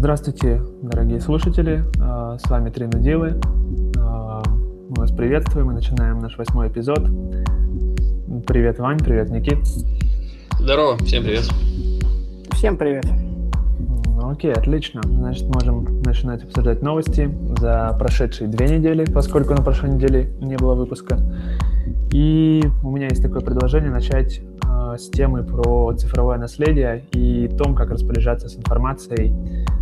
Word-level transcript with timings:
Здравствуйте, 0.00 0.62
дорогие 0.80 1.20
слушатели. 1.20 1.84
А, 2.00 2.38
с 2.38 2.48
вами 2.48 2.70
Три 2.70 2.86
Нудилы. 2.86 3.38
А, 3.98 4.42
мы 4.88 4.94
вас 4.94 5.12
приветствуем 5.12 5.72
и 5.72 5.74
начинаем 5.74 6.20
наш 6.20 6.38
восьмой 6.38 6.68
эпизод. 6.68 7.00
Привет, 8.46 8.78
Вань, 8.78 8.98
привет, 8.98 9.28
Никит. 9.28 9.58
Здорово, 10.58 10.96
всем 11.04 11.22
привет. 11.22 11.46
Всем 12.52 12.78
привет. 12.78 13.04
Ну, 14.06 14.30
окей, 14.30 14.54
отлично. 14.54 15.02
Значит, 15.04 15.46
можем 15.54 16.00
начинать 16.00 16.44
обсуждать 16.44 16.80
новости 16.80 17.30
за 17.58 17.94
прошедшие 17.98 18.48
две 18.48 18.78
недели, 18.78 19.04
поскольку 19.04 19.52
на 19.52 19.60
прошлой 19.60 19.90
неделе 19.90 20.32
не 20.40 20.56
было 20.56 20.74
выпуска. 20.74 21.18
И 22.10 22.64
у 22.82 22.90
меня 22.90 23.08
есть 23.08 23.22
такое 23.22 23.42
предложение 23.42 23.90
начать 23.90 24.40
э, 24.64 24.96
с 24.96 25.10
темы 25.10 25.42
про 25.42 25.92
цифровое 25.92 26.38
наследие 26.38 27.04
и 27.12 27.48
том, 27.48 27.74
как 27.74 27.90
распоряжаться 27.90 28.48
с 28.48 28.56
информацией, 28.56 29.34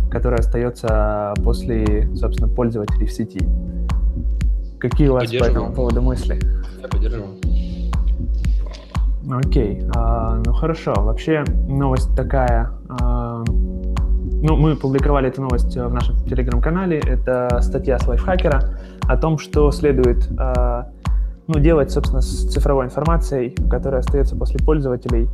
которая 0.09 0.39
остается 0.39 1.33
после, 1.43 2.09
собственно, 2.15 2.47
пользователей 2.47 3.05
в 3.05 3.11
сети. 3.11 3.47
Какие 4.79 5.09
у 5.09 5.13
вас 5.13 5.29
по 5.29 5.43
этому 5.43 5.73
поводу 5.73 6.01
мысли? 6.01 6.39
Я 6.81 6.87
поддержу. 6.87 7.23
Окей, 9.29 9.83
а, 9.95 10.41
ну 10.43 10.53
хорошо. 10.53 10.93
Вообще 10.95 11.43
новость 11.67 12.15
такая. 12.15 12.71
А, 12.87 13.43
ну, 13.45 14.55
мы 14.55 14.75
публиковали 14.75 15.27
эту 15.27 15.41
новость 15.41 15.75
в 15.75 15.93
нашем 15.93 16.17
телеграм-канале. 16.25 16.99
Это 16.99 17.59
статья 17.61 17.99
с 17.99 18.07
лайфхакера 18.07 18.77
о 19.01 19.17
том, 19.17 19.37
что 19.37 19.69
следует 19.71 20.27
а, 20.39 20.89
ну, 21.47 21.59
делать, 21.59 21.91
собственно, 21.91 22.21
с 22.21 22.49
цифровой 22.51 22.85
информацией, 22.85 23.55
которая 23.69 23.99
остается 23.99 24.35
после 24.35 24.59
пользователей. 24.63 25.27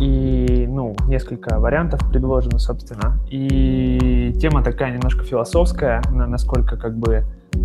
И, 0.00 0.66
ну, 0.68 0.94
несколько 1.06 1.58
вариантов 1.58 2.00
предложено, 2.10 2.58
собственно. 2.58 3.18
И 3.30 4.32
тема 4.40 4.62
такая 4.62 4.92
немножко 4.92 5.24
философская, 5.24 6.02
насколько 6.10 6.76
как 6.76 6.96
бы 6.96 7.24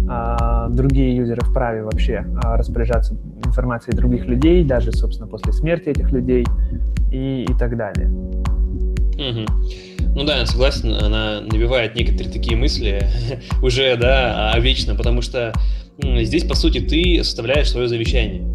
а, 0.10 0.68
другие 0.70 1.16
юзеры 1.16 1.42
вправе 1.42 1.84
вообще 1.84 2.26
а, 2.44 2.58
распоряжаться 2.58 3.16
информацией 3.46 3.96
других 3.96 4.26
людей, 4.26 4.64
даже, 4.64 4.92
собственно, 4.92 5.28
после 5.28 5.54
смерти 5.54 5.90
этих 5.90 6.12
людей 6.12 6.46
и, 7.12 7.44
и 7.44 7.54
так 7.54 7.78
далее. 7.78 8.10
Угу. 8.10 9.46
Ну 10.16 10.24
да, 10.26 10.40
я 10.40 10.46
согласен, 10.46 10.92
она 10.94 11.42
набивает 11.42 11.96
некоторые 11.96 12.34
такие 12.34 12.58
мысли 12.58 13.08
уже, 13.62 13.96
да, 13.96 14.52
о 14.52 14.60
вечном, 14.60 14.98
потому 14.98 15.22
что 15.22 15.54
здесь, 16.00 16.44
по 16.44 16.56
сути, 16.56 16.80
ты 16.80 17.24
составляешь 17.24 17.70
свое 17.70 17.88
завещание. 17.88 18.54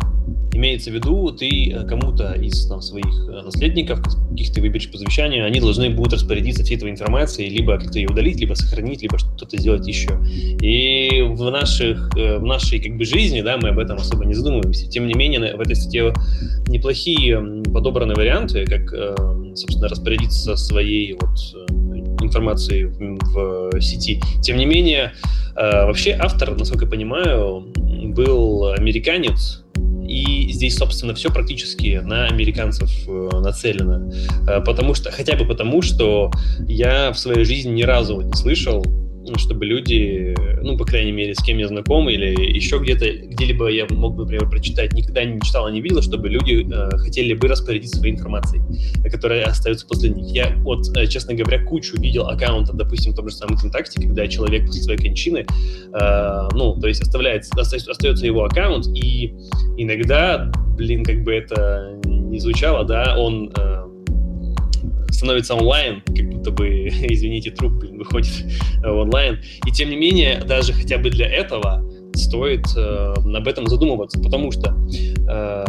Имеется 0.53 0.91
в 0.91 0.95
виду, 0.95 1.31
ты 1.31 1.71
э, 1.71 1.85
кому-то 1.87 2.33
из 2.33 2.67
там, 2.67 2.81
своих 2.81 3.07
э, 3.29 3.43
наследников, 3.43 4.03
каких 4.31 4.53
ты 4.53 4.61
выберешь 4.61 4.91
по 4.91 4.97
завещанию, 4.97 5.45
они 5.45 5.61
должны 5.61 5.91
будут 5.91 6.15
распорядиться 6.15 6.65
всей 6.65 6.79
твоей 6.79 6.95
информацией, 6.95 7.51
либо 7.51 7.79
как-то 7.79 7.99
ее 7.99 8.09
удалить, 8.09 8.41
либо 8.41 8.55
сохранить, 8.55 9.03
либо 9.03 9.19
что-то 9.19 9.59
сделать 9.59 9.87
еще. 9.87 10.19
И 10.61 11.23
в, 11.23 11.51
наших, 11.51 12.11
э, 12.17 12.39
в 12.39 12.45
нашей 12.45 12.81
как 12.81 12.97
бы, 12.97 13.05
жизни 13.05 13.43
да, 13.43 13.59
мы 13.59 13.69
об 13.69 13.79
этом 13.79 13.99
особо 13.99 14.25
не 14.25 14.35
задумываемся. 14.35 14.89
Тем 14.89 15.07
не 15.07 15.15
менее, 15.15 15.55
в 15.55 15.61
этой 15.61 15.77
статье 15.77 16.15
неплохие 16.67 17.63
подобраны 17.73 18.15
варианты, 18.15 18.65
как, 18.65 18.91
собственно, 19.55 19.89
распорядиться 19.89 20.57
своей 20.57 21.13
вот, 21.13 21.39
информацией 22.23 22.85
в, 22.85 23.71
в 23.71 23.81
сети. 23.81 24.21
Тем 24.43 24.57
не 24.57 24.67
менее, 24.67 25.13
вообще 25.55 26.17
автор, 26.19 26.57
насколько 26.59 26.87
я 26.87 26.91
понимаю, 26.91 27.67
был 28.15 28.73
американец, 28.73 29.65
и 30.09 30.51
здесь, 30.53 30.77
собственно, 30.77 31.15
все 31.15 31.31
практически 31.31 32.01
на 32.03 32.27
американцев 32.27 32.91
э, 33.07 33.31
нацелено. 33.41 34.11
Э, 34.49 34.61
потому 34.63 34.95
что, 34.95 35.11
хотя 35.11 35.37
бы 35.37 35.45
потому, 35.45 35.83
что 35.83 36.31
я 36.67 37.13
в 37.13 37.19
своей 37.19 37.45
жизни 37.45 37.71
ни 37.71 37.83
разу 37.83 38.23
не 38.23 38.33
слышал 38.33 38.85
чтобы 39.37 39.67
люди, 39.67 40.35
ну, 40.63 40.77
по 40.77 40.85
крайней 40.85 41.13
мере, 41.13 41.35
с 41.35 41.43
кем 41.43 41.59
я 41.59 41.69
знаком 41.69 42.09
или 42.09 42.35
еще 42.57 42.79
где-то, 42.79 43.11
где-либо 43.11 43.69
я 43.69 43.87
мог 43.91 44.15
бы, 44.15 44.23
например, 44.23 44.49
прочитать, 44.49 44.93
никогда 44.93 45.25
не 45.25 45.41
читал, 45.41 45.69
не 45.71 45.81
видел, 45.81 46.03
чтобы 46.03 46.29
люди 46.29 46.67
э, 46.71 46.97
хотели 46.99 47.35
бы 47.35 47.49
распорядиться 47.49 47.99
своей 47.99 48.15
информацией, 48.15 48.63
которая 49.11 49.45
остается 49.45 49.87
после 49.87 50.11
них. 50.11 50.35
Я 50.35 50.57
вот, 50.59 50.97
э, 50.97 51.07
честно 51.07 51.35
говоря, 51.35 51.63
кучу 51.65 52.01
видел 52.01 52.29
аккаунтов, 52.29 52.77
допустим, 52.77 53.13
в 53.13 53.17
том 53.17 53.29
же 53.29 53.35
самом 53.35 53.57
ВКонтакте, 53.57 54.01
когда 54.01 54.27
человек 54.27 54.67
после 54.67 54.83
своей 54.83 54.99
кончины, 54.99 55.47
э, 55.93 56.49
ну, 56.53 56.79
то 56.81 56.89
есть 56.89 57.03
оставляет, 57.03 57.45
остается 57.57 58.27
его 58.27 58.45
аккаунт, 58.45 58.87
и 58.97 59.35
иногда, 59.77 60.51
блин, 60.77 61.05
как 61.05 61.23
бы 61.23 61.35
это 61.35 61.99
не 62.05 62.39
звучало, 62.39 62.85
да, 62.85 63.17
он 63.19 63.53
э, 63.57 63.88
становится 65.11 65.55
онлайн, 65.55 66.03
как 66.07 66.29
будто 66.31 66.51
бы, 66.51 66.69
извините, 66.89 67.51
труп 67.51 67.73
блин, 67.73 67.99
выходит 67.99 68.33
в 68.83 68.87
онлайн. 69.03 69.41
И 69.67 69.71
тем 69.71 69.91
не 69.91 69.97
менее, 69.97 70.43
даже 70.47 70.73
хотя 70.73 70.99
бы 70.99 71.11
для 71.11 71.27
этого 71.27 71.85
стоит 72.15 72.67
э, 72.77 73.15
об 73.35 73.49
этом 73.49 73.67
задумываться, 73.67 74.21
потому 74.21 74.51
что 74.51 74.77
э, 75.29 75.65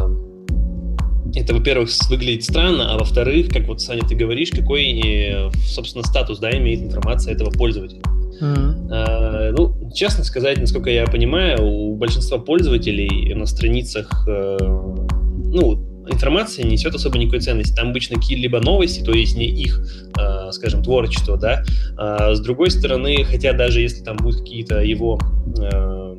это, 1.36 1.54
во-первых, 1.54 1.90
выглядит 2.10 2.44
странно, 2.44 2.94
а 2.94 2.98
во-вторых, 2.98 3.50
как 3.50 3.68
вот, 3.68 3.82
Саня, 3.82 4.02
ты 4.08 4.16
говоришь, 4.16 4.50
какой, 4.50 5.00
э, 5.00 5.52
собственно, 5.66 6.04
статус, 6.04 6.40
да, 6.40 6.52
имеет 6.52 6.82
информация 6.82 7.34
этого 7.34 7.52
пользователя. 7.52 8.02
Mm-hmm. 8.42 8.92
Э, 8.92 9.52
ну, 9.52 9.92
честно 9.94 10.24
сказать, 10.24 10.60
насколько 10.60 10.90
я 10.90 11.06
понимаю, 11.06 11.62
у 11.62 11.96
большинства 11.96 12.38
пользователей 12.38 13.34
на 13.36 13.46
страницах, 13.46 14.26
э, 14.28 14.58
ну, 14.60 15.89
информация 16.12 16.66
несет 16.66 16.96
особо 16.96 17.18
никакой 17.18 17.40
ценности. 17.40 17.76
Там 17.76 17.90
обычно 17.90 18.16
какие-либо 18.18 18.60
новости, 18.60 19.04
то 19.04 19.12
есть 19.12 19.36
не 19.36 19.48
их, 19.48 19.82
э, 20.20 20.52
скажем, 20.52 20.84
творчество, 20.84 21.38
да. 21.38 21.64
А 21.98 22.34
с 22.34 22.40
другой 22.42 22.72
стороны, 22.72 23.24
хотя 23.24 23.54
даже 23.54 23.82
если 23.82 24.04
там 24.04 24.18
будут 24.18 24.42
какие-то 24.42 24.80
его, 24.82 25.20
э, 25.60 26.18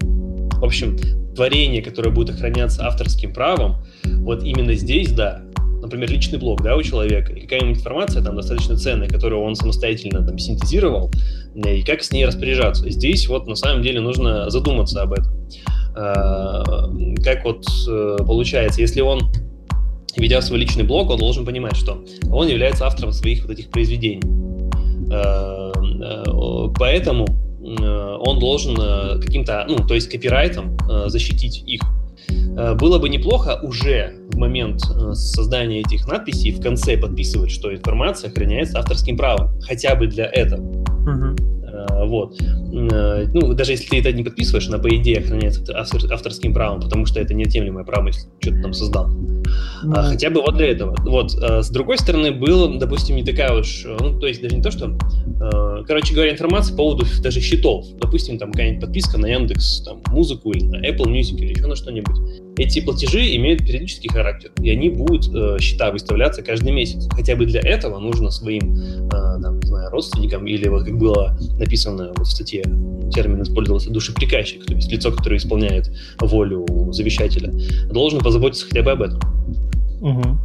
в 0.00 0.64
общем, 0.64 0.96
творения, 1.34 1.82
которые 1.82 2.12
будут 2.12 2.34
охраняться 2.34 2.86
авторским 2.86 3.32
правом, 3.32 3.76
вот 4.04 4.42
именно 4.42 4.74
здесь, 4.74 5.12
да, 5.12 5.42
например, 5.90 6.10
личный 6.10 6.38
блог, 6.38 6.62
да, 6.62 6.76
у 6.76 6.82
человека, 6.82 7.32
и 7.32 7.40
какая-нибудь 7.40 7.78
информация 7.78 8.22
там 8.22 8.36
достаточно 8.36 8.76
ценная, 8.76 9.08
которую 9.08 9.42
он 9.42 9.56
самостоятельно 9.56 10.24
там 10.24 10.38
синтезировал, 10.38 11.10
и 11.54 11.82
как 11.82 12.04
с 12.04 12.12
ней 12.12 12.24
распоряжаться. 12.24 12.88
Здесь 12.88 13.26
вот 13.28 13.48
на 13.48 13.56
самом 13.56 13.82
деле 13.82 14.00
нужно 14.00 14.48
задуматься 14.50 15.02
об 15.02 15.12
этом. 15.12 15.32
Э, 15.96 16.62
как 17.24 17.44
вот 17.44 17.64
э, 17.88 18.16
получается, 18.24 18.80
если 18.80 19.00
он 19.00 19.32
ведя 20.16 20.40
свой 20.42 20.60
личный 20.60 20.84
блог, 20.84 21.10
он 21.10 21.18
должен 21.18 21.44
понимать, 21.44 21.76
что 21.76 22.04
он 22.30 22.46
является 22.46 22.86
автором 22.86 23.12
своих 23.12 23.42
вот 23.42 23.52
этих 23.52 23.70
произведений. 23.70 24.22
Э, 25.12 25.72
поэтому 26.78 27.26
он 27.62 28.38
должен 28.38 28.74
каким-то, 29.20 29.66
ну, 29.68 29.86
то 29.86 29.94
есть 29.94 30.08
копирайтом 30.08 30.78
защитить 31.08 31.62
их. 31.66 31.82
Было 32.28 32.98
бы 32.98 33.08
неплохо 33.08 33.58
уже 33.62 34.16
в 34.30 34.36
момент 34.36 34.80
создания 35.14 35.80
этих 35.80 36.06
надписей 36.06 36.52
в 36.52 36.60
конце 36.60 36.96
подписывать, 36.96 37.50
что 37.50 37.74
информация 37.74 38.30
охраняется 38.30 38.78
авторским 38.78 39.16
правом, 39.16 39.60
хотя 39.62 39.94
бы 39.94 40.06
для 40.06 40.26
этого. 40.26 40.60
Uh-huh. 40.60 41.59
Э, 41.88 42.06
вот. 42.06 42.40
Э, 42.40 43.26
ну, 43.32 43.54
даже 43.54 43.72
если 43.72 43.88
ты 43.88 43.98
это 43.98 44.12
не 44.12 44.24
подписываешь, 44.24 44.68
она, 44.68 44.78
по 44.78 44.94
идее, 44.94 45.18
охраняется 45.18 45.62
авторским 45.76 46.54
правом, 46.54 46.80
потому 46.80 47.06
что 47.06 47.20
это 47.20 47.34
неотъемлемое 47.34 47.84
право, 47.84 48.08
если 48.08 48.28
что-то 48.40 48.62
там 48.62 48.72
создал. 48.72 49.10
Mm. 49.10 49.92
А, 49.94 50.02
хотя 50.02 50.30
бы 50.30 50.40
вот 50.40 50.56
для 50.56 50.68
этого. 50.68 50.94
Вот. 51.00 51.34
А, 51.42 51.62
с 51.62 51.70
другой 51.70 51.98
стороны, 51.98 52.32
было, 52.32 52.78
допустим, 52.78 53.16
не 53.16 53.24
такая 53.24 53.52
уж... 53.52 53.84
Ну, 54.00 54.18
то 54.18 54.26
есть 54.26 54.42
даже 54.42 54.56
не 54.56 54.62
то, 54.62 54.70
что... 54.70 54.96
А, 55.40 55.82
короче 55.84 56.14
говоря, 56.14 56.32
информация 56.32 56.72
по 56.76 56.82
поводу 56.82 57.06
даже 57.22 57.40
счетов. 57.40 57.86
Допустим, 57.98 58.38
там 58.38 58.52
какая-нибудь 58.52 58.82
подписка 58.82 59.18
на 59.18 59.26
Яндекс, 59.26 59.82
там, 59.82 60.02
музыку 60.08 60.52
или 60.52 60.64
на 60.64 60.76
Apple 60.76 61.06
Music 61.06 61.36
или 61.36 61.52
еще 61.52 61.66
на 61.66 61.76
что-нибудь. 61.76 62.16
Эти 62.58 62.80
платежи 62.80 63.34
имеют 63.36 63.60
периодический 63.60 64.10
характер, 64.10 64.50
и 64.60 64.70
они 64.70 64.90
будут 64.90 65.34
э, 65.34 65.58
счета 65.60 65.90
выставляться 65.90 66.42
каждый 66.42 66.72
месяц. 66.72 67.08
Хотя 67.10 67.36
бы 67.36 67.46
для 67.46 67.60
этого 67.60 67.98
нужно 67.98 68.30
своим, 68.30 68.76
э, 68.76 69.10
там, 69.42 69.59
знаю, 69.80 69.90
родственникам 69.90 70.46
или 70.46 70.68
вот 70.68 70.84
как 70.84 70.96
было 70.96 71.36
написано 71.58 72.12
вот 72.16 72.26
в 72.26 72.30
статье, 72.30 72.62
термин 73.12 73.42
использовался 73.42 73.90
душеприказчик, 73.90 74.64
то 74.64 74.74
есть 74.74 74.90
лицо, 74.92 75.10
которое 75.10 75.36
исполняет 75.36 75.90
волю 76.20 76.66
завещателя, 76.92 77.52
должен 77.90 78.20
позаботиться 78.20 78.66
хотя 78.66 78.82
бы 78.82 78.90
об 78.92 79.02
этом. 79.02 79.20
Угу. 80.00 80.38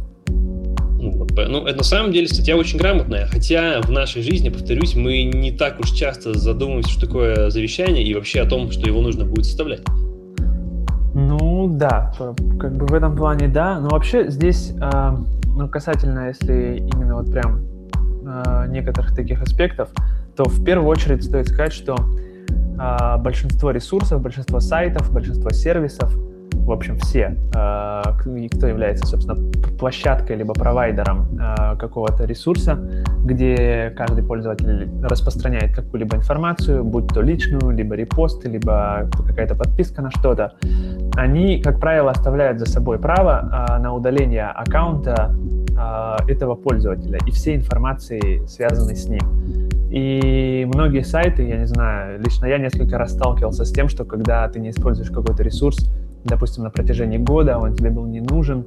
Ну, 0.98 1.66
это 1.66 1.76
на 1.76 1.84
самом 1.84 2.12
деле 2.12 2.26
статья 2.26 2.56
очень 2.56 2.78
грамотная, 2.78 3.26
хотя 3.26 3.80
в 3.82 3.90
нашей 3.90 4.22
жизни, 4.22 4.48
повторюсь, 4.48 4.94
мы 4.96 5.22
не 5.22 5.52
так 5.52 5.78
уж 5.78 5.92
часто 5.92 6.34
задумываемся, 6.34 6.90
что 6.90 7.06
такое 7.06 7.50
завещание 7.50 8.02
и 8.02 8.14
вообще 8.14 8.40
о 8.40 8.46
том, 8.46 8.70
что 8.70 8.86
его 8.86 9.02
нужно 9.02 9.24
будет 9.24 9.44
составлять. 9.44 9.82
Ну 11.14 11.68
да, 11.68 12.12
как 12.58 12.76
бы 12.76 12.86
в 12.86 12.94
этом 12.94 13.16
плане 13.16 13.48
да, 13.48 13.78
но 13.80 13.90
вообще 13.90 14.28
здесь, 14.30 14.72
э, 14.80 15.16
ну 15.46 15.68
касательно, 15.68 16.28
если 16.28 16.86
именно 16.92 17.16
вот 17.16 17.30
прям 17.30 17.75
э, 18.26 18.66
некоторых 18.68 19.14
таких 19.14 19.42
аспектов, 19.42 19.90
то 20.36 20.44
в 20.44 20.64
первую 20.64 20.88
очередь 20.88 21.24
стоит 21.24 21.48
сказать, 21.48 21.72
что 21.72 21.96
э, 21.96 23.16
большинство 23.18 23.70
ресурсов, 23.70 24.20
большинство 24.20 24.60
сайтов, 24.60 25.12
большинство 25.12 25.50
сервисов 25.50 26.12
в 26.66 26.72
общем, 26.72 26.98
все, 26.98 27.36
э, 27.54 28.02
кто 28.50 28.66
является, 28.66 29.06
собственно, 29.06 29.38
площадкой 29.78 30.36
либо 30.36 30.52
провайдером 30.52 31.38
э, 31.38 31.76
какого-то 31.76 32.24
ресурса, 32.24 32.76
где 33.22 33.92
каждый 33.96 34.24
пользователь 34.24 34.90
распространяет 35.00 35.76
какую-либо 35.76 36.16
информацию, 36.16 36.82
будь 36.82 37.06
то 37.06 37.22
личную, 37.22 37.70
либо 37.70 37.94
репосты, 37.94 38.48
либо 38.48 39.08
какая-то 39.28 39.54
подписка 39.54 40.02
на 40.02 40.10
что-то, 40.10 40.54
они, 41.14 41.62
как 41.62 41.78
правило, 41.78 42.10
оставляют 42.10 42.58
за 42.58 42.66
собой 42.66 42.98
право 42.98 43.76
э, 43.78 43.78
на 43.78 43.94
удаление 43.94 44.46
аккаунта 44.46 45.32
этого 46.26 46.54
пользователя 46.54 47.18
и 47.26 47.30
всей 47.30 47.56
информации, 47.56 48.44
связанной 48.46 48.96
с 48.96 49.08
ним. 49.08 49.20
И 49.90 50.68
многие 50.72 51.04
сайты, 51.04 51.46
я 51.46 51.58
не 51.58 51.66
знаю, 51.66 52.20
лично 52.20 52.46
я 52.46 52.58
несколько 52.58 52.98
раз 52.98 53.12
сталкивался 53.12 53.64
с 53.64 53.72
тем, 53.72 53.88
что 53.88 54.04
когда 54.04 54.48
ты 54.48 54.58
не 54.58 54.70
используешь 54.70 55.10
какой-то 55.10 55.42
ресурс, 55.42 55.88
допустим, 56.24 56.64
на 56.64 56.70
протяжении 56.70 57.18
года, 57.18 57.58
он 57.58 57.74
тебе 57.74 57.90
был 57.90 58.06
не 58.06 58.20
нужен, 58.20 58.66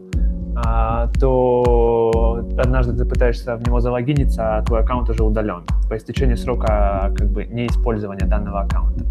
а, 0.55 1.11
то 1.19 2.43
однажды 2.57 2.93
ты 2.93 3.05
пытаешься 3.05 3.55
в 3.55 3.65
него 3.65 3.79
залогиниться, 3.79 4.57
а 4.57 4.61
твой 4.63 4.81
аккаунт 4.81 5.09
уже 5.09 5.23
удален 5.23 5.63
по 5.89 5.97
истечении 5.97 6.35
срока 6.35 7.13
как 7.17 7.29
бы 7.29 7.45
неиспользования 7.45 8.25
данного 8.27 8.61
аккаунта. 8.61 9.05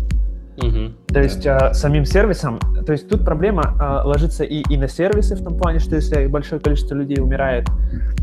Угу, 0.58 1.12
то 1.14 1.22
есть 1.22 1.44
да. 1.44 1.70
э, 1.70 1.74
самим 1.74 2.04
сервисом, 2.04 2.58
то 2.84 2.92
есть 2.92 3.08
тут 3.08 3.24
проблема 3.24 3.76
э, 3.80 4.06
ложится 4.06 4.42
и, 4.42 4.62
и 4.68 4.76
на 4.76 4.88
сервисы 4.88 5.36
в 5.36 5.44
том 5.44 5.56
плане, 5.56 5.78
что 5.78 5.94
если 5.94 6.26
большое 6.26 6.60
количество 6.60 6.96
людей 6.96 7.20
умирает, 7.20 7.68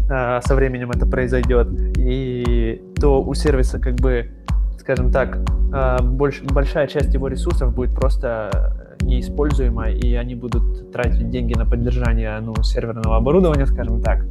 э, 0.10 0.42
со 0.44 0.56
временем 0.56 0.92
это 0.92 1.06
произойдет, 1.06 1.68
и 1.98 2.82
то 3.00 3.22
у 3.22 3.34
сервиса 3.34 3.80
как 3.80 3.96
бы, 3.96 4.32
скажем 4.80 5.12
так, 5.12 5.38
э, 5.74 6.04
больш, 6.04 6.42
большая 6.42 6.88
часть 6.88 7.14
его 7.14 7.30
ресурсов 7.30 7.74
будет 7.74 7.96
просто 7.96 8.96
неиспользуема, 9.02 9.90
и 9.90 10.16
они 10.16 10.36
будут 10.36 10.92
тратить 10.92 11.30
деньги 11.30 11.54
на 11.54 11.66
поддержание 11.66 12.40
ну, 12.42 12.56
серверного 12.64 13.18
оборудования, 13.18 13.66
скажем 13.66 14.02
так, 14.02 14.26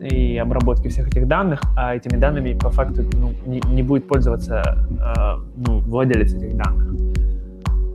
и 0.00 0.36
обработки 0.38 0.88
всех 0.88 1.08
этих 1.08 1.26
данных, 1.26 1.60
а 1.76 1.94
этими 1.94 2.16
данными 2.18 2.56
по 2.58 2.70
факту 2.70 3.04
ну, 3.12 3.32
не, 3.46 3.60
не 3.70 3.82
будет 3.82 4.06
пользоваться 4.08 4.62
э, 4.64 5.40
ну, 5.56 5.80
владелец 5.80 6.34
этих 6.34 6.56
данных. 6.56 7.07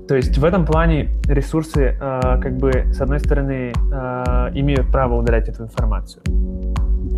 То 0.08 0.16
есть 0.16 0.38
в 0.38 0.44
этом 0.44 0.66
плане 0.66 1.10
ресурсы, 1.28 1.98
э, 2.00 2.40
как 2.42 2.58
бы, 2.58 2.72
с 2.92 3.00
одной 3.00 3.20
стороны, 3.20 3.72
э, 3.72 4.52
имеют 4.54 4.92
право 4.92 5.16
удалять 5.16 5.48
эту 5.48 5.64
информацию. 5.64 6.22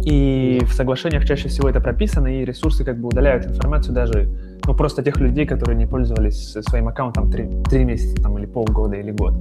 И 0.05 0.61
в 0.63 0.73
соглашениях 0.73 1.25
чаще 1.25 1.47
всего 1.47 1.67
это 1.67 1.81
прописано, 1.81 2.27
и 2.27 2.45
ресурсы 2.45 2.83
как 2.83 2.99
бы 2.99 3.07
удаляют 3.07 3.47
информацию 3.47 3.95
даже, 3.95 4.29
ну, 4.67 4.75
просто 4.75 5.01
тех 5.01 5.19
людей, 5.19 5.47
которые 5.47 5.75
не 5.75 5.87
пользовались 5.87 6.55
своим 6.61 6.87
аккаунтом 6.87 7.31
3, 7.31 7.63
3 7.69 7.85
месяца 7.85 8.21
там, 8.21 8.37
или 8.37 8.45
полгода 8.45 8.95
или 8.95 9.11
год. 9.11 9.33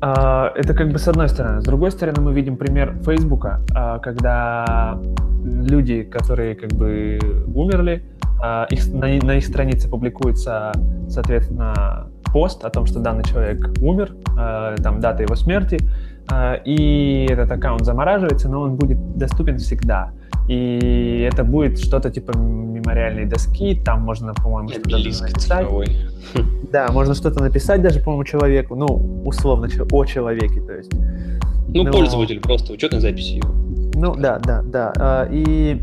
Uh, 0.00 0.50
это 0.54 0.72
как 0.72 0.90
бы 0.92 0.98
с 0.98 1.08
одной 1.08 1.28
стороны. 1.28 1.60
С 1.60 1.64
другой 1.64 1.90
стороны, 1.90 2.22
мы 2.22 2.32
видим 2.32 2.56
пример 2.56 2.96
Фейсбука, 3.04 3.60
uh, 3.74 4.00
когда 4.00 4.98
люди, 5.44 6.04
которые 6.04 6.54
как 6.54 6.70
бы 6.72 7.18
умерли, 7.54 8.02
uh, 8.42 8.66
их, 8.70 8.86
на, 8.94 9.08
на 9.26 9.36
их 9.36 9.44
странице 9.44 9.90
публикуется, 9.90 10.72
соответственно, 11.08 12.06
пост 12.32 12.64
о 12.64 12.70
том, 12.70 12.86
что 12.86 13.00
данный 13.00 13.24
человек 13.24 13.70
умер, 13.80 14.14
э, 14.38 14.76
там 14.82 15.00
дата 15.00 15.22
его 15.22 15.36
смерти, 15.36 15.78
э, 16.30 16.62
и 16.64 17.26
этот 17.30 17.50
аккаунт 17.50 17.84
замораживается, 17.84 18.48
но 18.48 18.62
он 18.62 18.76
будет 18.76 19.16
доступен 19.16 19.58
всегда. 19.58 20.12
И 20.48 21.28
это 21.30 21.44
будет 21.44 21.78
что-то 21.78 22.10
типа 22.10 22.36
мемориальной 22.36 23.24
доски, 23.24 23.80
там 23.84 24.00
можно, 24.00 24.34
по-моему, 24.34 24.68
что-то 24.70 24.98
написать. 24.98 25.36
Цифровой. 25.36 25.86
Да, 26.72 26.86
можно 26.92 27.14
что-то 27.14 27.42
написать 27.42 27.82
даже, 27.82 27.98
по-моему, 27.98 28.22
человеку, 28.22 28.76
ну, 28.76 28.86
условно, 29.24 29.68
о 29.90 30.04
человеке, 30.04 30.60
то 30.60 30.72
есть. 30.72 30.92
Ну, 31.68 31.82
но... 31.82 31.90
пользователь 31.90 32.40
просто, 32.40 32.72
учетной 32.72 33.00
записи 33.00 33.34
его. 33.42 33.52
Ну, 33.94 34.14
да, 34.14 34.38
да, 34.38 34.62
да. 34.62 34.92
Э, 34.96 35.28
и 35.32 35.82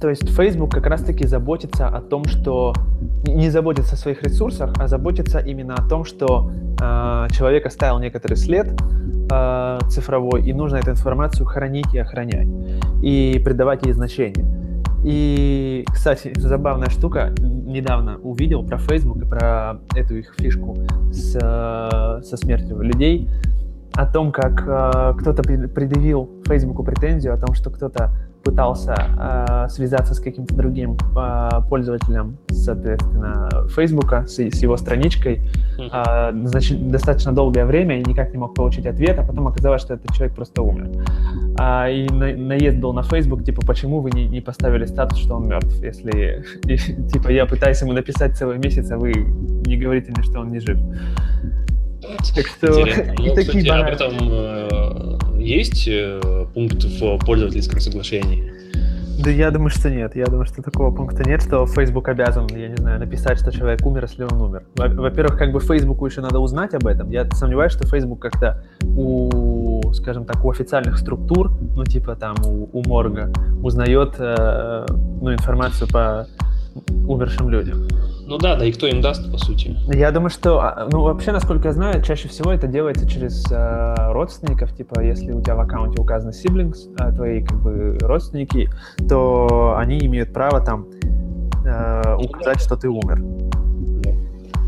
то 0.00 0.10
есть 0.10 0.28
Facebook 0.28 0.70
как 0.72 0.86
раз-таки 0.86 1.26
заботится 1.26 1.88
о 1.88 2.00
том, 2.00 2.24
что 2.24 2.74
не 3.26 3.50
заботится 3.50 3.94
о 3.94 3.96
своих 3.96 4.22
ресурсах, 4.22 4.72
а 4.78 4.88
заботится 4.88 5.38
именно 5.38 5.74
о 5.74 5.88
том, 5.88 6.04
что 6.04 6.50
э, 6.80 7.26
человек 7.30 7.66
оставил 7.66 7.98
некоторый 7.98 8.34
след 8.34 8.78
э, 9.30 9.78
цифровой, 9.88 10.42
и 10.46 10.52
нужно 10.52 10.76
эту 10.76 10.90
информацию 10.90 11.46
хранить 11.46 11.94
и 11.94 11.98
охранять, 11.98 12.48
и 13.02 13.40
придавать 13.44 13.86
ей 13.86 13.92
значение. 13.92 14.44
И, 15.04 15.84
кстати, 15.92 16.32
забавная 16.36 16.90
штука, 16.90 17.32
недавно 17.38 18.18
увидел 18.18 18.64
про 18.64 18.78
Facebook 18.78 19.22
и 19.22 19.24
про 19.24 19.78
эту 19.94 20.16
их 20.16 20.34
фишку 20.36 20.76
с, 21.12 21.32
со 22.22 22.36
смертью 22.36 22.80
людей, 22.80 23.28
о 23.96 24.04
том, 24.04 24.30
как 24.30 24.62
э, 24.66 25.14
кто-то 25.18 25.42
предъявил 25.42 26.28
Фейсбуку 26.46 26.84
претензию 26.84 27.32
о 27.32 27.38
том, 27.38 27.54
что 27.54 27.70
кто-то 27.70 28.12
пытался 28.46 28.94
э, 28.94 29.68
связаться 29.68 30.14
с 30.14 30.20
каким-то 30.20 30.54
другим 30.54 30.96
э, 31.16 31.50
пользователем, 31.68 32.36
соответственно, 32.48 33.48
Фейсбука, 33.74 34.24
с, 34.28 34.38
с 34.38 34.62
его 34.62 34.76
страничкой, 34.76 35.40
э, 35.78 36.32
значит, 36.44 36.88
достаточно 36.88 37.32
долгое 37.32 37.64
время 37.64 37.98
и 37.98 38.04
никак 38.08 38.30
не 38.32 38.38
мог 38.38 38.54
получить 38.54 38.86
ответ, 38.86 39.18
а 39.18 39.22
потом 39.24 39.48
оказалось, 39.48 39.82
что 39.82 39.94
этот 39.94 40.12
человек 40.14 40.36
просто 40.36 40.62
умер. 40.62 40.90
А, 41.58 41.90
и 41.90 42.08
на, 42.08 42.36
наезд 42.36 42.78
был 42.78 42.92
на 42.92 43.02
Facebook, 43.02 43.42
типа, 43.42 43.66
почему 43.66 44.00
вы 44.00 44.12
не, 44.12 44.28
не 44.28 44.40
поставили 44.40 44.86
статус, 44.86 45.18
что 45.18 45.34
он 45.34 45.48
мертв, 45.48 45.82
если, 45.82 46.44
и, 46.66 46.76
типа, 47.08 47.30
я 47.30 47.46
пытаюсь 47.46 47.82
ему 47.82 47.92
написать 47.92 48.36
целый 48.36 48.58
месяц, 48.58 48.92
а 48.92 48.96
вы 48.96 49.12
не 49.12 49.76
говорите 49.76 50.12
мне, 50.12 50.22
что 50.22 50.38
он 50.38 50.52
не 50.52 50.60
жив. 50.60 50.78
Так 52.34 52.46
что 52.46 52.68
ну, 52.68 52.84
такие 53.34 53.64
кстати, 53.64 53.68
об 53.68 53.86
этом 53.88 54.12
э, 54.30 55.18
есть 55.46 55.86
э, 55.88 56.46
пункт 56.54 56.84
в 56.84 57.18
пользовательском 57.24 57.80
соглашении? 57.80 58.52
Да 59.18 59.30
я 59.30 59.50
думаю, 59.50 59.70
что 59.70 59.88
нет. 59.88 60.14
Я 60.14 60.26
думаю, 60.26 60.44
что 60.44 60.62
такого 60.62 60.94
пункта 60.94 61.22
нет, 61.24 61.42
что 61.42 61.66
Facebook 61.66 62.08
обязан, 62.08 62.46
я 62.54 62.68
не 62.68 62.76
знаю, 62.76 63.00
написать, 63.00 63.40
что 63.40 63.50
человек 63.50 63.84
умер, 63.86 64.02
если 64.02 64.24
он 64.24 64.42
умер. 64.42 64.64
Во-первых, 64.76 65.38
как 65.38 65.52
бы 65.52 65.60
Фейсбуку 65.60 66.06
еще 66.06 66.20
надо 66.20 66.38
узнать 66.38 66.74
об 66.74 66.86
этом. 66.86 67.10
Я 67.10 67.28
сомневаюсь, 67.30 67.72
что 67.72 67.86
Facebook 67.86 68.20
как-то 68.20 68.62
у, 68.84 69.92
скажем 69.94 70.26
так, 70.26 70.44
у 70.44 70.50
официальных 70.50 70.98
структур, 70.98 71.50
ну 71.74 71.84
типа 71.84 72.14
там 72.14 72.36
у, 72.44 72.68
у 72.72 72.82
морга, 72.86 73.32
узнает 73.62 74.16
э, 74.18 74.86
ну, 74.90 75.32
информацию 75.32 75.88
по 75.88 76.26
умершим 77.06 77.48
людям. 77.48 77.88
Ну 78.26 78.38
да, 78.38 78.56
да 78.56 78.64
и 78.64 78.72
кто 78.72 78.88
им 78.88 79.00
даст, 79.00 79.30
по 79.30 79.38
сути. 79.38 79.76
Я 79.86 80.10
думаю, 80.10 80.30
что, 80.30 80.58
а, 80.60 80.88
ну 80.90 81.02
вообще, 81.02 81.30
насколько 81.30 81.68
я 81.68 81.72
знаю, 81.72 82.02
чаще 82.02 82.28
всего 82.28 82.50
это 82.50 82.66
делается 82.66 83.08
через 83.08 83.44
э, 83.52 83.94
родственников, 84.12 84.74
типа, 84.74 85.00
если 85.00 85.30
у 85.30 85.40
тебя 85.40 85.54
в 85.54 85.60
аккаунте 85.60 86.02
указаны 86.02 86.30
siblings, 86.30 86.92
э, 86.98 87.12
твои 87.12 87.40
как 87.44 87.62
бы 87.62 87.96
родственники, 88.00 88.68
то 89.08 89.76
они 89.78 90.00
имеют 90.00 90.32
право 90.32 90.60
там 90.60 90.86
э, 91.64 92.16
указать, 92.16 92.60
что 92.60 92.76
ты 92.76 92.88
умер. 92.88 93.22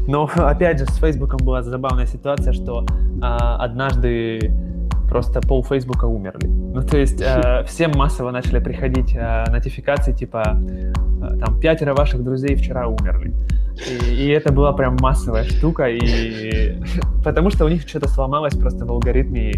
Но 0.07 0.31
опять 0.37 0.79
же, 0.79 0.87
с 0.87 0.97
Фейсбуком 0.99 1.39
была 1.45 1.63
забавная 1.63 2.07
ситуация, 2.07 2.53
что 2.53 2.85
э, 2.85 3.21
однажды 3.21 4.53
просто 5.09 5.41
пол 5.41 5.65
Фейсбука 5.65 6.05
умерли. 6.07 6.47
Ну, 6.47 6.83
то 6.83 6.99
есть 6.99 7.21
э, 7.21 7.65
всем 7.67 7.93
массово 7.93 8.31
начали 8.31 8.61
приходить 8.61 9.15
э, 9.15 9.45
нотификации, 9.51 10.13
типа, 10.13 10.61
э, 10.71 10.93
там, 11.41 11.61
пятеро 11.61 11.95
ваших 11.95 12.23
друзей 12.23 12.55
вчера 12.57 12.87
умерли. 12.87 13.33
И, 13.89 14.15
и 14.15 14.29
это 14.29 14.53
была 14.53 14.73
прям 14.73 14.97
массовая 15.01 15.45
штука, 15.45 15.89
и 15.89 16.81
потому 17.25 17.51
что 17.51 17.65
у 17.65 17.69
них 17.69 17.89
что-то 17.89 18.09
сломалось 18.09 18.55
просто 18.55 18.85
в 18.85 18.91
алгоритме, 18.91 19.53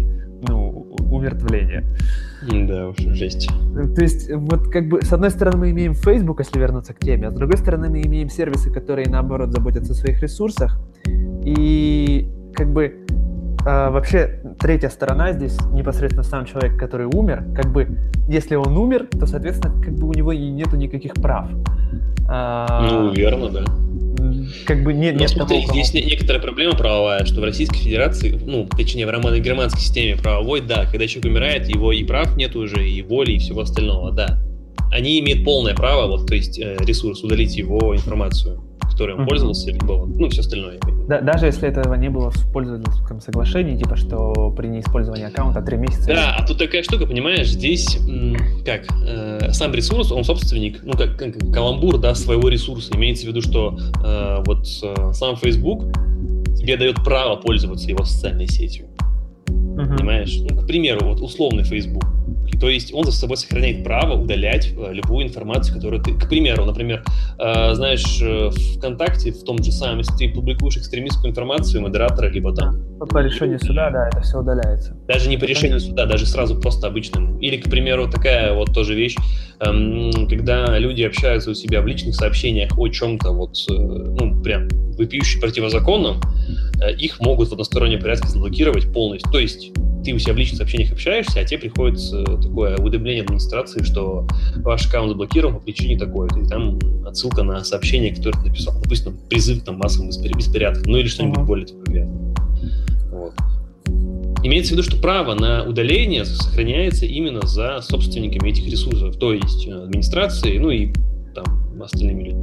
ну, 0.47 0.87
умертвления. 1.11 1.83
Да 2.41 2.87
уж, 2.89 2.97
жесть. 2.97 3.49
То 3.95 4.01
есть, 4.01 4.31
вот 4.33 4.69
как 4.69 4.89
бы, 4.89 5.01
с 5.01 5.13
одной 5.13 5.29
стороны, 5.29 5.57
мы 5.57 5.71
имеем 5.71 5.93
Facebook, 5.93 6.39
если 6.39 6.59
вернуться 6.59 6.93
к 6.93 6.99
теме, 6.99 7.27
а 7.27 7.31
с 7.31 7.35
другой 7.35 7.57
стороны, 7.57 7.89
мы 7.89 8.01
имеем 8.01 8.29
сервисы, 8.29 8.71
которые, 8.71 9.07
наоборот, 9.09 9.51
заботятся 9.51 9.93
о 9.93 9.95
своих 9.95 10.21
ресурсах, 10.21 10.79
и 11.05 12.31
как 12.55 12.71
бы 12.71 13.05
а, 13.65 13.89
вообще, 13.91 14.41
третья 14.59 14.89
сторона 14.89 15.33
здесь 15.33 15.57
непосредственно 15.71 16.23
сам 16.23 16.45
человек, 16.45 16.77
который 16.77 17.07
умер. 17.07 17.43
Как 17.55 17.71
бы, 17.71 17.97
если 18.27 18.55
он 18.55 18.77
умер, 18.77 19.07
то, 19.11 19.25
соответственно, 19.25 19.81
как 19.81 19.93
бы 19.93 20.07
у 20.07 20.13
него 20.13 20.31
и 20.31 20.49
нету 20.49 20.75
никаких 20.75 21.13
прав. 21.15 21.47
А, 22.27 22.87
ну, 22.89 23.13
верно, 23.13 23.49
да. 23.49 23.63
Как 24.65 24.83
бы 24.83 24.93
нет, 24.93 25.15
Но 25.15 25.21
нет 25.21 25.29
смотри, 25.31 25.61
такого... 25.61 25.83
здесь 25.83 26.05
некоторая 26.05 26.41
проблема 26.41 26.75
правовая, 26.75 27.25
что 27.25 27.41
в 27.41 27.43
Российской 27.43 27.77
Федерации, 27.77 28.39
ну, 28.45 28.67
точнее, 28.67 29.05
в 29.05 29.09
романо-германской 29.09 29.81
системе 29.81 30.15
правовой, 30.21 30.61
да, 30.61 30.85
когда 30.85 31.07
человек 31.07 31.31
умирает, 31.31 31.67
его 31.67 31.91
и 31.91 32.03
прав 32.03 32.35
нет 32.37 32.55
уже, 32.55 32.87
и 32.87 33.01
воли, 33.01 33.33
и 33.33 33.39
всего 33.39 33.61
остального, 33.61 34.11
да. 34.11 34.39
Они 34.91 35.19
имеют 35.19 35.45
полное 35.45 35.73
право, 35.73 36.07
вот, 36.07 36.27
то 36.27 36.35
есть 36.35 36.59
э, 36.59 36.77
ресурс, 36.81 37.23
удалить 37.23 37.55
его 37.55 37.95
информацию 37.95 38.61
которой 39.01 39.15
он 39.15 39.21
mm-hmm. 39.21 39.27
пользовался, 39.29 39.71
либо 39.71 39.93
вот, 39.93 40.09
ну, 40.19 40.29
все 40.29 40.41
остальное. 40.41 40.79
Да, 41.07 41.21
даже 41.21 41.47
если 41.47 41.67
этого 41.67 41.95
не 41.95 42.09
было 42.09 42.29
в 42.29 42.51
пользовательском 42.51 43.19
соглашении, 43.19 43.75
типа, 43.75 43.95
что 43.95 44.53
при 44.55 44.67
неиспользовании 44.67 45.25
аккаунта 45.25 45.61
3 45.61 45.77
месяца... 45.77 46.07
Да, 46.07 46.35
а 46.37 46.45
тут 46.45 46.59
такая 46.59 46.83
штука, 46.83 47.07
понимаешь, 47.07 47.49
здесь, 47.49 47.97
как, 48.63 48.83
э, 49.05 49.51
сам 49.53 49.73
ресурс, 49.73 50.11
он 50.11 50.23
собственник, 50.23 50.83
ну, 50.83 50.93
как, 50.93 51.17
как 51.17 51.39
каламбур, 51.51 51.97
да, 51.97 52.13
своего 52.13 52.47
ресурса. 52.49 52.93
Имеется 52.95 53.25
в 53.25 53.29
виду, 53.29 53.41
что 53.41 53.77
э, 54.03 54.43
вот 54.45 54.67
э, 54.83 55.13
сам 55.13 55.35
Facebook 55.35 55.91
тебе 56.55 56.77
дает 56.77 57.03
право 57.03 57.37
пользоваться 57.37 57.89
его 57.89 58.03
социальной 58.05 58.47
сетью. 58.47 58.85
Uh-huh. 59.47 59.97
Понимаешь? 59.97 60.37
Ну, 60.47 60.61
к 60.61 60.67
примеру, 60.67 61.07
вот 61.07 61.21
условный 61.21 61.63
Facebook. 61.63 62.03
И, 62.51 62.57
то 62.57 62.69
есть 62.69 62.93
он 62.93 63.05
за 63.05 63.11
собой 63.11 63.37
сохраняет 63.37 63.83
право 63.83 64.13
удалять 64.13 64.73
э, 64.75 64.93
любую 64.93 65.25
информацию, 65.25 65.75
которую 65.75 66.03
ты... 66.03 66.13
К 66.13 66.27
примеру, 66.27 66.65
например, 66.65 67.03
э, 67.39 67.73
знаешь, 67.73 68.21
э, 68.21 68.49
ВКонтакте 68.77 69.31
в 69.31 69.43
том 69.43 69.63
же 69.63 69.71
самом, 69.71 69.99
если 69.99 70.15
ты 70.17 70.29
публикуешь 70.29 70.77
экстремистскую 70.77 71.31
информацию, 71.31 71.81
модератора, 71.81 72.27
либо 72.27 72.53
там... 72.53 72.75
По 72.99 73.19
решению 73.19 73.59
суда, 73.59 73.89
да, 73.89 74.09
это 74.09 74.21
все 74.21 74.39
удаляется. 74.39 74.95
Даже 75.07 75.29
не 75.29 75.37
по 75.37 75.45
решению 75.45 75.79
суда, 75.79 76.05
даже 76.05 76.25
сразу 76.25 76.59
просто 76.59 76.87
обычным. 76.87 77.39
Или, 77.39 77.57
к 77.57 77.69
примеру, 77.69 78.09
такая 78.09 78.53
вот 78.53 78.73
тоже 78.73 78.95
вещь, 78.95 79.15
эм, 79.61 80.27
когда 80.27 80.77
люди 80.77 81.03
общаются 81.03 81.51
у 81.51 81.53
себя 81.53 81.81
в 81.81 81.87
личных 81.87 82.15
сообщениях 82.15 82.77
о 82.77 82.87
чем-то 82.89 83.31
вот, 83.31 83.55
ну, 83.69 84.41
прям 84.43 84.67
выпиющий 84.97 85.39
противозаконном, 85.39 86.21
их 86.99 87.19
могут 87.19 87.49
в 87.49 87.53
одностороннем 87.53 87.99
порядке 87.99 88.27
заблокировать 88.27 88.91
полностью. 88.91 89.31
То 89.31 89.39
есть 89.39 89.71
ты 90.03 90.13
у 90.13 90.19
себя 90.19 90.33
в 90.33 90.37
личных 90.37 90.57
сообщениях 90.57 90.91
общаешься, 90.91 91.39
а 91.39 91.43
тебе 91.43 91.59
приходит 91.59 91.99
такое 92.41 92.77
уведомление 92.77 93.23
администрации, 93.23 93.83
что 93.83 94.27
ваш 94.57 94.87
аккаунт 94.87 95.09
заблокирован 95.09 95.55
по 95.55 95.59
причине 95.61 95.97
такой. 95.97 96.27
И 96.41 96.47
там 96.47 96.79
отсылка 97.05 97.43
на 97.43 97.63
сообщение, 97.63 98.13
которое 98.13 98.39
ты 98.39 98.49
написал. 98.49 98.73
Допустим, 98.81 99.17
призыв 99.29 99.63
там 99.63 99.77
массовым 99.77 100.09
беспорядкам, 100.09 100.91
ну 100.91 100.97
или 100.97 101.07
что-нибудь 101.07 101.39
uh-huh. 101.39 101.45
более 101.45 101.67
такое. 101.67 102.05
Вот. 103.11 103.33
Имеется 104.43 104.73
в 104.73 104.77
виду, 104.77 104.83
что 104.83 104.97
право 104.97 105.35
на 105.35 105.65
удаление 105.65 106.25
сохраняется 106.25 107.05
именно 107.05 107.45
за 107.45 107.79
собственниками 107.81 108.49
этих 108.49 108.65
ресурсов, 108.65 109.17
то 109.17 109.33
есть 109.33 109.67
администрацией, 109.67 110.57
ну 110.57 110.71
и 110.71 110.91
там 111.35 111.81
остальными 111.81 112.23
людьми. 112.23 112.41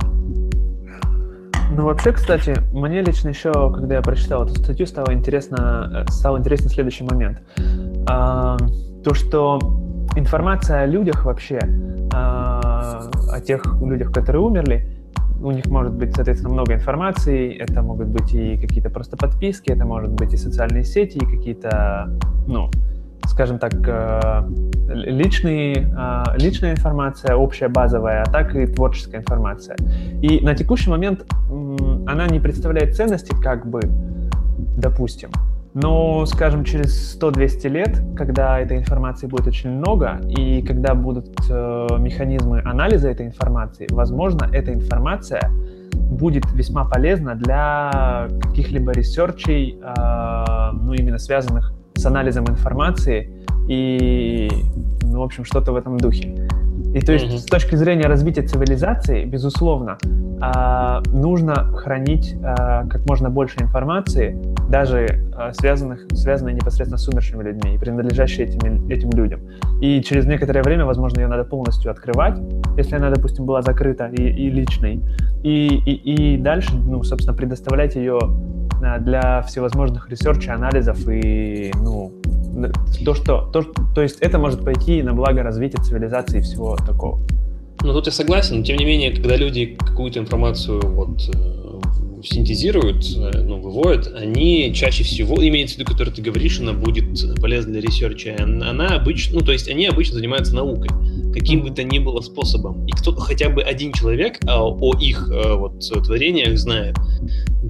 Ну, 1.70 1.84
вообще, 1.84 2.12
кстати, 2.12 2.54
мне 2.72 3.02
лично 3.02 3.28
еще, 3.28 3.52
когда 3.72 3.96
я 3.96 4.02
прочитал 4.02 4.44
эту 4.44 4.54
статью, 4.54 4.86
стало 4.86 5.12
интересно, 5.12 6.04
э, 6.06 6.10
стал 6.10 6.38
интересен 6.38 6.68
следующий 6.68 7.04
момент. 7.04 7.42
А, 8.08 8.56
то, 9.04 9.12
что 9.14 9.58
информация 10.16 10.82
о 10.82 10.86
людях 10.86 11.26
вообще, 11.26 11.60
а, 12.12 13.10
о 13.30 13.40
тех 13.40 13.62
людях, 13.82 14.12
которые 14.12 14.42
умерли, 14.42 14.98
у 15.40 15.50
них 15.50 15.66
может 15.66 15.92
быть, 15.92 16.14
соответственно, 16.14 16.54
много 16.54 16.74
информации, 16.74 17.54
это 17.54 17.82
могут 17.82 18.08
быть 18.08 18.34
и 18.34 18.56
какие-то 18.56 18.90
просто 18.90 19.16
подписки, 19.16 19.70
это 19.70 19.84
может 19.84 20.10
быть 20.10 20.32
и 20.32 20.36
социальные 20.36 20.84
сети, 20.84 21.18
и 21.18 21.36
какие-то, 21.36 22.10
ну, 22.46 22.70
скажем 23.38 23.60
так, 23.60 23.72
э, 23.86 24.42
личные, 24.88 25.74
э, 25.96 26.38
личная 26.38 26.72
информация, 26.72 27.36
общая 27.36 27.68
базовая, 27.68 28.24
а 28.24 28.24
так 28.24 28.56
и 28.56 28.66
творческая 28.66 29.18
информация. 29.18 29.76
И 30.22 30.40
на 30.44 30.56
текущий 30.56 30.90
момент 30.90 31.24
она 31.48 32.26
не 32.26 32.40
представляет 32.40 32.96
ценности, 32.96 33.32
как 33.40 33.64
бы, 33.64 33.80
допустим, 34.76 35.30
но, 35.72 36.26
скажем, 36.26 36.64
через 36.64 37.16
100-200 37.16 37.68
лет, 37.68 38.02
когда 38.16 38.58
этой 38.58 38.76
информации 38.76 39.28
будет 39.28 39.46
очень 39.46 39.70
много, 39.70 40.20
и 40.26 40.60
когда 40.62 40.94
будут 40.94 41.28
э, 41.48 41.86
механизмы 42.00 42.60
анализа 42.64 43.08
этой 43.08 43.26
информации, 43.26 43.86
возможно, 43.90 44.48
эта 44.52 44.74
информация 44.74 45.48
будет 45.92 46.44
весьма 46.54 46.86
полезна 46.86 47.36
для 47.36 48.26
каких-либо 48.42 48.90
research 48.90 49.54
ей, 49.54 49.78
ну, 49.80 50.92
именно 50.94 51.18
связанных 51.18 51.72
с 51.98 52.06
анализом 52.06 52.46
информации 52.46 53.30
и, 53.68 54.48
ну, 55.02 55.18
в 55.18 55.22
общем, 55.22 55.44
что-то 55.44 55.72
в 55.72 55.76
этом 55.76 55.98
духе. 55.98 56.47
И 56.94 57.00
то 57.00 57.12
есть 57.12 57.26
mm-hmm. 57.26 57.38
с 57.38 57.44
точки 57.44 57.74
зрения 57.74 58.06
развития 58.06 58.42
цивилизации, 58.42 59.24
безусловно, 59.24 59.98
а, 60.40 61.02
нужно 61.12 61.72
хранить 61.76 62.34
а, 62.42 62.86
как 62.86 63.06
можно 63.06 63.28
больше 63.28 63.56
информации, 63.60 64.36
даже 64.68 65.30
а, 65.34 65.52
связанных, 65.52 66.06
связанной 66.12 66.54
непосредственно 66.54 66.96
с 66.96 67.08
умершими 67.08 67.42
людьми 67.42 67.74
и 67.74 67.78
принадлежащей 67.78 68.44
этим, 68.44 68.88
этим 68.88 69.10
людям. 69.10 69.40
И 69.80 70.00
через 70.02 70.26
некоторое 70.26 70.62
время, 70.62 70.84
возможно, 70.86 71.20
ее 71.20 71.26
надо 71.26 71.44
полностью 71.44 71.90
открывать, 71.90 72.38
если 72.76 72.96
она, 72.96 73.10
допустим, 73.10 73.44
была 73.44 73.62
закрыта 73.62 74.06
и, 74.06 74.22
и 74.22 74.50
личной, 74.50 75.02
и, 75.42 75.66
и, 75.66 76.34
и 76.34 76.36
дальше, 76.38 76.74
ну, 76.74 77.02
собственно, 77.02 77.36
предоставлять 77.36 77.96
ее 77.96 78.18
для 79.00 79.42
всевозможных 79.42 80.08
research 80.08 80.40
ей, 80.40 80.52
анализов 80.52 81.08
и, 81.08 81.72
ну, 81.74 82.12
то, 83.04 83.14
что, 83.14 83.50
то, 83.52 83.64
то 83.94 84.02
есть 84.02 84.18
это 84.20 84.38
может 84.38 84.64
пойти 84.64 85.02
на 85.02 85.12
благо 85.12 85.42
развития 85.42 85.82
цивилизации 85.82 86.38
и 86.38 86.42
всего 86.42 86.76
такого. 86.76 87.20
Ну, 87.82 87.92
тут 87.92 88.06
я 88.06 88.12
согласен, 88.12 88.58
но 88.58 88.64
тем 88.64 88.76
не 88.76 88.84
менее, 88.84 89.12
когда 89.12 89.36
люди 89.36 89.76
какую-то 89.78 90.18
информацию 90.18 90.80
вот 90.80 91.30
э, 91.32 92.22
синтезируют, 92.24 93.04
э, 93.16 93.42
ну, 93.42 93.60
выводят, 93.60 94.12
они 94.16 94.72
чаще 94.74 95.04
всего, 95.04 95.36
имеется 95.36 95.76
в 95.76 95.78
виду, 95.78 95.92
который 95.92 96.12
ты 96.12 96.20
говоришь, 96.20 96.58
она 96.58 96.72
будет 96.72 97.04
полезна 97.40 97.72
для 97.72 97.80
research 97.80 98.25
а, 98.25 98.36
она 98.40 98.88
обычно, 98.88 99.38
ну, 99.38 99.44
то 99.44 99.52
есть 99.52 99.68
они 99.68 99.86
обычно 99.86 100.16
занимаются 100.16 100.54
наукой, 100.56 100.88
каким 101.32 101.62
бы 101.62 101.70
то 101.70 101.84
ни 101.84 102.00
было 102.00 102.20
способом. 102.20 102.84
И 102.86 102.92
кто 102.92 103.14
хотя 103.14 103.48
бы 103.48 103.62
один 103.62 103.92
человек 103.92 104.38
а, 104.46 104.64
о 104.64 104.96
их 104.98 105.30
а, 105.30 105.54
вот 105.54 105.78
творениях 105.78 106.58
знает. 106.58 106.96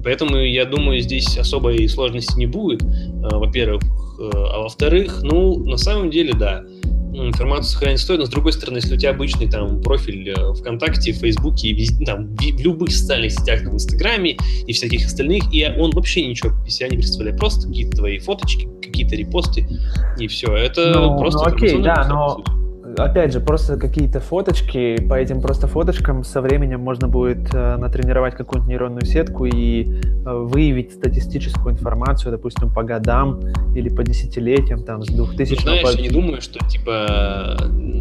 Поэтому 0.03 0.37
я 0.37 0.65
думаю, 0.65 1.01
здесь 1.01 1.37
особой 1.37 1.87
сложности 1.87 2.37
не 2.37 2.47
будет, 2.47 2.81
а, 2.83 3.37
во-первых. 3.37 3.83
А 4.19 4.61
во-вторых, 4.61 5.21
ну, 5.23 5.63
на 5.65 5.77
самом 5.77 6.09
деле, 6.11 6.33
да, 6.33 6.63
информацию 7.13 7.65
сохранить 7.65 7.99
стоит, 7.99 8.19
но 8.19 8.25
с 8.25 8.29
другой 8.29 8.53
стороны, 8.53 8.77
если 8.77 8.95
у 8.95 8.97
тебя 8.97 9.11
обычный 9.11 9.49
там 9.49 9.81
профиль 9.81 10.29
э, 10.29 10.53
ВКонтакте, 10.53 11.11
Фейсбуке, 11.11 11.73
везде, 11.73 12.05
там, 12.05 12.35
в, 12.35 12.59
любых 12.59 12.91
социальных 12.91 13.31
сетях, 13.31 13.63
там, 13.63 13.71
в 13.71 13.75
Инстаграме 13.75 14.37
и 14.67 14.73
всяких 14.73 15.05
остальных, 15.05 15.43
и 15.51 15.65
он 15.77 15.91
вообще 15.91 16.25
ничего 16.25 16.51
из 16.65 16.75
себя 16.75 16.89
не 16.89 16.97
представляет, 16.97 17.37
просто 17.37 17.67
какие-то 17.67 17.97
твои 17.97 18.19
фоточки, 18.19 18.69
какие-то 18.81 19.15
репосты, 19.15 19.67
и 20.19 20.27
все. 20.27 20.55
Это 20.55 20.93
ну, 20.93 21.17
просто... 21.17 21.49
Ну, 21.49 21.55
окей, 21.55 21.81
да, 21.81 22.07
но 22.07 22.43
опять 23.03 23.33
же, 23.33 23.39
просто 23.39 23.77
какие-то 23.77 24.19
фоточки, 24.19 24.97
по 25.07 25.13
этим 25.13 25.41
просто 25.41 25.67
фоточкам 25.67 26.23
со 26.23 26.41
временем 26.41 26.79
можно 26.79 27.07
будет 27.07 27.53
э, 27.53 27.77
натренировать 27.77 28.35
какую-нибудь 28.35 28.69
нейронную 28.69 29.05
сетку 29.05 29.45
и 29.45 29.83
э, 29.83 30.33
выявить 30.33 30.93
статистическую 30.93 31.73
информацию, 31.73 32.31
допустим, 32.31 32.73
по 32.73 32.83
годам 32.83 33.41
или 33.75 33.89
по 33.89 34.03
десятилетиям, 34.03 34.83
там, 34.83 35.03
с 35.03 35.07
2000 35.07 35.55
ну, 35.55 35.61
Знаешь, 35.61 35.83
по... 35.83 35.89
я 35.89 36.01
не 36.01 36.09
думаю, 36.09 36.41
что, 36.41 36.59
типа, 36.67 37.55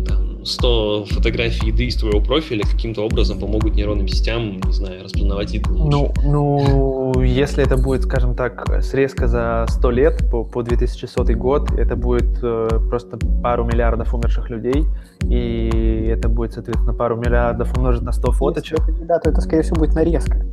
там, 0.07 0.18
100 0.49 1.07
фотографий 1.11 1.69
еды 1.69 1.85
из 1.85 1.97
твоего 1.97 2.21
профиля 2.21 2.65
каким-то 2.65 3.03
образом 3.03 3.39
помогут 3.39 3.75
нейронным 3.75 4.09
сетям, 4.09 4.61
не 4.61 4.73
знаю, 4.73 5.05
распознавать 5.05 5.53
еду 5.53 5.71
Ну, 5.73 6.13
ну, 6.25 7.23
если 7.23 7.65
это 7.65 7.77
будет, 7.77 8.03
скажем 8.03 8.35
так, 8.35 8.83
срезка 8.83 9.29
за 9.29 9.67
100 9.69 9.91
лет 9.91 10.31
по, 10.31 10.45
по 10.45 10.63
2100 10.63 11.25
год, 11.35 11.73
это 11.73 11.97
будет 11.97 12.39
э, 12.43 12.69
просто 12.89 13.19
пару 13.43 13.65
миллиардов 13.65 14.15
умерших 14.15 14.51
людей, 14.51 14.85
и 15.23 16.09
это 16.11 16.29
будет, 16.29 16.55
соответственно, 16.55 16.95
пару 16.95 17.17
миллиардов 17.17 17.77
умножить 17.77 18.03
на 18.03 18.13
100 18.13 18.33
фоточек. 18.33 18.79
Если 18.81 18.97
это, 18.97 19.05
да, 19.05 19.19
то 19.19 19.31
это, 19.31 19.41
скорее 19.41 19.63
всего, 19.63 19.77
будет 19.77 19.95
нарезка. 19.95 20.43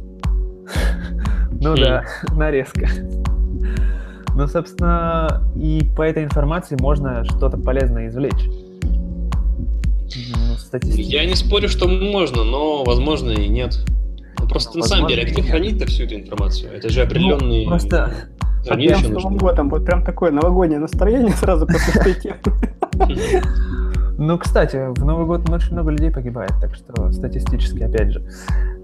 Ну 1.58 1.74
да, 1.78 2.04
нарезка. 2.36 2.88
Ну, 4.36 4.48
собственно, 4.48 5.50
и 5.56 5.90
по 5.96 6.02
этой 6.02 6.26
информации 6.26 6.76
можно 6.78 7.24
что-то 7.24 7.58
полезное 7.58 8.10
извлечь. 8.10 8.50
Я 10.84 11.26
не 11.26 11.36
спорю, 11.36 11.70
что 11.70 11.88
можно, 11.88 12.44
но, 12.44 12.84
возможно, 12.84 13.32
и 13.32 13.48
нет. 13.48 13.80
Ну, 14.40 14.48
просто 14.48 14.78
ну, 14.78 14.84
на 14.84 14.88
самом 14.88 15.08
деле, 15.08 15.24
а 15.24 15.26
где 15.26 15.42
хранить-то 15.42 15.86
всю 15.88 16.04
эту 16.04 16.16
информацию? 16.16 16.72
Это 16.74 16.90
же 16.90 17.02
определенный... 17.02 17.64
Ну, 17.64 17.70
просто... 17.70 18.30
Прям 18.66 19.04
с 19.04 19.08
Новым 19.08 19.38
годом, 19.38 19.70
вот 19.70 19.86
прям 19.86 20.04
такое 20.04 20.32
новогоднее 20.32 20.80
настроение 20.80 21.34
сразу 21.34 21.68
после 21.68 22.02
этой 22.02 22.16
Ну, 24.18 24.38
кстати, 24.38 24.78
в 24.98 25.04
Новый 25.04 25.26
год 25.26 25.50
очень 25.50 25.74
много 25.74 25.92
людей 25.92 26.12
погибает, 26.12 26.52
так 26.62 26.76
что 26.76 27.12
статистически, 27.12 27.84
опять 27.84 28.12
же. 28.12 28.24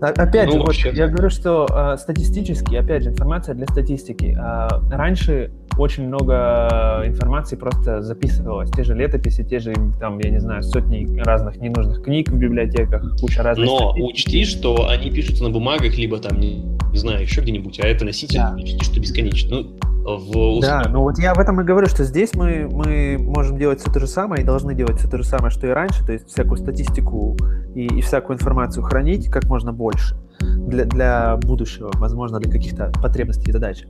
Опять 0.01 0.47
ну, 0.47 0.53
же, 0.53 0.59
вот, 0.59 0.75
я 0.93 1.07
говорю, 1.07 1.29
что 1.29 1.67
э, 1.69 1.97
статистически, 1.97 2.75
опять 2.75 3.03
же, 3.03 3.11
информация 3.11 3.55
для 3.55 3.65
статистики. 3.67 4.37
Э, 4.37 4.67
раньше 4.89 5.51
очень 5.77 6.07
много 6.07 7.03
информации 7.05 7.55
просто 7.55 8.01
записывалось. 8.01 8.71
Те 8.71 8.83
же 8.83 8.93
летописи, 8.93 9.43
те 9.43 9.59
же, 9.59 9.73
там, 9.99 10.19
я 10.19 10.29
не 10.29 10.39
знаю, 10.39 10.63
сотни 10.63 11.19
разных 11.21 11.57
ненужных 11.57 12.03
книг 12.03 12.29
в 12.29 12.37
библиотеках, 12.37 13.17
куча 13.19 13.41
разных... 13.41 13.67
Но 13.67 13.91
статистики. 13.91 14.11
учти, 14.11 14.45
что 14.45 14.89
они 14.89 15.11
пишутся 15.11 15.43
на 15.43 15.49
бумагах, 15.49 15.97
либо 15.97 16.17
там, 16.17 16.39
не, 16.39 16.63
не 16.91 16.97
знаю, 16.97 17.21
еще 17.21 17.41
где-нибудь, 17.41 17.79
а 17.79 17.87
это 17.87 18.03
носитель, 18.03 18.39
да. 18.39 18.55
учти, 18.55 18.83
что 18.83 18.99
бесконечно. 18.99 19.57
Ну, 19.57 19.67
в 20.03 20.61
Да, 20.61 20.83
ну 20.89 21.01
вот 21.01 21.19
я 21.19 21.33
в 21.33 21.39
этом 21.39 21.61
и 21.61 21.63
говорю, 21.63 21.87
что 21.87 22.03
здесь 22.03 22.33
мы, 22.33 22.67
мы 22.71 23.17
можем 23.19 23.57
делать 23.57 23.79
все 23.79 23.91
то 23.91 23.99
же 23.99 24.07
самое 24.07 24.43
и 24.43 24.45
должны 24.45 24.73
делать 24.75 24.97
все 24.97 25.07
то 25.07 25.17
же 25.17 25.23
самое, 25.23 25.51
что 25.51 25.67
и 25.67 25.69
раньше, 25.69 26.05
то 26.05 26.13
есть 26.13 26.27
всякую 26.27 26.57
статистику 26.57 27.37
и, 27.75 27.85
и 27.85 28.01
всякую 28.01 28.37
информацию 28.37 28.83
хранить 28.83 29.29
как 29.29 29.45
можно 29.45 29.71
больше 29.71 30.15
для, 30.39 30.85
для 30.85 31.37
будущего, 31.37 31.91
возможно, 31.95 32.39
для 32.39 32.51
каких-то 32.51 32.91
потребностей 33.01 33.49
и 33.49 33.53
задач. 33.53 33.85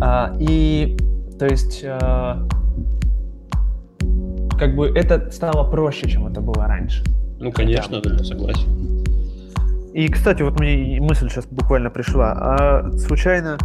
А, 0.00 0.36
и 0.38 0.96
то 1.38 1.46
есть 1.46 1.84
а, 1.84 2.46
как 4.58 4.74
бы 4.76 4.88
это 4.88 5.30
стало 5.30 5.68
проще, 5.70 6.08
чем 6.08 6.26
это 6.26 6.40
было 6.40 6.66
раньше. 6.66 7.04
Ну, 7.38 7.52
конечно, 7.52 8.00
да, 8.00 8.18
согласен. 8.18 9.04
И, 9.92 10.08
кстати, 10.08 10.42
вот 10.42 10.58
мне 10.58 11.00
мысль 11.00 11.28
сейчас 11.28 11.46
буквально 11.46 11.90
пришла. 11.90 12.32
А 12.32 12.92
случайно 12.98 13.58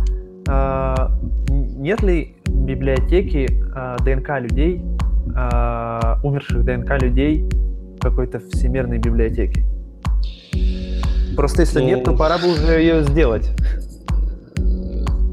а, 0.47 1.11
нет 1.79 2.03
ли 2.03 2.35
библиотеки 2.45 3.47
э, 3.49 3.97
ДНК 4.03 4.41
людей, 4.41 4.81
э, 5.33 6.15
умерших 6.23 6.65
ДНК 6.65 7.01
людей 7.01 7.47
какой-то 8.01 8.39
всемирной 8.39 8.97
библиотеки? 8.97 9.63
Просто 11.37 11.61
если 11.61 11.79
ну, 11.79 11.85
нет, 11.85 12.03
то 12.03 12.13
пора 12.13 12.37
бы 12.37 12.51
уже 12.51 12.79
ее 12.81 13.03
сделать. 13.03 13.49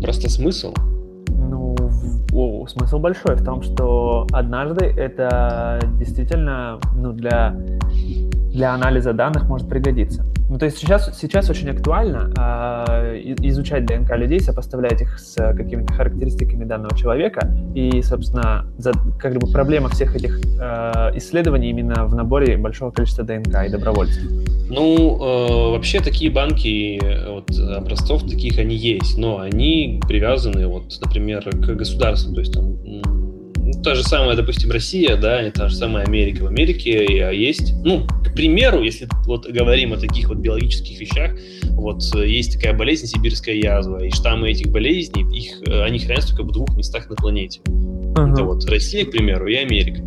Просто 0.00 0.30
смысл? 0.30 0.72
Ну, 1.28 1.74
о, 2.32 2.66
смысл 2.68 3.00
большой 3.00 3.34
в 3.34 3.44
том, 3.44 3.62
что 3.62 4.28
однажды 4.30 4.84
это 4.84 5.80
действительно 5.98 6.78
ну, 6.94 7.12
для, 7.12 7.56
для 8.56 8.72
анализа 8.74 9.12
данных 9.12 9.44
может 9.44 9.68
пригодиться. 9.68 10.24
Ну, 10.48 10.58
то 10.58 10.64
есть 10.64 10.78
сейчас, 10.78 11.18
сейчас 11.20 11.50
очень 11.50 11.68
актуально 11.68 12.32
э, 12.38 13.34
изучать 13.42 13.84
ДНК 13.84 14.16
людей, 14.16 14.40
сопоставлять 14.40 15.02
их 15.02 15.18
с 15.18 15.34
какими-то 15.34 15.92
характеристиками 15.92 16.64
данного 16.64 16.96
человека. 16.96 17.52
И, 17.74 18.00
собственно, 18.02 18.64
за, 18.78 18.92
как 19.18 19.36
бы 19.36 19.52
проблема 19.52 19.88
всех 19.90 20.16
этих 20.16 20.38
э, 20.38 21.10
исследований 21.16 21.70
именно 21.70 22.06
в 22.06 22.14
наборе 22.14 22.56
большого 22.56 22.92
количества 22.92 23.24
ДНК 23.24 23.66
и 23.66 23.68
добровольцев. 23.68 24.22
Ну, 24.70 25.16
э, 25.16 25.70
вообще 25.72 26.00
такие 26.00 26.30
банки, 26.30 27.00
вот 27.28 27.50
образцов 27.76 28.22
таких 28.22 28.58
они 28.58 28.76
есть, 28.76 29.18
но 29.18 29.40
они 29.40 30.00
привязаны, 30.08 30.66
вот, 30.66 30.84
например, 31.04 31.44
к 31.50 31.74
государству. 31.74 32.32
То 32.32 32.40
есть 32.40 32.54
там 32.54 32.76
ну, 33.66 33.82
та 33.82 33.96
же 33.96 34.04
самая, 34.04 34.36
допустим, 34.36 34.70
Россия, 34.70 35.16
да, 35.16 35.44
и 35.44 35.50
та 35.50 35.68
же 35.68 35.74
самая 35.74 36.04
Америка. 36.04 36.44
В 36.44 36.46
Америке 36.46 37.04
есть, 37.34 37.74
ну, 37.84 38.06
к 38.24 38.32
примеру, 38.34 38.80
если 38.82 39.08
вот 39.24 39.46
говорим 39.48 39.92
о 39.92 39.96
таких 39.96 40.28
вот 40.28 40.38
биологических 40.38 41.00
вещах, 41.00 41.32
вот 41.70 42.02
есть 42.14 42.54
такая 42.54 42.74
болезнь 42.74 43.06
сибирская 43.06 43.56
язва, 43.56 44.04
и 44.04 44.10
штаммы 44.10 44.50
этих 44.50 44.70
болезней, 44.70 45.26
их, 45.36 45.60
они 45.66 45.98
хранятся 45.98 46.36
только 46.36 46.44
в 46.44 46.52
двух 46.52 46.76
местах 46.76 47.10
на 47.10 47.16
планете. 47.16 47.60
Uh-huh. 47.66 48.32
Это 48.32 48.44
вот 48.44 48.64
Россия, 48.66 49.04
к 49.04 49.10
примеру, 49.10 49.48
и 49.48 49.56
Америка. 49.56 50.00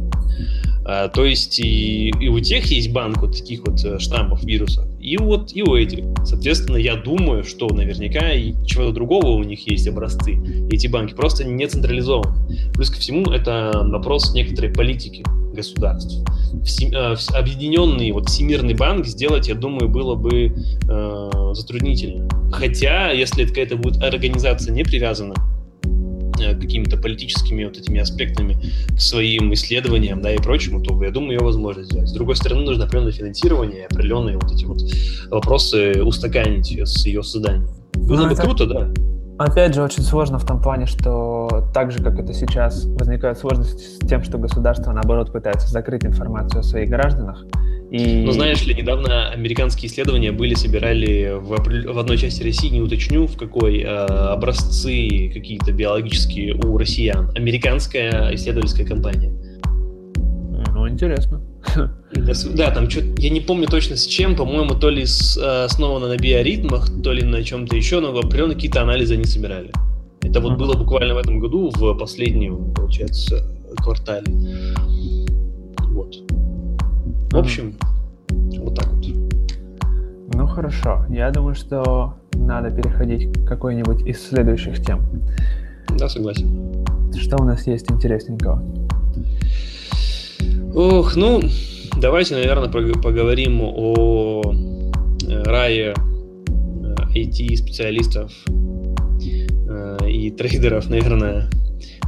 А, 0.86 1.08
то 1.08 1.26
есть 1.26 1.60
и, 1.60 2.10
и 2.20 2.30
у 2.30 2.40
тех 2.40 2.66
есть 2.66 2.92
банк 2.92 3.22
вот 3.22 3.38
таких 3.38 3.62
вот 3.66 3.84
э, 3.84 4.00
штампов 4.00 4.44
вирусов, 4.44 4.86
и 5.10 5.18
вот 5.18 5.52
и 5.56 5.64
у 5.64 5.76
этих. 5.76 6.06
Соответственно, 6.24 6.78
я 6.78 6.96
думаю, 6.96 7.44
что 7.44 7.68
наверняка 7.68 8.32
и 8.32 8.54
чего-то 8.66 8.92
другого 8.92 9.30
у 9.30 9.44
них 9.44 9.68
есть 9.68 9.88
образцы. 9.88 10.38
Эти 10.72 10.88
банки 10.88 11.14
просто 11.14 11.44
не 11.44 11.66
централизованы. 11.68 12.36
Плюс 12.74 12.92
ко 12.92 13.00
всему, 13.00 13.32
это 13.32 13.72
вопрос 13.86 14.34
некоторой 14.34 14.72
политики 14.72 15.24
государств. 15.54 16.24
Все, 16.64 16.90
э, 16.90 17.16
объединенный 17.34 18.12
вот 18.12 18.30
Всемирный 18.30 18.76
банк 18.76 19.08
сделать, 19.08 19.48
я 19.48 19.56
думаю, 19.56 19.90
было 19.90 20.14
бы 20.14 20.54
э, 20.88 21.52
затруднительно. 21.54 22.28
Хотя, 22.52 23.12
если 23.12 23.46
какая-то 23.46 23.78
будет 23.78 24.04
организация 24.04 24.74
не 24.74 24.84
привязана 24.84 25.34
какими-то 26.60 26.98
политическими 26.98 27.66
вот 27.66 27.78
этими 27.78 28.00
аспектами 28.00 28.58
к 28.96 29.00
своим 29.00 29.54
исследованиям, 29.54 30.22
да, 30.22 30.34
и 30.34 30.38
прочему, 30.38 30.82
то 30.82 31.02
я 31.04 31.12
думаю, 31.12 31.40
ее 31.40 31.44
возможно 31.44 31.84
сделать. 31.84 32.10
С 32.10 32.14
другой 32.14 32.36
стороны, 32.36 32.62
нужно 32.62 32.86
определенное 32.86 33.12
финансирование, 33.12 33.86
определенные 33.86 34.38
вот 34.38 34.52
эти 34.52 34.66
вот 34.66 34.80
вопросы 35.30 36.04
устаканить 36.04 36.72
с 36.72 37.06
ее 37.06 37.24
созданием. 37.24 37.70
Было 37.94 38.24
ну, 38.24 38.30
бы 38.30 38.36
круто, 38.36 38.66
да. 38.66 38.90
Опять 39.40 39.74
же, 39.74 39.82
очень 39.82 40.04
сложно 40.04 40.38
в 40.38 40.46
том 40.46 40.62
плане, 40.62 40.86
что 40.86 41.70
так 41.74 41.92
же, 41.94 42.00
как 42.04 42.20
это 42.20 42.34
сейчас, 42.34 42.84
возникают 42.86 43.38
сложности 43.38 43.84
с 43.84 44.00
тем, 44.06 44.22
что 44.22 44.38
государство, 44.38 44.92
наоборот, 44.92 45.32
пытается 45.32 45.68
закрыть 45.70 46.04
информацию 46.04 46.60
о 46.60 46.64
своих 46.64 46.90
гражданах, 46.90 47.46
и... 47.92 48.24
Ну, 48.24 48.32
знаешь 48.32 48.64
ли, 48.66 48.76
недавно 48.76 49.30
американские 49.30 49.90
исследования 49.90 50.32
были, 50.32 50.54
собирали 50.54 51.34
в, 51.40 51.94
в 51.94 52.00
одной 52.00 52.18
части 52.18 52.44
России, 52.44 52.70
не 52.70 52.82
уточню, 52.82 53.26
в 53.26 53.36
какой, 53.36 53.80
э, 53.80 53.88
образцы 53.88 55.32
какие-то 55.34 55.72
биологические 55.72 56.54
у 56.56 56.78
россиян. 56.78 57.32
Американская 57.36 58.36
исследовательская 58.36 58.86
компания. 58.86 59.34
Ну, 60.74 60.88
интересно. 60.88 61.42
Да, 62.54 62.72
там 62.72 62.90
что 62.90 63.02
я 63.18 63.30
не 63.30 63.42
помню 63.42 63.68
точно 63.68 63.96
с 63.96 64.06
чем, 64.06 64.36
по-моему, 64.36 64.76
то 64.76 64.90
ли 64.90 65.06
с, 65.06 65.38
э, 65.38 65.66
основано 65.66 66.08
на 66.08 66.18
биоритмах, 66.18 66.90
то 67.04 67.12
ли 67.12 67.24
на 67.24 67.44
чем-то 67.44 67.76
еще, 67.76 68.00
но 68.00 68.18
определенно 68.18 68.54
какие-то 68.54 68.82
анализы 68.82 69.16
они 69.16 69.26
собирали. 69.26 69.72
Это 70.22 70.40
вот 70.42 70.58
было 70.58 70.74
буквально 70.74 71.16
в 71.16 71.18
этом 71.18 71.40
году, 71.40 71.72
в 71.74 71.94
последнем, 71.96 72.74
получается, 72.74 73.46
квартале. 73.78 74.26
Вот. 75.90 76.16
В 77.32 77.38
общем, 77.38 77.76
mm-hmm. 78.28 78.60
вот 78.64 78.76
так 78.76 78.88
вот. 78.88 79.06
Ну 80.34 80.48
хорошо, 80.48 81.06
я 81.10 81.30
думаю, 81.32 81.56
что 81.56 82.16
надо 82.34 82.72
переходить 82.72 83.32
к 83.32 83.48
какой-нибудь 83.48 84.02
из 84.08 84.28
следующих 84.28 84.84
тем. 84.84 85.02
Да, 85.98 86.10
согласен. 86.10 86.86
Что 87.16 87.38
у 87.42 87.46
нас 87.46 87.68
есть 87.68 87.92
интересненького? 87.92 88.64
Ох, 90.74 91.16
ну, 91.16 91.42
давайте, 91.98 92.36
наверное, 92.36 92.70
поговорим 92.70 93.62
о 93.62 94.42
э, 95.28 95.44
рае 95.44 95.94
IT-специалистов 97.16 98.32
э, 98.48 99.98
э, 100.02 100.10
и 100.10 100.32
трейдеров, 100.32 100.90
наверное, 100.90 101.50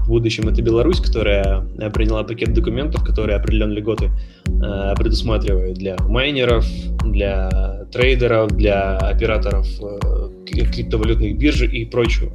в 0.06 0.08
будущем 0.08 0.48
это 0.48 0.62
Беларусь, 0.62 1.00
которая 1.00 1.62
приняла 1.94 2.24
пакет 2.24 2.54
документов, 2.54 3.04
которые 3.04 3.38
определенные 3.38 3.80
льготы 3.80 4.12
э, 4.46 4.94
предусматривают 4.98 5.78
для 5.78 5.98
майнеров, 5.98 6.66
для 7.06 7.86
трейдеров, 7.92 8.52
для 8.52 8.98
операторов 8.98 9.68
э, 9.82 10.30
криптовалютных 10.46 11.38
бирж 11.38 11.62
и 11.62 11.86
прочего. 11.86 12.32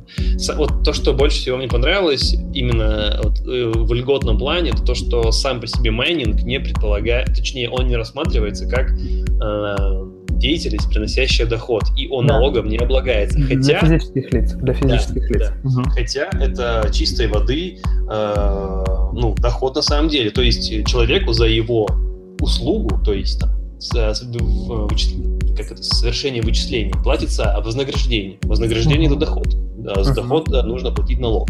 Вот 0.56 0.82
то, 0.84 0.92
что 0.92 1.12
больше 1.12 1.38
всего 1.38 1.56
мне 1.56 1.68
понравилось 1.68 2.34
именно 2.54 3.20
вот, 3.22 3.40
э, 3.40 3.72
в 3.74 3.92
льготном 3.92 4.38
плане, 4.38 4.70
это 4.70 4.82
то, 4.82 4.94
что 4.94 5.32
сам 5.32 5.60
по 5.60 5.66
себе 5.66 5.90
майнинг 5.90 6.42
не 6.42 6.60
предполагает, 6.60 7.28
точнее, 7.34 7.70
он 7.70 7.86
не 7.86 7.96
рассматривается 7.96 8.68
как 8.68 8.90
э, 8.90 10.15
деятельность, 10.38 10.88
приносящая 10.88 11.46
доход, 11.46 11.82
и 11.96 12.08
он 12.08 12.26
да. 12.26 12.34
налогом 12.34 12.68
не 12.68 12.76
облагается. 12.76 13.40
Хотя, 13.40 13.80
для 13.80 13.80
физических 13.80 14.32
лиц. 14.32 14.52
Для 14.52 14.74
физических 14.74 15.28
да, 15.28 15.38
лиц. 15.38 15.52
Да. 15.62 15.68
Угу. 15.68 15.90
Хотя 15.90 16.28
это 16.40 16.90
чистой 16.92 17.28
воды 17.28 17.78
э, 18.10 18.84
ну, 19.12 19.34
доход 19.38 19.76
на 19.76 19.82
самом 19.82 20.08
деле. 20.08 20.30
То 20.30 20.42
есть 20.42 20.86
человеку 20.86 21.32
за 21.32 21.46
его 21.46 21.88
услугу, 22.40 23.00
то 23.04 23.12
есть 23.12 23.40
там, 23.40 23.50
с, 23.78 23.94
с, 23.94 24.22
в, 24.22 24.88
как 25.56 25.72
это, 25.72 25.82
совершение 25.82 26.42
вычислений 26.42 26.92
платится 27.02 27.54
вознаграждение. 27.64 28.38
Вознаграждение 28.42 29.08
uh-huh. 29.08 29.16
это 29.16 29.26
доход. 29.26 29.48
Да, 29.78 30.02
за 30.02 30.12
uh-huh. 30.12 30.14
доход 30.14 30.48
да, 30.48 30.62
нужно 30.62 30.90
платить 30.90 31.18
налог. 31.18 31.48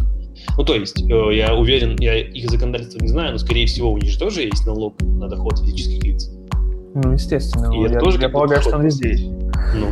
Ну, 0.56 0.64
то 0.64 0.74
есть, 0.74 1.02
э, 1.02 1.34
я 1.34 1.54
уверен, 1.54 1.96
я 1.98 2.18
их 2.18 2.50
законодательство 2.50 2.98
не 3.00 3.08
знаю, 3.08 3.32
но, 3.32 3.38
скорее 3.38 3.66
всего, 3.66 3.92
у 3.92 3.98
них 3.98 4.10
же 4.10 4.18
тоже 4.18 4.42
есть 4.42 4.66
налог 4.66 5.00
на 5.00 5.28
доход 5.28 5.58
физических 5.58 6.02
лиц. 6.04 6.30
Ну, 6.96 7.12
естественно. 7.12 7.70
И 7.74 7.92
я, 7.92 7.98
тоже 7.98 8.18
я 8.20 8.30
полагаю, 8.30 8.62
что 8.62 8.76
он 8.76 8.82
везде 8.82 9.10
есть. 9.10 9.30
Ну. 9.74 9.88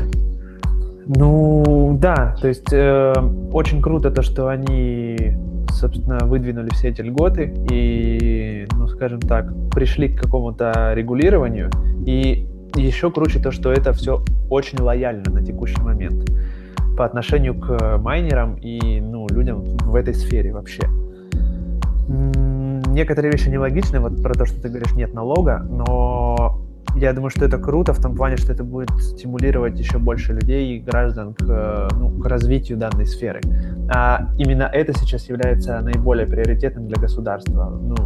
Ну, 1.07 1.99
да, 2.01 2.35
то 2.41 2.49
есть 2.49 2.73
э, 2.73 3.13
очень 3.53 3.83
круто 3.83 4.11
то, 4.11 4.23
что 4.23 4.49
они, 4.49 5.37
собственно, 5.69 6.25
выдвинули 6.25 6.71
все 6.71 6.89
эти 6.89 7.03
льготы 7.03 7.55
и, 7.71 8.67
ну, 8.75 8.89
скажем 8.89 9.21
так, 9.21 9.53
пришли 9.71 10.09
к 10.09 10.19
какому-то 10.23 10.95
регулированию. 10.95 11.71
И 12.07 12.49
еще 12.75 13.11
круче 13.11 13.39
то, 13.39 13.51
что 13.51 13.71
это 13.71 13.93
все 13.93 14.25
очень 14.49 14.81
лояльно 14.81 15.31
на 15.31 15.45
текущий 15.45 15.81
момент 15.83 16.27
по 16.97 17.05
отношению 17.05 17.55
к 17.55 17.99
майнерам 17.99 18.55
и, 18.55 19.01
ну, 19.03 19.27
людям 19.29 19.77
в 19.77 19.95
этой 19.95 20.15
сфере 20.15 20.55
вообще. 20.55 20.85
Некоторые 22.09 23.33
вещи 23.33 23.49
нелогичны, 23.49 24.01
вот 24.01 24.23
про 24.23 24.33
то, 24.33 24.47
что 24.47 24.63
ты 24.63 24.69
говоришь, 24.69 24.95
нет 24.95 25.13
налога, 25.13 25.67
но 25.69 26.54
я 26.97 27.13
думаю, 27.13 27.31
что 27.31 27.45
это 27.45 27.59
круто 27.59 27.93
в 27.93 28.01
том 28.01 28.15
плане, 28.15 28.37
что 28.37 28.53
это 28.53 28.65
будет 28.65 28.91
стимулировать 29.01 29.79
еще 29.79 29.99
больше 29.99 30.33
людей 30.33 30.77
и 30.77 30.81
граждан 30.81 31.35
к, 31.35 31.89
ну, 31.99 32.11
к 32.21 32.27
развитию 32.27 32.79
данной 32.79 33.07
сферы. 33.07 33.41
А 33.89 34.31
именно 34.39 34.65
это 34.65 34.93
сейчас 34.93 35.29
является 35.29 35.81
наиболее 35.81 36.27
приоритетным 36.27 36.87
для 36.89 37.01
государства. 37.01 37.71
Ну, 37.71 37.97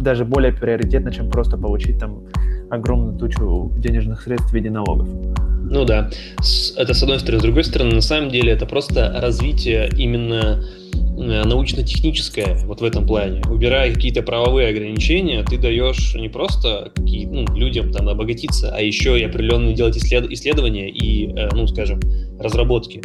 даже 0.00 0.24
более 0.24 0.52
приоритетно, 0.52 1.12
чем 1.12 1.30
просто 1.30 1.56
получить 1.58 1.98
там 1.98 2.20
огромную 2.70 3.18
тучу 3.18 3.72
денежных 3.76 4.22
средств 4.22 4.50
в 4.50 4.54
виде 4.54 4.70
налогов. 4.70 5.08
Ну 5.70 5.84
да, 5.84 6.10
это 6.76 6.94
с 6.94 7.02
одной 7.02 7.20
стороны. 7.20 7.40
С 7.40 7.42
другой 7.42 7.64
стороны, 7.64 7.94
на 7.94 8.00
самом 8.02 8.30
деле 8.30 8.52
это 8.52 8.66
просто 8.66 9.10
развитие 9.20 9.88
именно 9.96 10.62
Э, 11.20 11.44
научно-техническое 11.44 12.56
вот 12.64 12.80
в 12.80 12.84
этом 12.84 13.06
плане. 13.06 13.42
Убирая 13.50 13.92
какие-то 13.92 14.22
правовые 14.22 14.68
ограничения, 14.68 15.44
ты 15.44 15.58
даешь 15.58 16.14
не 16.14 16.30
просто 16.30 16.92
ну, 16.96 17.44
людям 17.54 17.92
там 17.92 18.08
обогатиться, 18.08 18.74
а 18.74 18.80
еще 18.80 19.20
и 19.20 19.24
определенные 19.24 19.74
делать 19.74 19.98
исслед... 19.98 20.30
исследования 20.30 20.88
и, 20.88 21.30
э, 21.34 21.48
ну, 21.52 21.66
скажем, 21.66 22.00
разработки. 22.38 23.02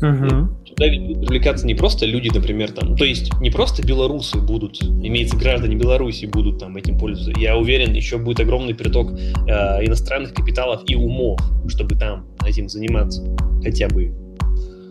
Uh-huh. 0.00 0.48
Туда 0.76 0.88
ведь 0.88 1.02
будут 1.02 1.20
привлекаться 1.26 1.66
не 1.66 1.74
просто 1.74 2.04
люди, 2.06 2.30
например, 2.34 2.72
там, 2.72 2.96
то 2.96 3.04
есть 3.04 3.32
не 3.40 3.50
просто 3.50 3.86
белорусы 3.86 4.38
будут, 4.38 4.82
имеется 4.82 5.36
граждане 5.36 5.76
Беларуси 5.76 6.26
будут 6.26 6.58
там 6.58 6.76
этим 6.76 6.98
пользоваться. 6.98 7.40
Я 7.40 7.56
уверен, 7.56 7.92
еще 7.92 8.18
будет 8.18 8.40
огромный 8.40 8.74
приток 8.74 9.12
э, 9.12 9.84
иностранных 9.86 10.34
капиталов 10.34 10.82
и 10.86 10.96
умов, 10.96 11.38
чтобы 11.68 11.94
там 11.94 12.26
этим 12.44 12.68
заниматься 12.68 13.24
хотя 13.62 13.88
бы. 13.88 14.12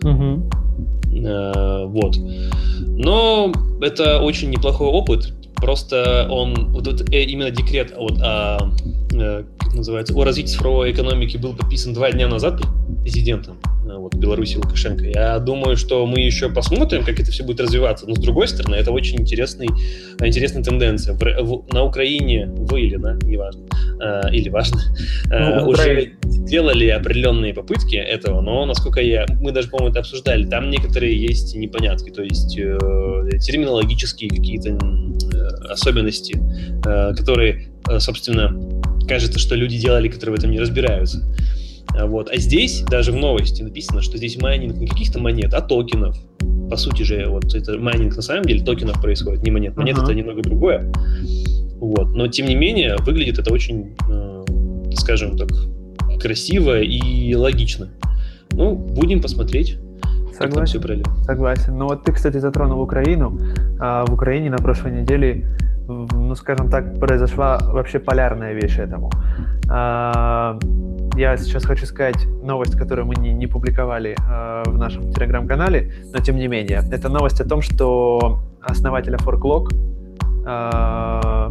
Uh-huh. 0.02 1.86
Вот. 1.86 2.16
Но 2.80 3.52
это 3.80 4.20
очень 4.20 4.50
неплохой 4.50 4.88
опыт, 4.88 5.32
просто 5.56 6.26
он, 6.30 6.72
вот, 6.72 6.86
вот 6.86 7.08
именно 7.10 7.50
декрет 7.50 7.94
вот, 7.96 8.20
о, 8.20 8.70
как 9.58 9.74
называется, 9.74 10.14
о 10.14 10.24
развитии 10.24 10.52
цифровой 10.52 10.92
экономики 10.92 11.36
был 11.36 11.54
подписан 11.54 11.94
два 11.94 12.10
дня 12.10 12.26
назад 12.26 12.60
президентом. 13.02 13.58
Вот, 14.04 14.16
Беларуси 14.16 14.58
Лукашенко. 14.58 15.02
Я 15.06 15.38
думаю, 15.38 15.78
что 15.78 16.04
мы 16.04 16.20
еще 16.20 16.50
посмотрим, 16.50 17.06
как 17.06 17.18
это 17.18 17.30
все 17.30 17.42
будет 17.42 17.60
развиваться. 17.60 18.06
Но 18.06 18.14
с 18.14 18.18
другой 18.18 18.48
стороны, 18.48 18.74
это 18.74 18.92
очень 18.92 19.18
интересный, 19.18 19.68
интересная 20.20 20.62
тенденция. 20.62 21.14
В, 21.14 21.20
в, 21.20 21.72
на 21.72 21.84
Украине, 21.84 22.44
вы 22.54 22.82
или 22.82 22.96
на, 22.96 23.14
неважно, 23.22 23.64
э, 24.02 24.30
или 24.30 24.50
важно, 24.50 24.82
э, 25.30 25.60
ну, 25.60 25.68
уже 25.70 26.12
делали 26.22 26.88
определенные 26.88 27.54
попытки 27.54 27.96
этого, 27.96 28.42
но 28.42 28.66
насколько 28.66 29.00
я, 29.00 29.24
мы 29.40 29.52
даже, 29.52 29.70
по-моему, 29.70 29.90
это 29.90 30.00
обсуждали, 30.00 30.44
там 30.44 30.68
некоторые 30.68 31.18
есть 31.18 31.56
непонятки, 31.56 32.10
то 32.10 32.22
есть 32.22 32.58
э, 32.58 32.78
терминологические 33.40 34.28
какие-то 34.28 34.68
э, 34.68 35.72
особенности, 35.72 36.38
э, 36.84 37.14
которые, 37.14 37.68
э, 37.88 37.98
собственно, 38.00 38.54
кажется, 39.08 39.38
что 39.38 39.54
люди 39.54 39.78
делали, 39.78 40.08
которые 40.08 40.36
в 40.36 40.38
этом 40.40 40.50
не 40.50 40.60
разбираются. 40.60 41.22
Вот. 42.02 42.30
А 42.30 42.36
здесь 42.36 42.82
даже 42.82 43.12
в 43.12 43.16
новости 43.16 43.62
написано, 43.62 44.02
что 44.02 44.16
здесь 44.16 44.40
майнинг 44.40 44.76
не 44.76 44.86
каких-то 44.86 45.20
монет, 45.20 45.54
а 45.54 45.60
токенов. 45.60 46.16
По 46.70 46.76
сути 46.76 47.02
же, 47.02 47.26
вот 47.28 47.54
это 47.54 47.78
майнинг 47.78 48.16
на 48.16 48.22
самом 48.22 48.44
деле 48.44 48.64
токенов 48.64 49.00
происходит, 49.00 49.42
не 49.42 49.50
монет. 49.50 49.76
Монет 49.76 49.96
uh-huh. 49.96 50.04
это 50.04 50.14
немного 50.14 50.42
другое. 50.42 50.92
Вот. 51.76 52.14
Но 52.14 52.28
тем 52.28 52.46
не 52.46 52.54
менее, 52.54 52.96
выглядит 53.00 53.38
это 53.38 53.52
очень, 53.52 53.94
э, 54.08 54.44
скажем 54.94 55.36
так, 55.36 55.50
красиво 56.20 56.80
и 56.80 57.34
логично. 57.34 57.90
Ну, 58.52 58.74
будем 58.74 59.20
посмотреть. 59.20 59.78
Согласен. 60.36 60.80
Все 60.80 61.02
Согласен. 61.24 61.78
Ну 61.78 61.86
вот 61.86 62.04
ты, 62.04 62.12
кстати, 62.12 62.38
затронул 62.38 62.80
Украину. 62.80 63.38
А 63.78 64.04
в 64.04 64.12
Украине 64.12 64.50
на 64.50 64.58
прошлой 64.58 64.92
неделе, 64.92 65.46
ну 66.34 66.38
скажем 66.38 66.68
так, 66.68 66.98
произошла 66.98 67.58
вообще 67.58 68.00
полярная 68.00 68.54
вещь 68.54 68.78
этому. 68.78 69.08
А, 69.70 70.58
я 71.16 71.36
сейчас 71.36 71.64
хочу 71.64 71.86
сказать 71.86 72.26
новость, 72.42 72.76
которую 72.76 73.06
мы 73.06 73.14
не, 73.14 73.32
не 73.32 73.46
публиковали 73.46 74.16
э, 74.18 74.62
в 74.66 74.76
нашем 74.76 75.12
телеграм-канале, 75.12 75.92
но 76.12 76.18
тем 76.18 76.36
не 76.36 76.48
менее. 76.48 76.82
Это 76.90 77.08
новость 77.08 77.40
о 77.40 77.48
том, 77.48 77.62
что 77.62 78.40
основателя 78.60 79.16
ForkLog, 79.18 79.68
э, 80.44 81.50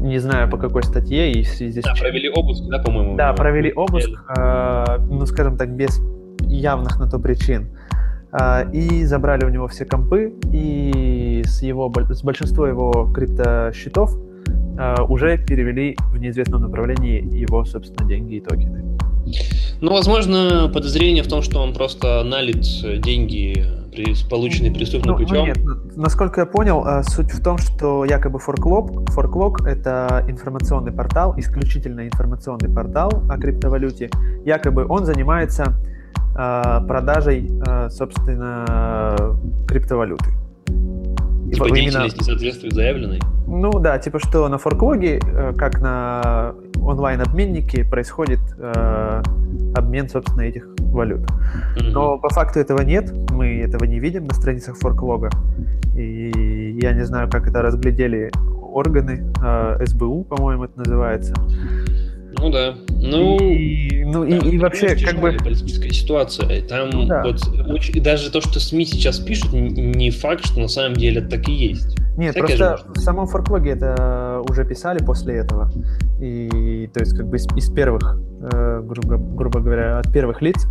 не 0.00 0.18
знаю 0.18 0.50
по 0.50 0.56
какой 0.56 0.82
статье 0.82 1.30
и 1.30 1.44
связи 1.44 1.80
да, 1.82 1.94
провели 2.00 2.28
обыск, 2.28 2.64
да, 2.68 2.78
по-моему? 2.80 3.16
Да, 3.16 3.32
провели 3.32 3.72
обыск, 3.72 4.10
ну, 5.08 5.26
скажем 5.26 5.56
так, 5.56 5.68
без 5.70 6.00
явных 6.40 6.98
на 6.98 7.08
то 7.08 7.20
причин. 7.20 7.68
Э, 8.38 8.70
и 8.72 9.04
забрали 9.04 9.44
у 9.44 9.48
него 9.48 9.68
все 9.68 9.84
компы, 9.84 10.34
и 10.52 11.42
с, 11.46 11.62
его, 11.62 11.92
с 12.10 12.22
большинства 12.22 12.68
его 12.68 13.10
криптосчетов 13.14 14.16
Э, 14.76 15.02
уже 15.08 15.38
перевели 15.38 15.96
в 16.12 16.16
неизвестном 16.18 16.62
направлении 16.62 17.22
его, 17.32 17.64
собственно, 17.64 18.08
деньги 18.08 18.36
и 18.36 18.40
токены. 18.40 18.98
Ну, 19.80 19.92
возможно, 19.92 20.70
подозрение 20.72 21.22
в 21.22 21.28
том, 21.28 21.42
что 21.42 21.60
он 21.60 21.72
просто 21.72 22.24
налит 22.24 22.62
деньги, 23.00 23.64
полученные 24.28 24.72
преступным 24.72 25.16
ну, 25.16 25.18
путем. 25.18 25.36
Ну, 25.36 25.46
нет, 25.46 25.96
насколько 25.96 26.40
я 26.40 26.46
понял, 26.46 26.84
э, 26.84 27.02
суть 27.04 27.32
в 27.32 27.42
том, 27.42 27.58
что 27.58 28.04
якобы 28.04 28.40
Forklog, 28.44 29.06
Forklog— 29.14 29.64
это 29.66 30.24
информационный 30.28 30.92
портал, 30.92 31.34
исключительно 31.38 32.06
информационный 32.06 32.68
портал 32.68 33.22
о 33.28 33.38
криптовалюте. 33.38 34.10
Якобы 34.44 34.86
он 34.88 35.04
занимается 35.04 35.76
продажей, 36.34 37.50
собственно, 37.90 39.36
криптовалюты. 39.68 40.30
Типа 41.54 41.70
деятельность 41.70 42.16
не 42.16 42.24
соответствует 42.24 42.74
заявленной? 42.74 43.20
Ну 43.46 43.78
да, 43.78 43.98
типа 43.98 44.18
что 44.18 44.48
на 44.48 44.58
форклоге, 44.58 45.20
э, 45.22 45.52
как 45.56 45.80
на 45.80 46.54
онлайн-обменнике, 46.80 47.84
происходит 47.84 48.40
э, 48.58 49.22
обмен, 49.74 50.08
собственно, 50.08 50.42
этих 50.42 50.66
валют. 50.78 51.20
Mm-hmm. 51.20 51.90
Но 51.90 52.18
по 52.18 52.28
факту 52.30 52.58
этого 52.58 52.80
нет, 52.80 53.12
мы 53.30 53.60
этого 53.60 53.84
не 53.84 54.00
видим 54.00 54.24
на 54.24 54.34
страницах 54.34 54.76
форклога. 54.78 55.30
И 55.96 56.78
я 56.80 56.92
не 56.92 57.04
знаю, 57.04 57.28
как 57.30 57.46
это 57.46 57.62
разглядели 57.62 58.30
органы, 58.72 59.24
э, 59.42 59.86
СБУ, 59.86 60.24
по-моему, 60.24 60.64
это 60.64 60.78
называется. 60.78 61.34
Ну 62.38 62.50
да. 62.50 62.74
Ну, 62.88 63.38
и, 63.38 64.04
ну, 64.04 64.24
и, 64.24 64.34
и 64.50 64.58
вообще, 64.58 64.96
как 64.96 65.20
бы... 65.20 65.32
политическая 65.32 65.90
ситуация. 65.90 66.62
Там 66.62 66.90
ну, 66.90 67.06
да. 67.06 67.22
вот 67.22 67.40
очень, 67.68 68.02
даже 68.02 68.30
то, 68.30 68.40
что 68.40 68.60
СМИ 68.60 68.86
сейчас 68.86 69.18
пишут, 69.18 69.52
не 69.52 70.10
факт, 70.10 70.46
что 70.46 70.60
на 70.60 70.68
самом 70.68 70.94
деле 70.94 71.20
это 71.20 71.30
так 71.30 71.48
и 71.48 71.52
есть. 71.52 71.96
Нет, 72.16 72.34
Всякое 72.34 72.56
просто 72.56 72.92
в 72.92 72.98
самом 72.98 73.26
форклоге 73.26 73.70
это 73.70 74.40
уже 74.48 74.64
писали 74.64 75.04
после 75.04 75.34
этого. 75.36 75.70
И 76.20 76.88
то 76.94 77.00
есть 77.00 77.16
как 77.16 77.26
бы 77.26 77.36
из, 77.36 77.46
из 77.56 77.68
первых, 77.70 78.18
э, 78.40 78.82
грубо, 78.84 79.16
грубо 79.16 79.60
говоря, 79.60 79.98
от 79.98 80.12
первых 80.12 80.40
лиц, 80.40 80.66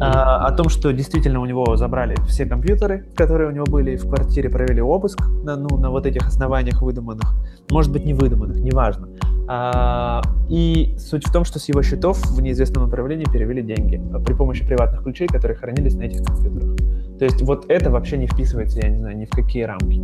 а, 0.00 0.46
о 0.46 0.52
том, 0.52 0.68
что 0.68 0.92
действительно 0.92 1.40
у 1.40 1.46
него 1.46 1.76
забрали 1.76 2.16
все 2.26 2.44
компьютеры, 2.44 3.06
которые 3.14 3.48
у 3.48 3.52
него 3.52 3.66
были 3.66 3.96
в 3.96 4.08
квартире, 4.08 4.50
провели 4.50 4.82
обыск 4.82 5.20
на, 5.44 5.56
ну, 5.56 5.76
на 5.76 5.90
вот 5.90 6.06
этих 6.06 6.26
основаниях 6.26 6.82
выдуманных. 6.82 7.34
Может 7.70 7.92
быть, 7.92 8.04
не 8.04 8.14
выдуманных, 8.14 8.56
неважно. 8.58 9.08
А, 9.46 10.22
и 10.48 10.94
суть 10.98 11.26
в 11.26 11.32
том, 11.32 11.44
что 11.44 11.58
с 11.58 11.68
его 11.68 11.82
счетов 11.82 12.18
в 12.18 12.40
неизвестном 12.40 12.84
направлении 12.84 13.24
перевели 13.24 13.62
деньги 13.62 14.00
при 14.24 14.32
помощи 14.32 14.64
приватных 14.64 15.02
ключей, 15.02 15.26
которые 15.26 15.56
хранились 15.56 15.94
на 15.94 16.04
этих 16.04 16.24
компьютерах. 16.24 16.76
То 17.18 17.24
есть 17.24 17.42
вот 17.42 17.66
это 17.68 17.90
вообще 17.90 18.16
не 18.16 18.26
вписывается, 18.26 18.80
я 18.80 18.88
не 18.88 18.98
знаю, 18.98 19.18
ни 19.18 19.26
в 19.26 19.30
какие 19.30 19.64
рамки. 19.64 20.00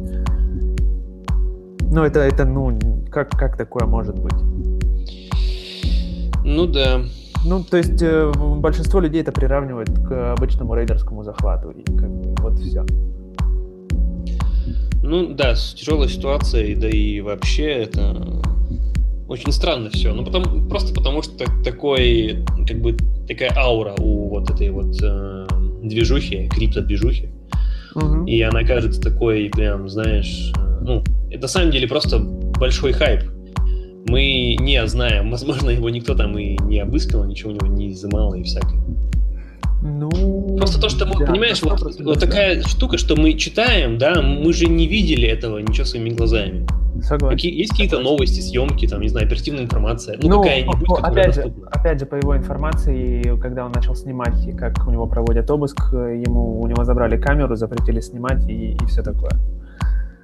Ну, 1.93 2.05
это, 2.05 2.21
это 2.21 2.45
ну, 2.45 2.79
как, 3.11 3.31
как 3.31 3.57
такое 3.57 3.87
может 3.87 4.19
быть? 4.19 4.35
Ну 6.45 6.67
да. 6.67 7.03
Ну, 7.45 7.65
то 7.65 7.79
есть 7.79 8.03
э, 8.03 8.31
большинство 8.37 9.01
людей 9.01 9.23
это 9.23 9.33
приравнивает 9.33 9.89
к 10.07 10.33
обычному 10.33 10.75
рейдерскому 10.75 11.25
захвату. 11.25 11.71
И 11.71 11.83
как 11.85 12.11
бы 12.11 12.35
вот 12.43 12.59
все. 12.59 12.85
Ну 15.03 15.35
да, 15.35 15.55
тяжелая 15.55 16.09
ситуация, 16.09 16.77
да 16.77 16.89
и 16.89 17.21
вообще 17.21 17.65
это 17.65 18.41
очень 19.31 19.53
странно 19.53 19.91
все. 19.91 20.13
Ну, 20.13 20.25
потом, 20.25 20.69
просто 20.69 20.93
потому 20.93 21.23
что 21.23 21.47
такой, 21.65 22.45
как 22.67 22.81
бы, 22.81 22.97
такая 23.29 23.55
аура 23.57 23.95
у 23.97 24.29
вот 24.29 24.51
этой 24.51 24.71
вот 24.71 24.97
э, 25.01 25.47
движухи, 25.85 26.49
крипто-движухи. 26.49 27.29
Угу. 27.95 28.27
И 28.27 28.43
она 28.43 28.65
кажется 28.65 29.01
такой, 29.01 29.49
прям, 29.53 29.89
знаешь, 29.89 30.53
э, 30.57 30.79
ну, 30.83 31.05
это 31.31 31.43
на 31.43 31.49
самом 31.49 31.71
деле 31.71 31.87
просто 31.87 32.19
большой 32.19 32.93
хайп. 32.93 33.23
Мы 34.09 34.57
не 34.59 34.85
знаем, 34.89 35.31
возможно, 35.31 35.71
его 35.71 35.89
никто 35.91 36.17
там 36.17 36.37
и 36.37 36.59
не 36.65 36.81
обыскал, 36.81 37.25
ничего 37.25 37.53
у 37.53 37.55
него 37.55 37.69
не 37.69 37.93
изымал 37.93 38.35
и 38.35 38.43
всякое. 38.43 38.81
Ну, 39.83 40.57
Просто 40.59 40.81
то, 40.81 40.89
что 40.89 41.07
мы, 41.07 41.21
да, 41.21 41.27
понимаешь, 41.27 41.63
вот, 41.63 41.81
вот 42.01 42.19
такая 42.19 42.63
штука, 42.65 42.99
что 42.99 43.15
мы 43.15 43.35
читаем, 43.35 43.97
да, 43.97 44.21
мы 44.21 44.53
же 44.53 44.67
не 44.67 44.89
видели 44.89 45.29
этого 45.29 45.59
ничего 45.59 45.85
своими 45.87 46.11
глазами. 46.11 46.67
Согласен. 47.03 47.37
Какие, 47.37 47.59
есть 47.59 47.71
какие-то 47.71 48.01
новости, 48.01 48.41
съемки, 48.41 48.87
там, 48.87 49.01
не 49.01 49.09
знаю, 49.09 49.27
оперативная 49.27 49.65
информация, 49.65 50.19
ну, 50.23 50.29
ну 50.29 50.43
какая-нибудь, 50.43 50.89
ну, 50.89 50.95
опять 50.95 51.35
же, 51.35 51.53
опять 51.71 52.01
же, 52.01 52.07
по 52.07 52.15
его 52.17 52.37
информации, 52.37 53.37
когда 53.41 53.65
он 53.65 53.73
начал 53.73 53.95
снимать, 53.95 54.57
как 54.57 54.87
у 54.87 54.91
него 54.91 55.07
проводят 55.07 55.51
обыск, 55.51 55.93
ему 55.93 56.61
у 56.61 56.67
него 56.67 56.85
забрали 56.85 57.17
камеру, 57.17 57.57
запретили 57.57 58.01
снимать 58.01 58.49
и, 58.49 58.73
и 58.73 58.87
все 58.87 59.03
такое. 59.03 59.33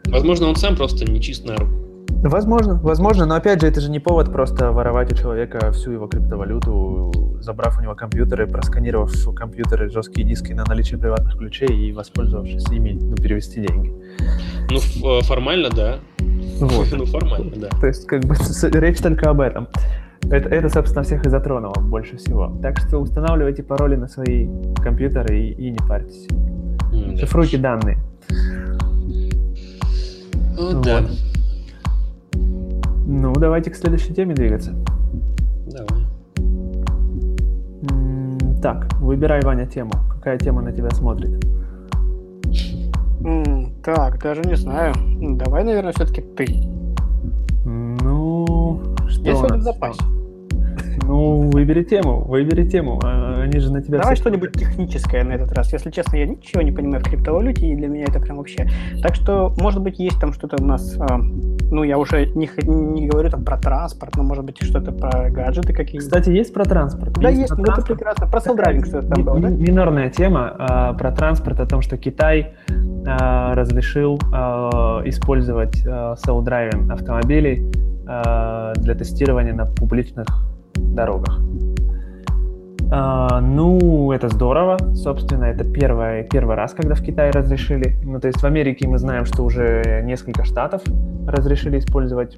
Возможно, 0.07 0.49
он 0.49 0.57
сам 0.57 0.77
просто 0.77 1.11
не 1.11 1.21
чист 1.21 1.47
на 1.47 1.57
руку. 1.57 1.73
Возможно, 2.23 2.75
возможно, 2.83 3.27
но 3.27 3.35
опять 3.35 3.61
же, 3.61 3.67
это 3.67 3.81
же 3.81 3.91
не 3.91 4.01
повод 4.01 4.33
просто 4.33 4.73
воровать 4.73 5.13
у 5.13 5.17
человека 5.17 5.71
всю 5.73 5.93
его 5.93 6.07
криптовалюту, 6.07 7.39
забрав 7.41 7.79
у 7.79 7.83
него 7.83 7.95
компьютеры, 7.95 8.47
просканировав 8.47 9.13
компьютеры, 9.35 9.91
жесткие 9.91 10.27
диски 10.27 10.53
на 10.53 10.65
наличие 10.65 10.99
приватных 10.99 11.37
ключей 11.37 11.69
и 11.69 11.93
воспользовавшись 11.93 12.69
ими, 12.71 12.99
ну, 13.01 13.17
перевести 13.17 13.61
деньги. 13.61 13.93
Ну, 14.71 15.19
э, 15.19 15.23
формально, 15.23 15.71
да. 15.71 15.99
Вот. 16.61 16.89
ну, 16.93 17.07
формально, 17.07 17.57
да. 17.57 17.69
То 17.81 17.87
есть, 17.87 18.07
как 18.07 18.25
бы, 18.25 18.35
речь 18.81 18.99
только 18.99 19.31
об 19.31 19.41
этом. 19.41 19.69
Это, 20.31 20.49
это, 20.49 20.69
собственно, 20.69 21.05
всех 21.05 21.25
и 21.25 21.29
затронуло 21.29 21.75
больше 21.81 22.17
всего. 22.17 22.53
Так 22.61 22.79
что 22.79 22.99
устанавливайте 22.99 23.63
пароли 23.63 23.97
на 23.97 24.09
свои 24.09 24.49
компьютеры 24.83 25.39
и, 25.39 25.53
и 25.53 25.71
не 25.71 25.79
парьтесь. 25.79 26.27
Mm, 26.93 27.19
Шифруйте 27.19 27.59
да. 27.59 27.77
данные. 27.77 27.99
Ну, 30.59 30.73
вот. 30.73 30.85
да. 30.85 31.03
Ну, 33.07 33.33
давайте 33.35 33.71
к 33.71 33.77
следующей 33.77 34.15
теме 34.15 34.35
двигаться. 34.35 34.75
Давай. 35.67 36.07
Так, 38.61 38.93
выбирай, 38.95 39.43
Ваня, 39.43 39.67
тему. 39.67 39.93
Какая 40.11 40.39
тема 40.39 40.61
на 40.61 40.73
тебя 40.73 40.91
смотрит? 40.91 41.31
Так, 43.87 44.21
даже 44.21 44.43
не 44.43 44.57
знаю. 44.57 44.95
Давай, 45.21 45.63
наверное, 45.63 45.93
все-таки 45.93 46.21
ты. 46.21 46.45
Ну, 47.65 48.81
что 49.07 49.23
Я 49.23 49.37
сегодня 49.37 49.59
в 49.59 49.63
запасе. 49.63 50.01
Ну, 51.05 51.51
выбери 51.53 51.85
тему, 51.85 52.25
выбери 52.25 52.69
тему. 52.69 52.99
А, 53.05 53.43
они 53.43 53.61
же 53.61 53.73
на 53.73 53.81
тебя... 53.81 54.01
Давай 54.01 54.17
что-нибудь 54.17 54.55
техническое 54.55 55.23
на 55.23 55.35
этот 55.35 55.53
раз. 55.53 55.73
Если 55.73 55.93
честно, 55.93 56.17
я 56.17 56.27
ничего 56.27 56.63
не 56.63 56.73
понимаю 56.73 57.01
в 57.01 57.05
криптовалюте, 57.05 57.69
и 57.69 57.77
для 57.77 57.87
меня 57.87 58.07
это 58.09 58.19
прям 58.19 58.39
вообще... 58.39 58.69
Так 59.05 59.15
что, 59.15 59.55
может 59.57 59.81
быть, 59.81 60.01
есть 60.01 60.19
там 60.19 60.33
что-то 60.33 60.61
у 60.61 60.67
нас... 60.67 60.97
А, 60.99 61.19
ну, 61.19 61.85
я 61.85 61.97
уже 61.97 62.27
не, 62.27 62.51
не 62.65 63.07
говорю 63.07 63.31
там 63.31 63.45
про 63.45 63.57
транспорт, 63.57 64.17
но, 64.17 64.25
может 64.25 64.45
быть, 64.45 64.61
что-то 64.61 64.91
про 64.91 65.31
гаджеты 65.31 65.73
какие-то. 65.73 66.07
Кстати, 66.07 66.31
есть 66.31 66.53
про 66.53 66.65
транспорт. 66.65 67.13
Да, 67.21 67.29
есть, 67.29 67.43
есть 67.43 67.57
ну, 67.57 67.63
это 67.63 67.83
прекрасно. 67.83 68.27
Про 68.27 68.41
self-driving 68.41 68.87
что-то 68.87 69.07
там 69.07 69.23
было, 69.23 69.39
да? 69.39 69.49
Минорная 69.49 70.11
тема 70.11 70.57
а, 70.59 70.93
про 70.95 71.13
транспорт, 71.13 71.61
о 71.61 71.67
том, 71.67 71.83
что 71.83 71.97
Китай 71.97 72.55
а, 73.07 73.55
разрешил 73.55 74.19
а, 74.33 75.03
использовать 75.05 75.85
а, 75.87 76.17
self-driving 76.17 76.93
автомобилей 76.93 77.71
для 78.07 78.95
тестирования 78.95 79.53
на 79.53 79.67
публичных 79.67 80.27
дорогах. 80.77 81.41
Ну, 82.89 84.13
это 84.13 84.29
здорово, 84.29 84.79
собственно, 84.95 85.47
это 85.47 85.65
первый, 85.65 86.23
первый 86.23 86.55
раз, 86.55 86.73
когда 86.73 86.95
в 86.95 87.03
Китае 87.03 87.33
разрешили. 87.33 87.97
Ну, 88.05 88.21
то 88.21 88.29
есть 88.29 88.41
в 88.41 88.45
Америке 88.45 88.87
мы 88.87 88.99
знаем, 88.99 89.25
что 89.25 89.43
уже 89.43 90.03
несколько 90.05 90.45
штатов 90.45 90.83
разрешили 91.27 91.81
использовать 91.81 92.37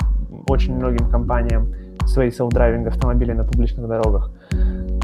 очень 0.48 0.74
многим 0.74 1.11
компаниям 1.11 1.74
свои 2.07 2.31
self-driving 2.31 2.88
автомобили 2.88 3.33
на 3.33 3.44
публичных 3.44 3.87
дорогах. 3.87 4.31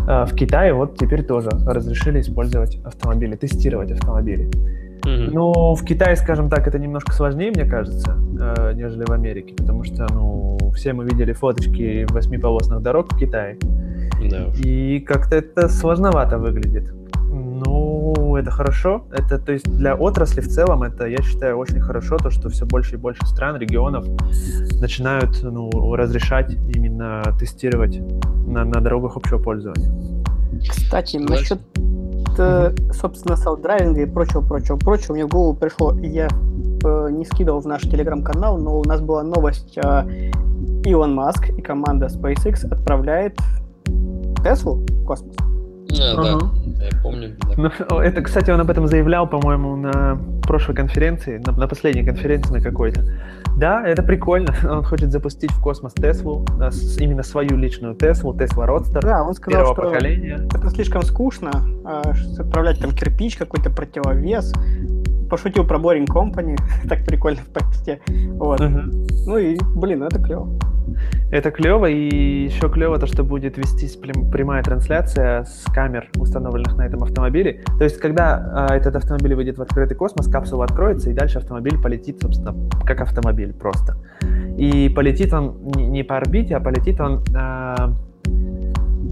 В 0.07 0.35
Китае 0.35 0.72
вот 0.72 0.96
теперь 0.96 1.24
тоже 1.24 1.50
разрешили 1.66 2.20
использовать 2.20 2.81
автомобили, 2.87 3.37
тестировать 3.37 3.92
автомобили. 3.92 4.50
Mm-hmm. 5.05 5.31
Но 5.33 5.75
в 5.75 5.85
Китае, 5.85 6.17
скажем 6.17 6.49
так, 6.49 6.67
это 6.67 6.79
немножко 6.79 7.12
сложнее, 7.12 7.51
мне 7.51 7.64
кажется, 7.67 8.17
э, 8.40 8.73
нежели 8.75 9.05
в 9.05 9.11
Америке, 9.11 9.55
потому 9.55 9.85
что, 9.85 10.07
ну, 10.12 10.59
все 10.75 10.93
мы 10.93 11.05
видели 11.05 11.33
фоточки 11.33 12.07
восьмиполосных 12.11 12.81
дорог 12.81 13.12
в 13.12 13.19
Китае, 13.19 13.59
да. 14.31 14.47
и 14.64 15.01
как-то 15.01 15.37
это 15.37 15.69
сложновато 15.69 16.38
выглядит. 16.38 16.90
Ну, 17.31 18.37
это 18.37 18.51
хорошо. 18.51 19.07
Это, 19.12 19.38
то 19.38 19.53
есть, 19.53 19.64
для 19.77 19.95
отрасли 19.95 20.40
в 20.40 20.49
целом, 20.49 20.83
это, 20.83 21.07
я 21.07 21.19
считаю, 21.23 21.59
очень 21.59 21.81
хорошо, 21.81 22.17
то, 22.17 22.31
что 22.31 22.49
все 22.49 22.64
больше 22.64 22.95
и 22.95 22.99
больше 22.99 23.25
стран, 23.27 23.57
регионов 23.57 24.07
начинают, 24.81 25.43
ну, 25.43 25.95
разрешать 25.95 26.57
именно 26.75 27.23
тестировать 27.38 28.01
на, 28.47 28.64
на 28.64 28.81
дорогах 28.81 29.17
общего 29.17 29.38
пользования. 29.38 29.93
Кстати, 30.69 31.17
насчет 31.17 31.59
собственно, 32.37 33.37
селф-драйвинга 33.37 34.03
и 34.03 34.07
прочего-прочего, 34.07 34.77
прочего, 34.77 35.14
мне 35.14 35.27
в 35.27 35.29
голову 35.29 35.55
пришло, 35.55 35.94
я 36.01 36.29
э, 36.85 37.09
не 37.11 37.25
скидывал 37.25 37.61
в 37.61 37.66
наш 37.66 37.83
телеграм-канал, 37.83 38.59
но 38.59 38.79
у 38.79 38.85
нас 38.85 39.01
была 39.01 39.23
новость, 39.23 39.79
э, 39.79 40.31
Илон 40.85 41.14
Маск 41.14 41.49
и 41.49 41.62
команда 41.62 42.07
SpaceX 42.07 42.66
отправляет 42.70 43.38
Теслу 44.42 44.75
в 44.75 45.05
космос. 45.05 45.54
А, 45.92 46.16
да, 46.16 46.85
я 46.85 47.03
помню. 47.03 47.37
Да. 47.57 47.73
Ну, 47.88 47.99
это, 47.99 48.23
кстати, 48.23 48.51
он 48.51 48.61
об 48.61 48.70
этом 48.70 48.87
заявлял, 48.87 49.29
по-моему, 49.29 49.77
на 49.77 50.18
прошлой 50.42 50.75
конференции, 50.75 51.42
на, 51.44 51.53
на 51.53 51.68
последней 51.68 52.05
конференции 52.05 52.53
на 52.53 52.61
какой-то. 52.61 53.05
Да, 53.57 53.87
это 53.87 54.03
прикольно. 54.03 54.55
Он 54.68 54.83
хочет 54.83 55.12
запустить 55.12 55.53
в 55.53 55.61
космос 55.61 55.92
Теслу, 55.94 56.44
именно 56.99 57.23
свою 57.23 57.57
личную 57.57 57.94
Теслу, 57.94 58.37
Тесла 58.37 58.66
Родстер 58.66 59.03
да, 59.03 59.23
он 59.23 59.35
сказал, 59.35 59.61
первого 59.61 59.75
что 59.75 59.83
поколения. 59.90 60.49
Это 60.53 60.70
слишком 60.70 61.03
скучно, 61.03 61.53
а, 61.85 62.03
отправлять 62.38 62.81
там 62.81 62.90
кирпич, 62.90 63.37
какой-то 63.37 63.70
противовес. 63.70 64.53
Пошутил 65.31 65.64
про 65.66 65.79
Boring 65.79 66.07
Company, 66.07 66.59
так 66.88 67.05
прикольно 67.07 67.42
в 67.42 67.49
посте. 67.49 68.01
Вот. 68.33 68.61
Uh-huh. 68.61 69.07
Ну 69.27 69.38
и, 69.38 69.57
блин, 69.77 70.03
это 70.03 70.20
клево. 70.20 70.49
Это 71.31 71.51
клево, 71.51 71.87
и 71.87 72.45
еще 72.45 72.69
клево 72.69 72.99
то, 72.99 73.07
что 73.07 73.25
будет 73.25 73.59
вестись 73.59 73.97
прямая 73.97 74.63
трансляция 74.63 75.45
с 75.45 75.65
камер, 75.73 76.11
установленных 76.17 76.77
на 76.77 76.87
этом 76.87 77.03
автомобиле. 77.03 77.65
То 77.79 77.85
есть, 77.85 77.99
когда 77.99 78.69
э, 78.71 78.75
этот 78.77 78.97
автомобиль 78.97 79.35
выйдет 79.35 79.59
в 79.59 79.63
открытый 79.63 79.97
космос, 79.97 80.29
капсула 80.29 80.65
откроется, 80.65 81.11
и 81.11 81.13
дальше 81.13 81.39
автомобиль 81.39 81.81
полетит, 81.81 82.21
собственно, 82.21 82.55
как 82.85 83.01
автомобиль 83.01 83.53
просто. 83.53 83.97
И 84.57 84.89
полетит 84.89 85.33
он 85.33 85.73
не 85.77 86.05
по 86.05 86.17
орбите, 86.17 86.57
а 86.57 86.61
полетит 86.61 87.01
он 87.01 87.25
э, 87.35 87.75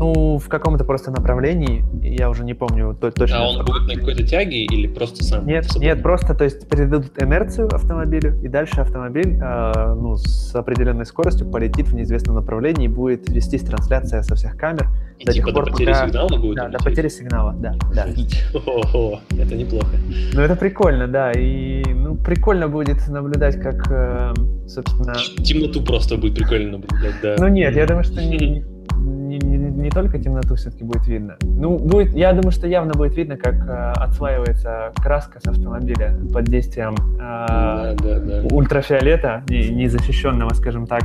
ну, 0.03 0.39
в 0.39 0.49
каком-то 0.49 0.85
просто 0.85 1.13
направлении, 1.13 1.85
я 2.03 2.29
уже 2.29 2.45
не 2.45 2.55
помню 2.55 2.97
точно. 3.01 3.39
А 3.39 3.49
он 3.49 3.65
будет 3.65 3.87
на 3.87 3.95
какой-то 3.95 4.27
тяге 4.27 4.65
или 4.65 4.89
просто 4.89 5.23
сам? 5.23 5.47
Нет, 5.47 5.67
нет, 5.77 6.03
просто, 6.03 6.35
то 6.35 6.43
есть 6.43 6.69
передадут 6.69 7.13
инерцию 7.23 7.73
автомобилю, 7.73 8.37
и 8.43 8.49
дальше 8.49 8.81
автомобиль, 8.81 9.39
э, 9.41 9.95
ну, 9.95 10.17
с 10.17 10.55
определенной 10.57 11.07
скоростью 11.07 11.47
полетит 11.47 11.87
в 11.89 11.95
неизвестном 11.95 12.35
направлении, 12.35 12.87
и 12.87 12.89
будет 12.89 13.29
вестись 13.29 13.63
трансляция 13.63 14.23
со 14.23 14.35
всех 14.35 14.57
камер. 14.57 14.89
И 15.21 15.25
до 15.25 15.33
типа 15.33 15.53
пор, 15.53 15.67
до 15.67 15.71
потери 15.71 15.93
пока... 15.93 16.07
сигнала 16.07 16.37
будет? 16.37 16.57
Да, 16.57 16.69
до 16.69 16.79
потери 16.83 17.09
сигнала, 17.09 17.53
да, 17.53 17.75
да. 17.95 18.07
О, 18.95 19.21
это 19.31 19.55
неплохо. 19.55 19.97
Ну, 20.35 20.41
это 20.41 20.57
прикольно, 20.57 21.07
да, 21.07 21.31
и, 21.31 21.85
ну, 21.95 22.17
прикольно 22.17 22.67
будет 22.67 23.07
наблюдать, 23.07 23.61
как, 23.61 23.87
э, 23.89 24.35
собственно... 24.67 25.15
Темноту 25.45 25.81
просто 25.85 26.17
будет 26.17 26.35
прикольно 26.35 26.79
наблюдать, 26.79 27.15
да. 27.23 27.37
Ну, 27.39 27.47
нет, 27.47 27.77
я 27.77 27.87
думаю, 27.87 28.03
что 28.03 28.21
не, 28.25 29.39
не, 29.39 29.39
не, 29.39 29.62
не 29.77 29.91
только 29.91 30.19
темноту 30.19 30.55
все-таки 30.57 30.85
будет 30.85 31.07
видно. 31.07 31.37
Ну, 31.43 31.79
будет, 31.79 32.15
я 32.15 32.33
думаю, 32.33 32.53
что 32.53 32.67
явно 32.67 32.93
будет 32.93 33.17
видно, 33.17 33.37
как 33.37 33.55
э, 33.55 33.93
отслаивается 33.97 34.93
краска 34.97 35.41
с 35.41 35.47
автомобиля 35.47 36.17
под 36.33 36.45
действием 36.45 36.95
э, 37.17 37.19
да, 37.19 37.95
да, 38.03 38.19
да. 38.19 38.43
ультрафиолета, 38.55 39.43
не, 39.49 39.69
незащищенного, 39.71 40.55
скажем 40.55 40.87
так, 40.87 41.05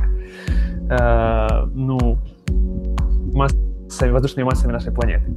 э, 0.90 1.66
ну, 1.74 2.18
массами, 3.32 4.10
воздушными 4.10 4.44
массами 4.46 4.72
нашей 4.72 4.92
планеты. 4.92 5.34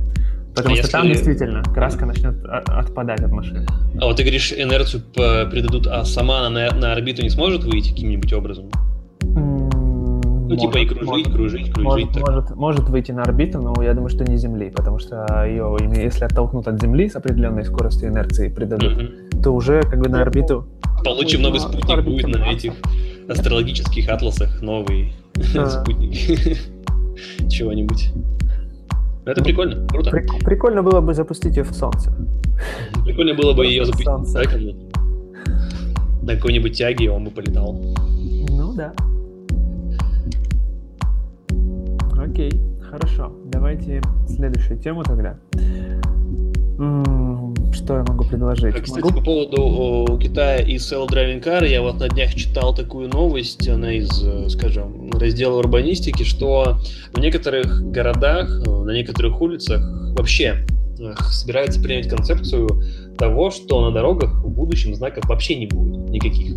Потому 0.55 0.73
а 0.73 0.77
что 0.77 0.83
если... 0.83 0.91
там 0.91 1.07
действительно 1.07 1.63
краска 1.63 2.05
начнет 2.05 2.35
отпадать 2.45 3.21
от 3.21 3.31
машины. 3.31 3.65
А 3.99 4.05
вот 4.05 4.17
ты 4.17 4.23
говоришь, 4.23 4.51
инерцию 4.51 5.01
придадут, 5.13 5.87
а 5.87 6.03
сама 6.03 6.45
она 6.45 6.49
на, 6.49 6.75
на 6.75 6.91
орбиту 6.91 7.21
не 7.21 7.29
сможет 7.29 7.63
выйти 7.63 7.91
каким-нибудь 7.91 8.33
образом? 8.33 8.69
Ну, 10.51 10.57
типа 10.57 10.77
и 10.79 10.85
кружить, 10.85 11.07
может, 11.07 11.33
кружить, 11.33 11.73
кружить. 11.73 12.07
Может, 12.09 12.19
может, 12.19 12.55
может 12.55 12.89
выйти 12.89 13.11
на 13.13 13.23
орбиту, 13.23 13.61
но 13.61 13.81
я 13.81 13.93
думаю, 13.93 14.09
что 14.09 14.25
не 14.25 14.35
Земли, 14.35 14.69
потому 14.69 14.99
что 14.99 15.45
ее, 15.45 15.77
если 15.95 16.25
оттолкнут 16.25 16.67
от 16.67 16.81
Земли 16.81 17.09
с 17.09 17.15
определенной 17.15 17.63
скоростью 17.63 18.09
инерции 18.09 18.49
придадут, 18.49 18.91
mm-hmm. 18.91 19.41
то 19.41 19.51
уже 19.51 19.81
как 19.83 19.99
бы 19.99 20.09
на 20.09 20.21
орбиту... 20.21 20.67
Получим 21.05 21.41
новый 21.41 21.61
спутник, 21.61 22.03
будет 22.03 22.27
на 22.27 22.51
этих 22.51 22.73
астрологических 23.29 24.09
атласах 24.09 24.61
новый 24.61 25.13
спутник. 25.35 26.57
Чего-нибудь. 27.49 28.09
Это 29.23 29.39
ну, 29.39 29.45
прикольно, 29.45 29.87
круто. 29.87 30.11
прикольно 30.43 30.83
было 30.83 30.99
бы 30.99 31.13
запустить 31.13 31.55
ее 31.55 31.63
в 31.63 31.73
Солнце. 31.73 32.13
Прикольно 33.05 33.35
было 33.35 33.53
бы 33.53 33.65
ее 33.65 33.85
запустить 33.85 34.07
на 36.21 36.35
какой-нибудь 36.35 36.77
тяге, 36.77 37.05
и 37.05 37.07
он 37.07 37.23
бы 37.23 37.31
полетал. 37.31 37.73
Ну 37.73 38.73
да. 38.73 38.93
Окей, 42.31 42.51
хорошо. 42.89 43.29
Давайте 43.43 44.01
следующую 44.25 44.79
тему 44.79 45.03
тогда. 45.03 45.37
Что 47.73 47.97
я 47.97 48.05
могу 48.07 48.23
предложить? 48.23 48.73
Кстати, 48.81 49.03
могу? 49.03 49.19
по 49.19 49.21
поводу 49.25 49.61
о, 49.61 50.17
Китая 50.17 50.59
и 50.59 50.77
self-driving 50.77 51.43
car, 51.43 51.67
я 51.67 51.81
вот 51.81 51.99
на 51.99 52.07
днях 52.07 52.33
читал 52.33 52.73
такую 52.73 53.09
новость, 53.09 53.67
она 53.67 53.91
из, 53.91 54.09
э, 54.23 54.47
скажем, 54.47 55.11
раздела 55.11 55.57
урбанистики, 55.57 56.23
что 56.23 56.77
в 57.13 57.19
некоторых 57.19 57.91
городах, 57.91 58.49
э, 58.65 58.69
на 58.69 58.91
некоторых 58.91 59.41
улицах 59.41 59.81
вообще 60.17 60.65
э, 60.99 61.13
собирается 61.31 61.81
принять 61.81 62.07
концепцию 62.07 62.81
того, 63.17 63.51
что 63.51 63.81
на 63.81 63.91
дорогах 63.91 64.41
в 64.41 64.49
будущем 64.49 64.95
знаков 64.95 65.25
вообще 65.25 65.55
не 65.55 65.67
будет 65.67 66.09
никаких. 66.09 66.55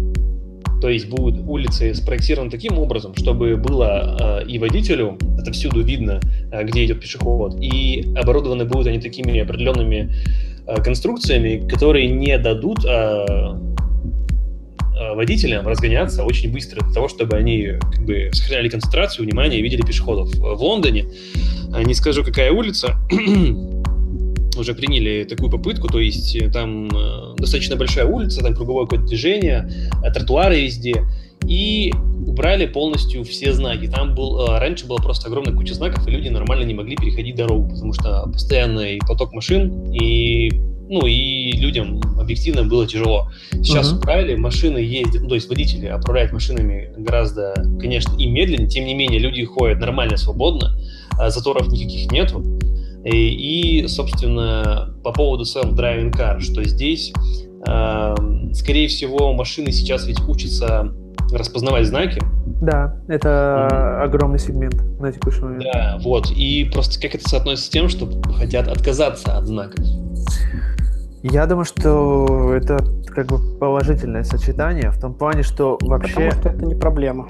То 0.85 0.91
есть 0.91 1.09
будут 1.09 1.41
улицы 1.49 1.95
спроектированы 1.95 2.51
таким 2.51 2.79
образом, 2.79 3.15
чтобы 3.17 3.57
было 3.57 4.43
э, 4.43 4.47
и 4.47 4.59
водителю 4.59 5.17
это 5.41 5.51
всюду 5.51 5.81
видно, 5.81 6.21
э, 6.53 6.63
где 6.63 6.85
идет 6.85 7.01
пешеход, 7.01 7.57
и 7.59 8.13
оборудованы 8.15 8.67
будут 8.67 8.89
они 8.89 9.01
такими 9.01 9.41
определенными 9.41 10.13
э, 10.67 10.83
конструкциями, 10.83 11.67
которые 11.67 12.09
не 12.09 12.37
дадут 12.37 12.85
э, 12.85 13.59
водителям 15.15 15.67
разгоняться 15.67 16.23
очень 16.23 16.53
быстро 16.53 16.85
для 16.85 16.93
того, 16.93 17.09
чтобы 17.09 17.35
они 17.35 17.79
как 17.81 18.05
бы 18.05 18.29
сохраняли 18.35 18.69
концентрацию, 18.69 19.25
внимание 19.25 19.61
и 19.61 19.63
видели 19.63 19.81
пешеходов. 19.81 20.35
В 20.35 20.63
Лондоне, 20.63 21.07
не 21.83 21.95
скажу 21.95 22.23
какая 22.23 22.53
улица, 22.53 22.95
уже 24.61 24.75
приняли 24.75 25.25
такую 25.25 25.51
попытку, 25.51 25.89
то 25.89 26.01
есть 26.01 26.37
э, 26.37 26.51
там 26.51 26.89
э, 26.89 27.37
достаточно 27.37 27.77
большая 27.77 28.07
улица, 28.07 28.43
там 28.43 28.55
круговое 28.55 28.85
какое-то 28.85 29.07
движение, 29.07 29.71
э, 30.03 30.11
тротуары 30.13 30.63
везде, 30.63 31.05
и 31.47 31.93
убрали 32.27 32.67
полностью 32.67 33.25
все 33.25 33.53
знаки. 33.53 33.87
Там 33.87 34.15
был, 34.15 34.47
раньше 34.47 34.87
была 34.87 34.99
просто 34.99 35.29
огромная 35.29 35.55
куча 35.55 35.75
знаков, 35.75 36.07
и 36.09 36.11
люди 36.11 36.29
нормально 36.29 36.65
не 36.65 36.75
могли 36.75 36.97
переходить 36.97 37.37
дорогу, 37.37 37.69
потому 37.69 37.93
что 37.93 38.29
постоянный 38.33 38.99
поток 39.07 39.33
машин, 39.33 39.93
и 39.93 40.51
ну 40.89 41.07
и 41.07 41.53
людям 41.53 42.01
объективно 42.19 42.65
было 42.65 42.87
тяжело. 42.87 43.31
Сейчас 43.53 43.91
uh-huh. 43.91 43.97
в 43.97 44.01
Брайле 44.01 44.37
машины 44.37 44.79
ездят, 44.79 45.23
ну, 45.23 45.29
то 45.29 45.35
есть 45.35 45.49
водители 45.49 45.91
управляют 45.91 46.33
машинами 46.33 46.93
гораздо, 46.97 47.55
конечно, 47.81 48.15
и 48.17 48.27
медленнее, 48.27 48.69
тем 48.69 48.85
не 48.85 48.95
менее 48.95 49.19
люди 49.19 49.45
ходят 49.45 49.81
нормально, 49.81 50.17
свободно, 50.17 50.79
а 51.19 51.31
заторов 51.31 51.69
никаких 51.69 52.11
нету. 52.13 52.45
И, 53.05 53.83
и 53.83 53.87
собственно, 53.87 54.95
по 55.05 55.13
поводу 55.13 55.45
self-driving 55.45 56.13
car, 56.13 56.41
что 56.41 56.65
здесь, 56.65 57.13
э, 57.67 58.15
скорее 58.55 58.89
всего, 58.89 59.33
машины 59.35 59.73
сейчас 59.73 60.07
ведь 60.07 60.21
учатся 60.21 60.93
распознавать 61.33 61.87
знаки. 61.87 62.21
Да, 62.63 62.97
это 63.09 63.69
mm. 63.71 64.03
огромный 64.05 64.39
сегмент 64.39 64.83
на 65.01 65.13
текущий 65.13 65.41
момент. 65.43 65.65
Да, 65.73 65.99
вот. 66.03 66.31
И 66.31 66.71
просто 66.73 67.01
как 67.01 67.15
это 67.15 67.29
соотносится 67.29 67.67
с 67.67 67.71
тем, 67.71 67.89
что 67.89 68.09
хотят 68.39 68.69
отказаться 68.69 69.37
от 69.37 69.47
знаков? 69.47 69.85
Я 71.23 71.47
думаю, 71.47 71.65
что 71.65 72.55
это 72.55 72.79
как 73.15 73.27
бы 73.27 73.39
положительное 73.59 74.25
сочетание 74.25 74.91
в 74.91 75.01
том 75.01 75.15
плане, 75.15 75.43
что 75.43 75.79
вообще... 75.81 76.31
Потому 76.31 76.33
что 76.33 76.49
это 76.51 76.67
не 76.67 76.75
проблема. 76.75 77.29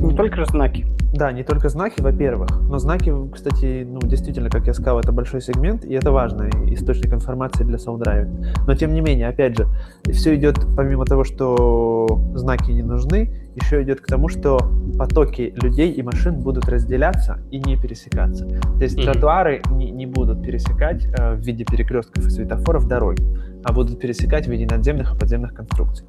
Не 0.00 0.14
только 0.14 0.36
же 0.36 0.46
знаки. 0.46 0.86
Да, 1.12 1.32
не 1.32 1.42
только 1.42 1.70
знаки, 1.70 2.00
во-первых, 2.00 2.50
но 2.68 2.78
знаки, 2.78 3.12
кстати, 3.32 3.86
ну, 3.88 3.98
действительно, 4.00 4.50
как 4.50 4.66
я 4.66 4.74
сказал, 4.74 5.00
это 5.00 5.10
большой 5.10 5.40
сегмент, 5.40 5.84
и 5.84 5.94
это 5.94 6.12
важный 6.12 6.50
источник 6.74 7.12
информации 7.14 7.64
для 7.64 7.76
SoundDrive. 7.76 8.64
Но, 8.66 8.74
тем 8.74 8.92
не 8.92 9.00
менее, 9.00 9.28
опять 9.28 9.56
же, 9.56 9.66
все 10.12 10.36
идет, 10.36 10.58
помимо 10.76 11.06
того, 11.06 11.24
что 11.24 12.06
знаки 12.34 12.70
не 12.70 12.82
нужны, 12.82 13.34
еще 13.54 13.82
идет 13.82 14.00
к 14.00 14.06
тому, 14.06 14.28
что 14.28 14.58
потоки 14.98 15.54
людей 15.62 15.92
и 15.92 16.02
машин 16.02 16.40
будут 16.40 16.68
разделяться 16.68 17.38
и 17.50 17.58
не 17.58 17.76
пересекаться. 17.76 18.46
То 18.46 18.82
есть 18.82 18.98
mm-hmm. 18.98 19.04
тротуары 19.04 19.62
не, 19.70 19.90
не 19.90 20.06
будут 20.06 20.42
пересекать 20.42 21.06
э, 21.06 21.34
в 21.34 21.40
виде 21.40 21.64
перекрестков 21.64 22.26
и 22.26 22.30
светофоров 22.30 22.86
дороги, 22.86 23.22
а 23.64 23.72
будут 23.72 23.98
пересекать 23.98 24.46
в 24.46 24.50
виде 24.50 24.66
надземных 24.66 25.14
и 25.14 25.18
подземных 25.18 25.54
конструкций. 25.54 26.06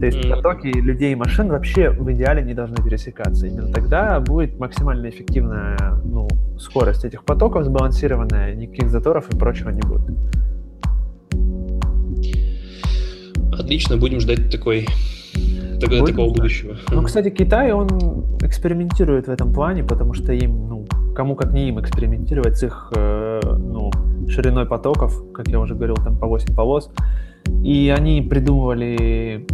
То 0.00 0.06
есть 0.06 0.30
потоки 0.30 0.68
людей 0.68 1.12
и 1.12 1.14
машин 1.14 1.48
вообще 1.48 1.90
в 1.90 2.10
идеале 2.12 2.42
не 2.42 2.54
должны 2.54 2.76
пересекаться. 2.76 3.46
Именно 3.46 3.70
тогда 3.70 4.18
будет 4.18 4.58
максимально 4.58 5.10
эффективная 5.10 5.76
ну, 6.02 6.26
скорость 6.58 7.04
этих 7.04 7.22
потоков, 7.24 7.64
сбалансированная, 7.64 8.54
никаких 8.54 8.88
заторов 8.88 9.28
и 9.30 9.36
прочего 9.36 9.68
не 9.68 9.82
будет. 9.82 10.16
Отлично, 13.52 13.98
будем 13.98 14.20
ждать 14.20 14.50
такой 14.50 14.86
такого, 15.78 16.06
такого 16.06 16.32
будущего. 16.32 16.76
Ну, 16.90 17.02
кстати, 17.02 17.28
Китай, 17.28 17.72
он 17.72 17.88
экспериментирует 18.40 19.26
в 19.26 19.30
этом 19.30 19.52
плане, 19.52 19.84
потому 19.84 20.14
что 20.14 20.32
им, 20.32 20.68
ну, 20.68 20.86
кому 21.14 21.36
как 21.36 21.52
не 21.52 21.68
им 21.68 21.78
экспериментировать 21.78 22.56
с 22.56 22.62
их, 22.62 22.90
э, 22.96 23.40
ну, 23.44 23.90
шириной 24.28 24.64
потоков, 24.64 25.30
как 25.34 25.48
я 25.48 25.60
уже 25.60 25.74
говорил, 25.74 25.96
там 25.96 26.18
по 26.18 26.26
8 26.26 26.54
полос. 26.54 26.90
И 27.62 27.92
они 27.94 28.22
придумывали 28.22 29.46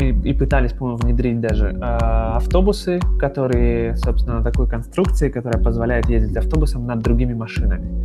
и, 0.00 0.30
и 0.30 0.32
пытались, 0.32 0.72
по-моему, 0.72 0.98
внедрить 0.98 1.40
даже 1.40 1.68
э, 1.68 1.78
автобусы, 1.80 3.00
которые, 3.18 3.96
собственно, 3.96 4.38
на 4.38 4.44
такой 4.44 4.68
конструкции, 4.68 5.28
которая 5.28 5.62
позволяет 5.62 6.08
ездить 6.08 6.36
автобусом 6.36 6.86
над 6.86 7.00
другими 7.00 7.34
машинами. 7.34 8.04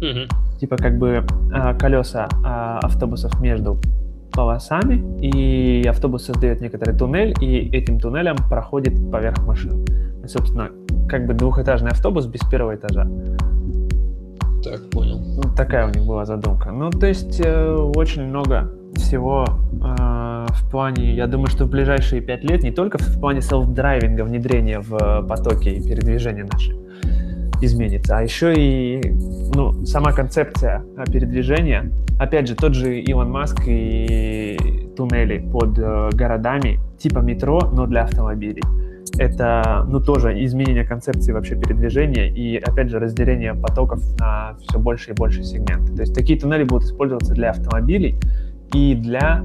Mm-hmm. 0.00 0.58
Типа 0.60 0.76
как 0.76 0.98
бы 0.98 1.24
э, 1.54 1.74
колеса 1.78 2.28
э, 2.30 2.78
автобусов 2.82 3.40
между 3.40 3.78
полосами, 4.32 5.02
и 5.20 5.86
автобус 5.86 6.24
создает 6.24 6.60
некоторый 6.60 6.96
туннель, 6.96 7.34
и 7.40 7.68
этим 7.76 8.00
туннелем 8.00 8.36
проходит 8.48 8.94
поверх 9.10 9.46
машин. 9.46 9.84
И, 10.24 10.26
собственно, 10.26 10.70
как 11.08 11.26
бы 11.26 11.34
двухэтажный 11.34 11.90
автобус 11.90 12.26
без 12.26 12.40
первого 12.40 12.74
этажа. 12.74 13.06
Так, 14.64 14.90
понял. 14.90 15.20
Такая 15.56 15.86
у 15.86 15.90
них 15.90 16.06
была 16.06 16.24
задумка. 16.24 16.70
Ну, 16.70 16.90
то 16.90 17.06
есть 17.06 17.40
э, 17.44 17.74
очень 17.96 18.24
много 18.24 18.70
всего 18.94 19.44
э, 19.72 20.31
в 20.52 20.70
плане, 20.70 21.14
я 21.14 21.26
думаю, 21.26 21.48
что 21.48 21.64
в 21.64 21.70
ближайшие 21.70 22.20
пять 22.20 22.44
лет 22.44 22.62
не 22.62 22.70
только 22.70 22.98
в 22.98 23.20
плане 23.20 23.40
селф-драйвинга, 23.40 24.24
внедрения 24.24 24.80
в 24.80 24.94
э, 24.94 25.26
потоки 25.26 25.68
и 25.68 25.86
передвижения 25.86 26.46
наши 26.50 26.72
изменится, 27.60 28.18
а 28.18 28.22
еще 28.22 28.54
и 28.54 29.00
ну, 29.54 29.84
сама 29.86 30.12
концепция 30.12 30.84
э, 30.96 31.04
передвижения. 31.10 31.92
Опять 32.18 32.48
же, 32.48 32.54
тот 32.54 32.74
же 32.74 33.00
Илон 33.00 33.30
Маск 33.30 33.60
и 33.66 34.90
туннели 34.96 35.38
под 35.38 35.78
э, 35.78 36.10
городами 36.12 36.80
типа 36.98 37.20
метро, 37.20 37.60
но 37.72 37.86
для 37.86 38.02
автомобилей. 38.02 38.62
Это, 39.18 39.84
ну, 39.88 40.00
тоже 40.00 40.42
изменение 40.44 40.84
концепции 40.84 41.32
вообще 41.32 41.54
передвижения 41.54 42.30
и, 42.30 42.56
опять 42.56 42.88
же, 42.88 42.98
разделение 42.98 43.54
потоков 43.54 44.00
на 44.18 44.56
все 44.60 44.78
больше 44.78 45.10
и 45.10 45.14
больше 45.14 45.42
сегменты. 45.42 45.92
То 45.94 46.00
есть 46.00 46.14
такие 46.14 46.38
туннели 46.38 46.64
будут 46.64 46.84
использоваться 46.84 47.34
для 47.34 47.50
автомобилей, 47.50 48.18
и 48.72 48.94
для 48.94 49.44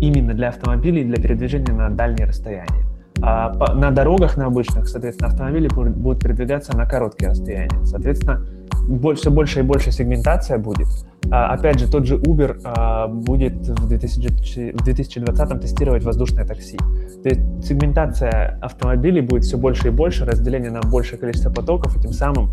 именно 0.00 0.34
для 0.34 0.48
автомобилей, 0.48 1.04
для 1.04 1.16
передвижения 1.16 1.72
на 1.72 1.90
дальние 1.90 2.26
расстояния. 2.26 2.84
А 3.22 3.50
по, 3.50 3.72
на 3.74 3.90
дорогах, 3.90 4.36
на 4.36 4.46
обычных, 4.46 4.88
соответственно, 4.88 5.30
автомобили 5.30 5.68
будут 5.68 6.22
передвигаться 6.22 6.76
на 6.76 6.86
короткие 6.86 7.30
расстояния. 7.30 7.84
Соответственно, 7.84 8.44
больше, 8.88 9.22
все 9.22 9.30
больше 9.30 9.60
и 9.60 9.62
больше 9.62 9.92
сегментация 9.92 10.58
будет. 10.58 10.88
А, 11.30 11.54
опять 11.54 11.78
же, 11.78 11.90
тот 11.90 12.06
же 12.06 12.16
Uber 12.16 12.60
а, 12.64 13.08
будет 13.08 13.54
в, 13.54 13.88
2000, 13.88 14.72
в 14.72 14.84
2020 14.84 15.60
тестировать 15.60 16.04
воздушное 16.04 16.44
такси. 16.44 16.76
То 17.22 17.28
есть 17.28 17.40
сегментация 17.66 18.58
автомобилей 18.60 19.20
будет 19.20 19.44
все 19.44 19.56
больше 19.56 19.88
и 19.88 19.90
больше, 19.90 20.24
разделение 20.24 20.70
на 20.70 20.80
большее 20.80 21.18
количество 21.18 21.50
потоков, 21.50 21.96
и 21.96 22.00
тем 22.00 22.12
самым 22.12 22.52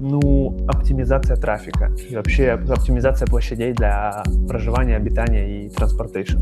ну, 0.00 0.66
оптимизация 0.68 1.36
трафика 1.36 1.92
и 2.10 2.16
вообще 2.16 2.50
оптимизация 2.50 3.26
площадей 3.26 3.72
для 3.72 4.22
проживания, 4.48 4.96
обитания 4.96 5.64
и 5.64 5.68
транспортейшн. 5.70 6.38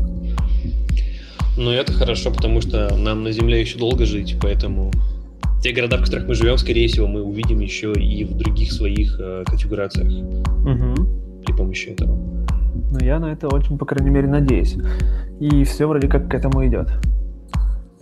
Ну, 1.57 1.69
это 1.69 1.93
хорошо, 1.93 2.31
потому 2.31 2.61
что 2.61 2.95
нам 2.95 3.23
на 3.23 3.31
Земле 3.31 3.59
еще 3.59 3.77
долго 3.77 4.05
жить, 4.05 4.37
поэтому 4.41 4.91
те 5.61 5.73
города, 5.73 5.97
в 5.97 6.01
которых 6.03 6.27
мы 6.27 6.33
живем, 6.33 6.57
скорее 6.57 6.87
всего, 6.87 7.07
мы 7.07 7.21
увидим 7.21 7.59
еще 7.59 7.93
и 7.93 8.23
в 8.25 8.35
других 8.35 8.71
своих 8.71 9.17
э, 9.19 9.43
конфигурациях 9.45 10.07
угу. 10.09 11.07
при 11.45 11.53
помощи 11.53 11.89
этого. 11.89 12.15
Ну, 12.91 12.99
я 12.99 13.19
на 13.19 13.27
это 13.27 13.47
очень, 13.47 13.77
по 13.77 13.85
крайней 13.85 14.09
мере, 14.09 14.27
надеюсь. 14.27 14.75
И 15.39 15.63
все 15.63 15.87
вроде 15.87 16.07
как 16.07 16.29
к 16.29 16.33
этому 16.33 16.65
идет. 16.67 16.89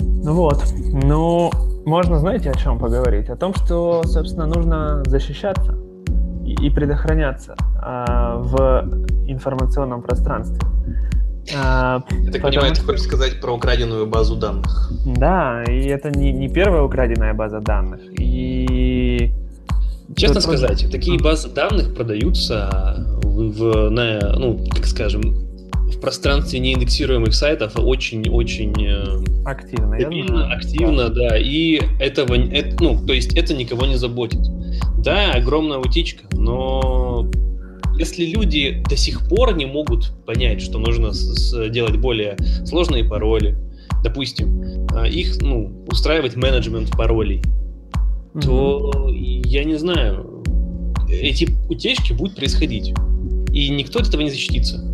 Ну 0.02 0.34
вот. 0.34 0.64
Ну, 1.04 1.52
можно, 1.86 2.18
знаете, 2.20 2.50
о 2.50 2.54
чем 2.54 2.80
поговорить? 2.80 3.30
О 3.30 3.36
том, 3.36 3.54
что, 3.54 4.04
собственно, 4.04 4.46
нужно 4.46 5.04
защищаться 5.06 5.78
и, 6.46 6.70
предохраняться 6.70 7.56
а, 7.82 8.38
в 8.38 8.58
информационном 9.28 10.02
пространстве. 10.02 10.60
А, 11.56 12.04
Я 12.24 12.32
так 12.32 12.42
понимаю, 12.42 12.74
ты 12.74 12.82
хочешь 12.82 13.02
сказать 13.02 13.40
про 13.42 13.54
украденную 13.54 14.06
базу 14.06 14.36
данных. 14.36 14.92
Да, 15.06 15.64
и 15.64 15.88
это 15.88 16.10
не, 16.12 16.32
не 16.32 16.50
первая 16.50 16.84
украденная 16.84 17.34
база 17.34 17.60
данных. 17.60 18.02
И 18.20 19.32
Честно 20.16 20.42
сказать, 20.42 20.82
просто... 20.82 20.92
такие 20.92 21.20
базы 21.20 21.50
данных 21.50 21.94
продаются 21.94 23.06
в, 23.22 23.52
в 23.52 23.90
на, 23.90 24.36
ну, 24.38 24.66
как 24.76 24.86
скажем, 24.86 25.50
в 25.90 26.00
пространстве 26.00 26.60
неиндексируемых 26.60 27.34
сайтов 27.34 27.74
очень-очень 27.76 28.74
э, 28.86 29.24
активно, 29.46 29.96
активно, 29.96 30.54
активно 30.54 31.10
да. 31.10 31.30
да, 31.30 31.38
и 31.38 31.82
этого, 32.00 32.36
это, 32.36 32.84
ну, 32.84 33.06
то 33.06 33.14
есть 33.14 33.36
это 33.36 33.54
никого 33.54 33.86
не 33.86 33.98
заботит. 33.98 34.40
Да, 34.98 35.34
огромная 35.34 35.78
утечка, 35.78 36.24
но 36.32 37.30
если 38.00 38.26
люди 38.26 38.82
до 38.90 38.96
сих 38.96 39.28
пор 39.28 39.56
не 39.56 39.66
могут 39.66 40.14
понять, 40.26 40.62
что 40.62 40.80
нужно 40.80 41.12
делать 41.70 41.98
более 41.98 42.38
сложные 42.66 43.04
пароли, 43.04 43.58
допустим, 44.04 44.88
а, 44.96 45.06
их, 45.06 45.42
ну, 45.42 45.86
устраивать 45.92 46.38
менеджмент 46.38 46.92
паролей, 46.92 47.42
mm-hmm. 48.34 48.42
то 48.42 49.10
я 49.14 49.66
не 49.66 49.76
знаю, 49.76 50.44
эти 51.10 51.50
утечки 51.70 52.14
будут 52.14 52.38
происходить, 52.38 52.94
и 53.52 53.70
никто 53.70 54.00
от 54.00 54.08
этого 54.08 54.22
не 54.22 54.30
защитится. 54.30 54.86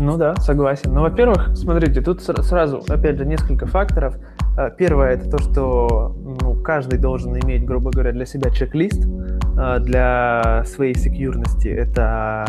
Ну 0.00 0.16
да, 0.16 0.34
согласен. 0.36 0.92
Ну, 0.92 1.02
во-первых, 1.02 1.56
смотрите, 1.56 2.00
тут 2.00 2.20
сразу, 2.20 2.82
опять 2.88 3.16
же, 3.16 3.26
несколько 3.26 3.66
факторов. 3.66 4.16
А, 4.56 4.70
первое 4.70 5.14
это 5.14 5.30
то, 5.30 5.38
что 5.38 6.16
ну, 6.40 6.60
каждый 6.62 6.98
должен 6.98 7.38
иметь, 7.38 7.64
грубо 7.64 7.90
говоря, 7.92 8.10
для 8.10 8.26
себя 8.26 8.50
чек-лист 8.50 9.06
для 9.54 10.64
своей 10.66 10.94
секьюрности. 10.94 11.68
Это 11.68 12.46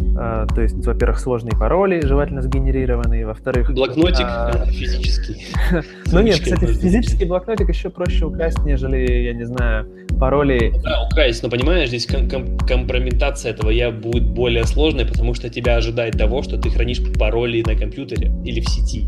Uh, 0.00 0.46
то 0.54 0.62
есть, 0.62 0.76
во-первых, 0.86 1.18
сложные 1.18 1.52
пароли, 1.58 2.00
желательно 2.04 2.40
сгенерированные, 2.40 3.26
во-вторых... 3.26 3.72
Блокнотик 3.72 4.26
uh, 4.26 4.66
физический. 4.70 5.48
ну 6.12 6.20
нет, 6.20 6.40
кстати, 6.40 6.66
физический 6.66 7.24
блокнотик 7.24 7.68
еще 7.68 7.90
проще 7.90 8.24
украсть, 8.26 8.64
нежели, 8.64 8.96
я 8.96 9.32
не 9.32 9.44
знаю, 9.44 9.86
пароли... 10.18 10.72
Да, 10.84 11.04
украсть, 11.10 11.42
но 11.42 11.50
понимаешь, 11.50 11.88
здесь 11.88 12.06
ком- 12.06 12.28
ком- 12.28 12.58
компрометация 12.58 13.52
этого 13.52 13.70
я 13.70 13.90
будет 13.90 14.24
более 14.24 14.64
сложной, 14.64 15.04
потому 15.04 15.34
что 15.34 15.50
тебя 15.50 15.76
ожидает 15.76 16.16
того, 16.16 16.42
что 16.42 16.58
ты 16.58 16.70
хранишь 16.70 17.00
пароли 17.18 17.64
на 17.66 17.74
компьютере 17.74 18.32
или 18.44 18.60
в 18.60 18.68
сети. 18.68 19.06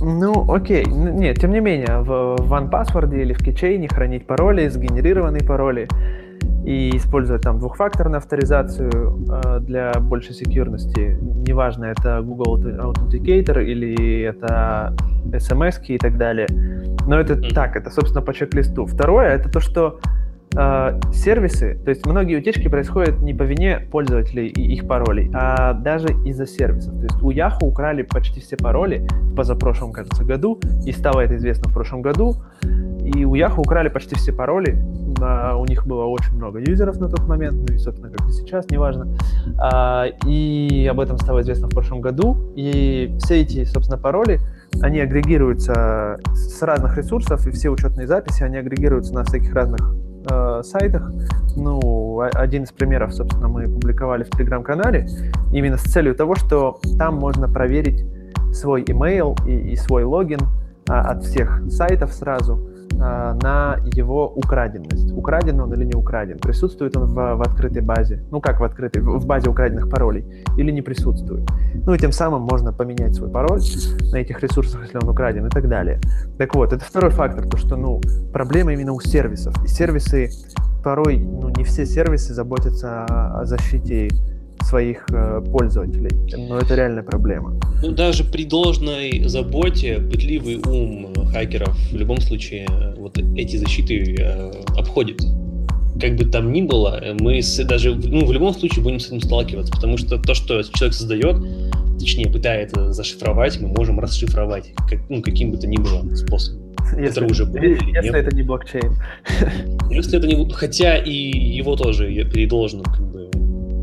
Ну, 0.00 0.50
окей. 0.50 0.84
Нет, 0.86 1.40
тем 1.40 1.52
не 1.52 1.60
менее, 1.60 2.00
в 2.00 2.36
OnePassword 2.40 3.14
или 3.20 3.32
в 3.32 3.40
Keychain 3.40 3.86
хранить 3.92 4.26
пароли, 4.26 4.68
сгенерированные 4.68 5.42
пароли 5.42 5.88
и 6.66 6.96
использовать 6.96 7.42
там 7.42 7.60
двухфакторную 7.60 8.18
авторизацию 8.18 8.90
э, 8.90 9.60
для 9.60 9.92
большей 10.00 10.34
секьюрности. 10.34 11.16
Неважно, 11.46 11.84
это 11.84 12.20
Google 12.22 12.58
Authenticator 12.58 13.62
или 13.62 14.22
это 14.22 14.92
SMS 15.26 15.80
и 15.86 15.96
так 15.96 16.18
далее. 16.18 16.48
Но 17.06 17.20
это 17.20 17.40
так, 17.54 17.76
это, 17.76 17.88
собственно, 17.90 18.20
по 18.20 18.34
чек-листу. 18.34 18.84
Второе, 18.84 19.28
это 19.28 19.48
то, 19.48 19.60
что 19.60 20.00
э, 20.56 21.00
сервисы, 21.12 21.78
то 21.84 21.90
есть 21.90 22.04
многие 22.04 22.36
утечки 22.36 22.66
происходят 22.66 23.20
не 23.20 23.32
по 23.32 23.44
вине 23.44 23.78
пользователей 23.92 24.48
и 24.48 24.74
их 24.74 24.88
паролей, 24.88 25.30
а 25.32 25.72
даже 25.72 26.08
из-за 26.24 26.46
сервисов. 26.46 26.94
То 26.94 27.02
есть 27.02 27.22
у 27.22 27.30
Yahoo 27.30 27.62
украли 27.62 28.02
почти 28.02 28.40
все 28.40 28.56
пароли 28.56 29.06
в 29.22 29.36
позапрошлом, 29.36 29.92
кажется, 29.92 30.24
году, 30.24 30.58
и 30.84 30.90
стало 30.90 31.20
это 31.20 31.36
известно 31.36 31.70
в 31.70 31.74
прошлом 31.74 32.02
году, 32.02 32.34
и 33.04 33.24
у 33.24 33.36
Yahoo 33.36 33.60
украли 33.60 33.88
почти 33.88 34.16
все 34.16 34.32
пароли, 34.32 34.76
а, 35.20 35.56
у 35.56 35.64
них 35.64 35.86
было 35.86 36.04
очень 36.04 36.34
много 36.34 36.58
юзеров 36.58 36.98
на 37.00 37.08
тот 37.08 37.26
момент, 37.26 37.68
ну 37.68 37.74
и, 37.74 37.78
собственно, 37.78 38.10
как 38.10 38.28
и 38.28 38.32
сейчас, 38.32 38.68
неважно. 38.70 39.08
А, 39.58 40.06
и 40.26 40.86
об 40.90 41.00
этом 41.00 41.18
стало 41.18 41.40
известно 41.42 41.68
в 41.68 41.70
прошлом 41.70 42.00
году. 42.00 42.36
И 42.56 43.16
все 43.20 43.42
эти, 43.42 43.64
собственно, 43.64 43.98
пароли, 43.98 44.40
они 44.82 45.00
агрегируются 45.00 46.20
с 46.34 46.62
разных 46.62 46.96
ресурсов, 46.96 47.46
и 47.46 47.50
все 47.50 47.70
учетные 47.70 48.06
записи, 48.06 48.42
они 48.42 48.56
агрегируются 48.56 49.14
на 49.14 49.24
всяких 49.24 49.54
разных 49.54 49.94
э, 50.30 50.62
сайтах. 50.62 51.10
Ну, 51.56 52.20
один 52.20 52.64
из 52.64 52.72
примеров, 52.72 53.14
собственно, 53.14 53.48
мы 53.48 53.68
публиковали 53.68 54.24
в 54.24 54.30
Телеграм-канале, 54.30 55.08
именно 55.52 55.76
с 55.78 55.82
целью 55.82 56.14
того, 56.14 56.34
что 56.34 56.78
там 56.98 57.16
можно 57.16 57.48
проверить 57.48 58.04
свой 58.52 58.82
email 58.82 59.36
и, 59.46 59.72
и 59.72 59.76
свой 59.76 60.04
логин 60.04 60.40
а, 60.88 61.12
от 61.12 61.24
всех 61.24 61.62
сайтов 61.68 62.12
сразу, 62.12 62.70
а, 63.00 63.34
на 63.34 63.78
его 63.94 64.28
украденность. 64.28 65.12
Украден 65.12 65.60
он 65.60 65.72
или 65.72 65.84
не 65.84 65.94
украден? 65.94 66.38
Присутствует 66.38 66.96
он 66.96 67.06
в, 67.06 67.14
в 67.14 67.42
открытой 67.42 67.82
базе? 67.82 68.24
Ну 68.30 68.40
как 68.40 68.60
в 68.60 68.64
открытой? 68.64 69.02
В 69.02 69.26
базе 69.26 69.50
украденных 69.50 69.90
паролей? 69.90 70.44
Или 70.56 70.70
не 70.70 70.82
присутствует? 70.82 71.48
Ну 71.74 71.94
и 71.94 71.98
тем 71.98 72.12
самым 72.12 72.42
можно 72.42 72.72
поменять 72.72 73.14
свой 73.14 73.30
пароль 73.30 73.60
на 74.12 74.16
этих 74.16 74.40
ресурсах, 74.42 74.82
если 74.82 74.98
он 74.98 75.08
украден 75.08 75.46
и 75.46 75.50
так 75.50 75.68
далее. 75.68 76.00
Так 76.38 76.54
вот, 76.54 76.72
это 76.72 76.84
второй 76.84 77.10
фактор, 77.10 77.48
то 77.48 77.56
что, 77.56 77.76
ну, 77.76 78.00
проблема 78.32 78.72
именно 78.72 78.92
у 78.92 79.00
сервисов. 79.00 79.54
И 79.64 79.68
сервисы 79.68 80.30
порой, 80.82 81.18
ну, 81.18 81.48
не 81.48 81.64
все 81.64 81.84
сервисы 81.84 82.32
заботятся 82.32 83.04
о 83.04 83.44
защите 83.44 84.08
своих 84.66 85.06
э, 85.10 85.42
пользователей. 85.50 86.10
Но 86.36 86.58
это 86.58 86.74
реальная 86.74 87.02
проблема. 87.02 87.54
Ну, 87.82 87.92
даже 87.92 88.24
при 88.24 88.44
должной 88.44 89.22
заботе 89.26 90.00
пытливый 90.00 90.56
ум 90.56 91.12
хакеров 91.32 91.76
в 91.92 91.96
любом 91.96 92.20
случае 92.20 92.66
э, 92.68 92.94
вот 92.96 93.18
эти 93.18 93.56
защиты 93.56 94.16
э, 94.18 94.52
обходит. 94.76 95.22
Как 96.00 96.16
бы 96.16 96.24
там 96.26 96.52
ни 96.52 96.62
было, 96.62 97.02
мы 97.20 97.40
с, 97.40 97.56
даже 97.64 97.94
ну, 97.94 98.26
в 98.26 98.32
любом 98.32 98.52
случае 98.52 98.84
будем 98.84 99.00
с 99.00 99.06
этим 99.06 99.20
сталкиваться, 99.20 99.72
потому 99.72 99.96
что 99.96 100.18
то, 100.18 100.34
что 100.34 100.62
человек 100.62 100.94
создает, 100.94 101.36
точнее 101.98 102.30
пытается 102.30 102.92
зашифровать, 102.92 103.58
мы 103.60 103.68
можем 103.68 103.98
расшифровать 103.98 104.72
как, 104.90 104.98
ну, 105.08 105.22
каким 105.22 105.52
бы 105.52 105.56
то 105.56 105.66
ни 105.66 105.78
было 105.78 106.14
способом. 106.14 106.66
Если, 106.98 107.22
это 107.22 107.24
уже 107.24 107.46
было 107.46 107.62
если 107.62 107.86
нет? 107.86 108.14
это 108.14 108.36
не 108.36 108.42
блокчейн. 108.42 108.94
Если 109.90 110.18
это 110.18 110.26
не... 110.26 110.50
Хотя 110.52 110.98
и 110.98 111.12
его 111.12 111.76
тоже 111.76 112.06
при 112.30 112.46
должном 112.46 112.84
как 112.84 113.02
бы 113.10 113.30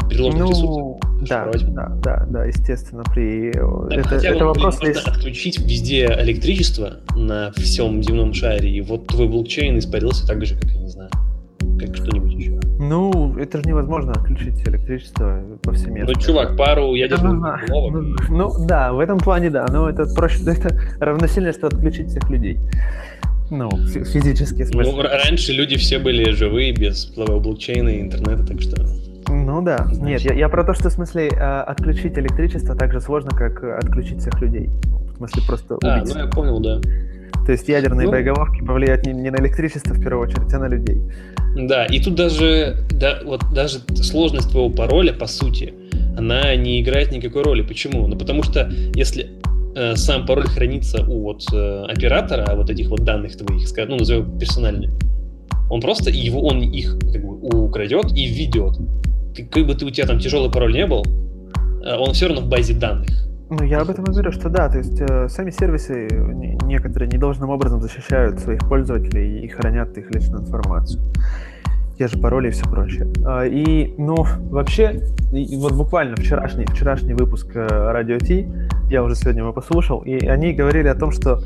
предложенных 0.09 0.45
ну, 0.45 0.49
ресурсов. 0.49 1.13
Да, 1.29 1.51
да, 1.67 1.87
да, 2.03 2.25
да, 2.29 2.45
естественно, 2.45 3.03
при... 3.13 3.51
Да, 3.53 3.95
это, 3.95 4.07
хотя 4.09 4.29
это 4.29 4.45
вопрос 4.45 4.81
можно 4.81 4.87
лишь... 4.87 5.05
отключить 5.05 5.59
везде 5.59 6.05
электричество 6.19 6.97
на 7.15 7.51
всем 7.53 8.03
земном 8.03 8.33
шаре, 8.33 8.69
и 8.69 8.81
вот 8.81 9.07
твой 9.07 9.27
блокчейн 9.27 9.79
испарился 9.79 10.27
так 10.27 10.45
же, 10.45 10.55
как, 10.55 10.69
я 10.71 10.81
не 10.81 10.89
знаю, 10.89 11.09
как 11.79 11.95
что-нибудь 11.95 12.33
еще. 12.33 12.59
Ну, 12.79 13.37
это 13.37 13.59
же 13.59 13.63
невозможно 13.65 14.11
отключить 14.11 14.67
электричество 14.67 15.41
повсеместно. 15.61 16.13
Ну, 16.13 16.19
чувак, 16.19 16.57
пару 16.57 16.95
ядерных 16.95 17.67
ну, 17.69 17.85
ну, 17.89 18.15
ну, 18.29 18.67
да, 18.67 18.91
в 18.91 18.99
этом 18.99 19.19
плане 19.19 19.49
да, 19.49 19.65
но 19.71 19.89
это 19.89 20.05
проще, 20.13 20.39
это 20.47 20.77
равносильно, 20.99 21.53
что 21.53 21.67
отключить 21.67 22.09
всех 22.09 22.29
людей. 22.29 22.59
Ну, 23.49 23.69
физически. 23.69 24.65
Ну, 24.73 25.01
раньше 25.01 25.53
люди 25.53 25.77
все 25.77 25.99
были 25.99 26.31
живые, 26.31 26.73
без 26.73 27.05
блокчейна 27.05 27.89
и 27.89 28.01
интернета, 28.01 28.45
так 28.45 28.61
что... 28.61 28.75
Ну 29.45 29.61
да. 29.61 29.85
Значит... 29.85 30.01
Нет, 30.01 30.21
я, 30.21 30.33
я 30.33 30.49
про 30.49 30.63
то, 30.63 30.73
что 30.73 30.89
в 30.89 30.93
смысле 30.93 31.27
э, 31.27 31.61
отключить 31.61 32.17
электричество 32.17 32.75
так 32.75 32.91
же 32.91 33.01
сложно, 33.01 33.31
как 33.31 33.63
отключить 33.63 34.19
всех 34.19 34.39
людей. 34.41 34.69
В 35.13 35.17
смысле 35.17 35.43
просто 35.47 35.75
убить. 35.75 35.89
А, 35.89 36.03
ну 36.05 36.19
я 36.19 36.27
понял, 36.27 36.59
да. 36.59 36.79
То 37.45 37.51
есть 37.51 37.67
ядерные 37.67 38.05
ну... 38.05 38.11
боеголовки 38.11 38.63
повлияют 38.63 39.05
не, 39.05 39.13
не 39.13 39.29
на 39.29 39.37
электричество 39.37 39.93
в 39.93 40.01
первую 40.01 40.27
очередь, 40.27 40.53
а 40.53 40.59
на 40.59 40.67
людей. 40.67 41.01
Да, 41.55 41.85
и 41.85 41.99
тут 42.01 42.15
даже, 42.15 42.77
да, 42.89 43.19
вот 43.25 43.41
даже 43.53 43.79
сложность 43.95 44.49
твоего 44.49 44.69
пароля, 44.69 45.13
по 45.13 45.27
сути, 45.27 45.73
она 46.17 46.55
не 46.55 46.81
играет 46.81 47.11
никакой 47.11 47.43
роли. 47.43 47.61
Почему? 47.61 48.07
Ну 48.07 48.17
потому 48.17 48.43
что 48.43 48.71
если 48.95 49.29
э, 49.75 49.95
сам 49.95 50.25
пароль 50.25 50.47
хранится 50.47 51.03
у 51.05 51.21
вот 51.21 51.43
э, 51.53 51.85
оператора, 51.89 52.55
вот 52.55 52.69
этих 52.69 52.89
вот 52.89 53.03
данных 53.03 53.37
твоих, 53.37 53.67
ну 53.89 53.97
назовем 53.97 54.37
персональные, 54.39 54.91
он 55.69 55.81
просто 55.81 56.09
его, 56.09 56.45
он 56.45 56.61
их 56.61 56.97
как 57.11 57.23
бы 57.23 57.65
украдет 57.65 58.11
и 58.15 58.25
введет 58.27 58.77
ты, 59.35 59.45
как 59.45 59.65
бы 59.65 59.75
ты, 59.75 59.85
у 59.85 59.89
тебя 59.89 60.07
там 60.07 60.19
тяжелый 60.19 60.51
пароль 60.51 60.73
не 60.73 60.85
был, 60.85 61.03
э, 61.85 61.95
он 61.95 62.13
все 62.13 62.27
равно 62.27 62.41
в 62.41 62.49
базе 62.49 62.73
данных. 62.73 63.09
Ну, 63.49 63.63
я 63.63 63.81
об 63.81 63.89
этом 63.89 64.05
и 64.05 64.11
говорю, 64.11 64.31
что 64.31 64.49
да, 64.49 64.69
то 64.69 64.77
есть 64.77 64.99
э, 64.99 65.27
сами 65.29 65.51
сервисы 65.51 66.07
некоторые 66.63 67.09
недолжным 67.09 67.49
образом 67.49 67.81
защищают 67.81 68.39
своих 68.39 68.59
пользователей 68.67 69.41
и 69.41 69.47
хранят 69.47 69.97
их 69.97 70.09
личную 70.11 70.41
информацию. 70.41 71.01
Те 71.97 72.07
же 72.07 72.17
пароли 72.17 72.47
и 72.47 72.51
все 72.51 72.63
прочее. 72.63 73.07
А, 73.25 73.45
и, 73.45 73.93
ну, 73.99 74.25
вообще, 74.49 75.01
и 75.31 75.55
вот 75.57 75.73
буквально 75.73 76.15
вчерашний, 76.15 76.65
вчерашний 76.65 77.13
выпуск 77.13 77.51
э, 77.53 77.67
Радио 77.67 78.17
Ти, 78.17 78.47
я 78.89 79.03
уже 79.03 79.15
сегодня 79.15 79.41
его 79.41 79.53
послушал, 79.53 79.99
и 79.99 80.25
они 80.25 80.53
говорили 80.53 80.87
о 80.87 80.95
том, 80.95 81.11
что 81.11 81.43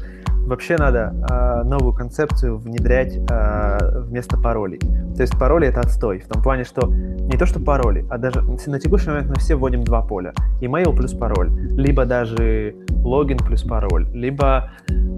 вообще 0.48 0.78
надо 0.78 1.14
э, 1.30 1.64
новую 1.64 1.94
концепцию 1.94 2.58
внедрять 2.58 3.18
э, 3.30 4.02
вместо 4.02 4.38
паролей. 4.38 4.80
То 5.16 5.22
есть 5.22 5.38
пароли 5.38 5.68
это 5.68 5.82
отстой, 5.82 6.20
в 6.20 6.28
том 6.28 6.42
плане, 6.42 6.64
что 6.64 6.88
не 6.88 7.38
то 7.38 7.46
что 7.46 7.60
пароли, 7.60 8.06
а 8.10 8.18
даже 8.18 8.42
на 8.42 8.80
текущий 8.80 9.10
момент 9.10 9.30
мы 9.30 9.36
все 9.36 9.56
вводим 9.56 9.84
два 9.84 10.02
поля. 10.02 10.34
Email 10.62 10.96
плюс 10.96 11.14
пароль, 11.14 11.50
либо 11.52 12.06
даже 12.06 12.76
логин 13.04 13.38
плюс 13.38 13.64
пароль, 13.64 14.08
либо, 14.14 14.72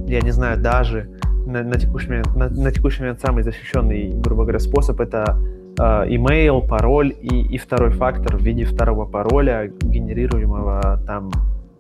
я 0.07 0.21
не 0.21 0.31
знаю, 0.31 0.59
даже 0.59 1.09
на, 1.45 1.63
на, 1.63 1.75
текущий, 1.75 2.09
момент, 2.09 2.35
на, 2.35 2.49
на 2.49 2.71
текущий 2.71 3.01
момент 3.01 3.21
самый 3.21 3.43
защищенный, 3.43 4.11
грубо 4.15 4.43
говоря, 4.43 4.59
способ 4.59 4.99
это 4.99 5.37
э, 5.77 5.81
email, 6.09 6.67
пароль 6.67 7.13
и, 7.21 7.41
и 7.41 7.57
второй 7.57 7.91
фактор 7.91 8.37
в 8.37 8.41
виде 8.41 8.65
второго 8.65 9.05
пароля, 9.05 9.67
генерируемого 9.67 11.01
там 11.05 11.29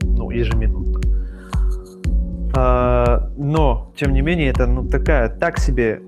ну, 0.01 0.29
ежеминутно. 0.29 1.18
А, 2.53 3.29
но, 3.37 3.91
тем 3.95 4.13
не 4.13 4.21
менее, 4.21 4.49
это 4.49 4.65
ну, 4.65 4.87
такая 4.87 5.29
так 5.29 5.59
себе, 5.59 6.01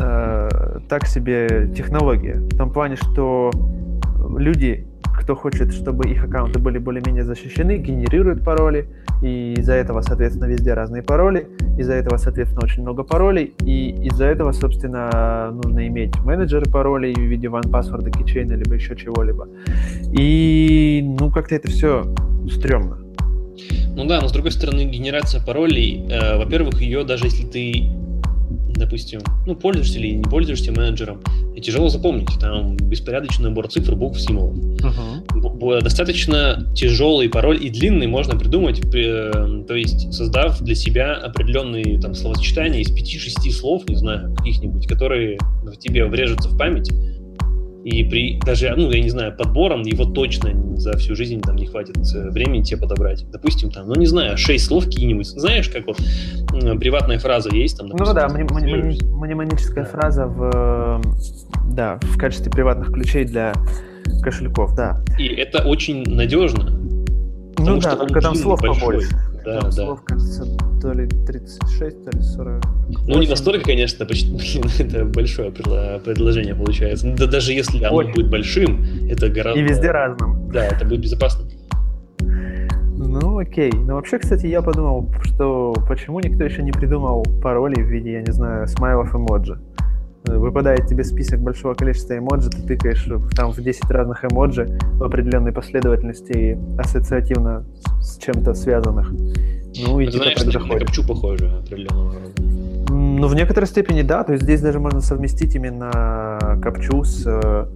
э, 0.00 0.48
так 0.88 1.06
себе 1.06 1.70
технология. 1.76 2.34
В 2.34 2.56
том 2.56 2.72
плане, 2.72 2.96
что 2.96 3.50
люди, 4.38 4.86
кто 5.02 5.34
хочет, 5.34 5.72
чтобы 5.72 6.08
их 6.08 6.24
аккаунты 6.24 6.58
были 6.58 6.78
более-менее 6.78 7.24
защищены, 7.24 7.78
генерируют 7.78 8.44
пароли, 8.44 8.88
и 9.22 9.54
из-за 9.58 9.74
этого, 9.74 10.00
соответственно, 10.00 10.46
везде 10.46 10.74
разные 10.74 11.02
пароли, 11.02 11.48
из-за 11.76 11.94
этого, 11.94 12.16
соответственно, 12.16 12.64
очень 12.64 12.82
много 12.82 13.02
паролей, 13.02 13.54
и 13.60 13.90
из-за 14.06 14.26
этого, 14.26 14.52
собственно, 14.52 15.50
нужно 15.52 15.86
иметь 15.88 16.18
менеджеры 16.24 16.70
паролей 16.70 17.14
в 17.14 17.20
виде 17.20 17.48
OnePassword, 17.48 18.10
Keychain, 18.10 18.54
либо 18.54 18.74
еще 18.74 18.96
чего-либо. 18.96 19.48
И, 20.12 21.02
ну, 21.18 21.30
как-то 21.30 21.54
это 21.54 21.68
все 21.68 22.04
стрёмно. 22.50 22.98
Ну 23.94 24.04
да, 24.06 24.20
но 24.20 24.28
с 24.28 24.32
другой 24.32 24.52
стороны, 24.52 24.84
генерация 24.84 25.42
паролей, 25.42 26.04
э, 26.08 26.36
во-первых, 26.36 26.80
ее 26.80 27.04
даже 27.04 27.26
если 27.26 27.44
ты, 27.44 27.88
допустим, 28.76 29.20
ну, 29.46 29.54
пользуешься 29.54 29.98
или 29.98 30.12
не 30.12 30.22
пользуешься 30.22 30.72
менеджером, 30.72 31.20
тяжело 31.60 31.88
запомнить. 31.88 32.28
Там 32.40 32.76
беспорядочный 32.76 33.50
набор 33.50 33.68
цифр, 33.68 33.94
букв, 33.94 34.18
символов. 34.20 34.56
Uh-huh. 34.56 35.82
Достаточно 35.82 36.66
тяжелый 36.74 37.28
пароль 37.28 37.62
и 37.62 37.68
длинный 37.68 38.06
можно 38.06 38.38
придумать, 38.38 38.80
э, 38.94 39.64
то 39.66 39.74
есть 39.74 40.12
создав 40.12 40.60
для 40.62 40.74
себя 40.74 41.14
определенные 41.14 42.00
там 42.00 42.14
словосочетания 42.14 42.80
из 42.80 42.90
5-6 42.90 43.50
слов, 43.50 43.88
не 43.88 43.96
знаю, 43.96 44.34
каких-нибудь, 44.36 44.86
которые 44.86 45.38
в 45.62 45.76
тебе 45.76 46.06
врежутся 46.06 46.48
в 46.48 46.56
память, 46.56 46.90
и 47.90 48.04
при 48.04 48.38
даже, 48.44 48.72
ну, 48.76 48.90
я 48.90 49.00
не 49.02 49.10
знаю, 49.10 49.36
подбором 49.36 49.82
его 49.82 50.04
точно 50.04 50.50
за 50.76 50.96
всю 50.96 51.14
жизнь 51.14 51.40
там 51.40 51.56
не 51.56 51.66
хватит 51.66 51.96
э, 52.14 52.30
времени 52.30 52.62
тебе 52.62 52.80
подобрать. 52.80 53.24
Допустим, 53.30 53.70
там, 53.70 53.88
ну 53.88 53.94
не 53.94 54.06
знаю, 54.06 54.36
шесть 54.38 54.66
слов 54.66 54.84
какие-нибудь. 54.84 55.26
Знаешь, 55.26 55.68
как 55.68 55.86
вот 55.86 55.96
приватная 56.78 57.18
фраза 57.18 57.50
есть 57.54 57.78
там, 57.78 57.88
допустим, 57.88 58.14
Ну 58.14 58.20
да, 58.20 58.28
мани- 58.28 58.44
мани- 58.44 59.04
маниманическая 59.12 59.84
да. 59.84 59.90
фраза 59.90 60.26
в, 60.26 61.00
да, 61.72 61.98
в 62.02 62.16
качестве 62.16 62.50
приватных 62.50 62.92
ключей 62.92 63.24
для 63.24 63.52
кошельков, 64.22 64.74
да. 64.74 65.02
И 65.18 65.26
это 65.26 65.62
очень 65.62 66.02
надежно. 66.04 66.70
Ну 67.58 67.78
да, 67.78 67.96
только 67.96 68.20
там 68.20 68.34
слов 68.34 68.60
побольше. 68.60 69.10
Да, 69.44 69.60
там 69.60 69.70
да. 69.70 69.72
слов, 69.72 70.02
кажется, 70.04 70.44
то 70.80 70.92
ли 70.92 71.06
36, 71.06 72.04
то 72.04 72.16
ли 72.16 72.22
40. 72.22 72.64
Ну, 73.06 73.20
не 73.20 73.28
настолько, 73.28 73.64
конечно, 73.66 74.06
почти, 74.06 74.30
блин, 74.30 74.64
это 74.78 75.04
большое 75.04 75.50
предложение 75.50 76.54
получается. 76.54 77.14
Да 77.16 77.26
даже 77.26 77.52
если 77.52 77.82
оно 77.84 77.96
Очень. 77.96 78.14
будет 78.14 78.30
большим, 78.30 78.84
это 79.08 79.28
гораздо... 79.28 79.60
И 79.60 79.62
везде 79.62 79.90
разным. 79.90 80.50
Да, 80.50 80.66
это 80.66 80.84
будет 80.84 81.00
безопасно. 81.00 81.44
Ну, 82.20 83.38
окей. 83.38 83.72
Ну, 83.72 83.94
вообще, 83.94 84.18
кстати, 84.18 84.46
я 84.46 84.62
подумал, 84.62 85.10
что 85.22 85.74
почему 85.88 86.20
никто 86.20 86.44
еще 86.44 86.62
не 86.62 86.72
придумал 86.72 87.24
пароли 87.42 87.80
в 87.80 87.86
виде, 87.86 88.12
я 88.12 88.22
не 88.22 88.32
знаю, 88.32 88.66
смайлов 88.68 89.14
эмоджи. 89.14 89.58
Выпадает 90.24 90.86
тебе 90.86 91.02
список 91.02 91.40
большого 91.40 91.74
количества 91.74 92.18
эмоджи, 92.18 92.50
ты 92.50 92.62
тыкаешь 92.62 93.08
там 93.34 93.52
в 93.52 93.60
10 93.60 93.90
разных 93.90 94.24
эмоджи 94.24 94.78
в 94.92 95.02
определенной 95.02 95.50
последовательности 95.50 96.58
ассоциативно 96.78 97.64
с 98.00 98.18
чем-то 98.18 98.52
связанных. 98.52 99.12
Ну, 99.84 100.00
и 100.00 100.06
типа 100.06 100.24
знаешь, 100.24 100.38
так 100.38 100.52
заходит. 100.52 100.80
на 100.80 100.86
капчу 100.86 101.06
похоже 101.06 101.50
определенного. 101.64 102.14
Ну, 102.88 103.28
в 103.28 103.34
некоторой 103.34 103.66
степени 103.66 104.02
да, 104.02 104.24
то 104.24 104.32
есть 104.32 104.44
здесь 104.44 104.60
даже 104.60 104.80
можно 104.80 105.00
совместить 105.00 105.54
именно 105.54 106.58
капчу 106.62 107.04
с, 107.04 107.24
э, 107.26 107.66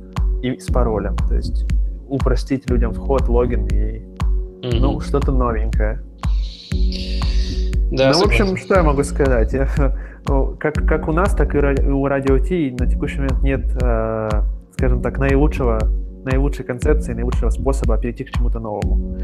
и, 0.43 0.59
с 0.59 0.67
паролем, 0.67 1.17
то 1.29 1.35
есть 1.35 1.67
упростить 2.09 2.69
людям 2.71 2.93
вход, 2.93 3.29
логин 3.29 3.67
и 3.67 4.03
mm-hmm. 4.63 4.79
ну, 4.81 5.01
что-то 5.01 5.33
новенькое. 5.33 6.03
Да, 7.91 8.13
ну, 8.13 8.21
в 8.21 8.25
общем, 8.25 8.57
что 8.57 8.75
я 8.75 8.83
могу 8.83 9.05
сказать? 9.05 9.53
Я, 9.53 9.69
как, 10.59 10.75
как 10.87 11.09
у 11.09 11.13
нас, 11.13 11.35
так 11.35 11.55
и 11.55 11.59
у 11.59 12.07
Радио 12.07 12.39
Ти 12.39 12.75
на 12.79 12.87
текущий 12.87 13.19
момент 13.19 13.43
нет, 13.43 13.65
э, 13.81 14.31
скажем 14.73 15.01
так, 15.03 15.19
наилучшего, 15.19 15.79
наилучшей 16.25 16.65
концепции, 16.65 17.13
наилучшего 17.13 17.51
способа 17.51 17.99
перейти 17.99 18.25
к 18.25 18.31
чему-то 18.31 18.61
новому. 18.61 19.19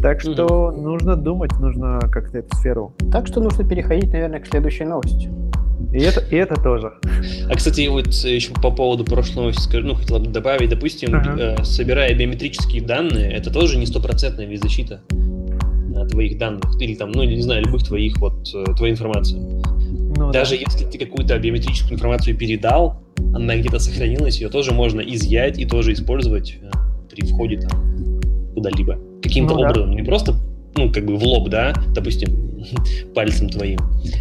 Так 0.00 0.20
что 0.20 0.30
mm-hmm. 0.32 0.80
нужно 0.80 1.16
думать, 1.16 1.52
нужно 1.58 1.98
как-то 2.12 2.38
эту 2.38 2.56
сферу. 2.56 2.92
Так 3.12 3.26
что 3.26 3.40
нужно 3.40 3.68
переходить, 3.68 4.12
наверное, 4.12 4.40
к 4.40 4.46
следующей 4.46 4.84
новости. 4.84 5.28
И 5.92 6.00
это, 6.00 6.20
и 6.20 6.36
это 6.36 6.56
тоже. 6.56 6.92
А, 7.48 7.54
кстати, 7.54 7.86
вот 7.88 8.08
еще 8.08 8.52
по 8.54 8.70
поводу 8.70 9.04
прошлой 9.04 9.36
новости 9.36 9.60
скажу, 9.60 9.86
ну, 9.86 9.94
хотел 9.94 10.18
бы 10.18 10.26
добавить, 10.26 10.70
допустим, 10.70 11.14
uh-huh. 11.14 11.60
э, 11.60 11.64
собирая 11.64 12.14
биометрические 12.14 12.82
данные, 12.82 13.32
это 13.32 13.50
тоже 13.50 13.78
не 13.78 13.86
стопроцентная 13.86 14.46
виззащита 14.46 15.00
э, 15.10 16.06
твоих 16.08 16.36
данных, 16.36 16.80
или 16.80 16.94
там, 16.94 17.12
ну, 17.12 17.22
не 17.22 17.40
знаю, 17.40 17.64
любых 17.64 17.84
твоих, 17.84 18.18
вот, 18.18 18.48
э, 18.54 18.64
твоей 18.76 18.92
информации. 18.92 19.38
Ну, 20.16 20.32
Даже 20.32 20.56
да. 20.56 20.62
если 20.66 20.84
ты 20.84 20.98
какую-то 20.98 21.38
биометрическую 21.38 21.94
информацию 21.94 22.36
передал, 22.36 23.02
она 23.34 23.56
где-то 23.56 23.78
сохранилась, 23.78 24.40
ее 24.40 24.48
тоже 24.48 24.72
можно 24.72 25.00
изъять 25.00 25.58
и 25.58 25.64
тоже 25.64 25.92
использовать 25.92 26.56
э, 26.60 26.70
при 27.10 27.26
входе 27.26 27.60
там 27.60 28.20
куда-либо. 28.54 28.98
Каким-то 29.22 29.54
ну, 29.54 29.60
образом. 29.60 29.90
Да. 29.90 29.94
Не 29.94 30.02
просто, 30.02 30.34
ну, 30.76 30.92
как 30.92 31.06
бы 31.06 31.16
в 31.16 31.22
лоб, 31.22 31.48
да, 31.48 31.74
допустим, 31.94 32.48
пальцем 33.14 33.48
твоим 33.48 33.78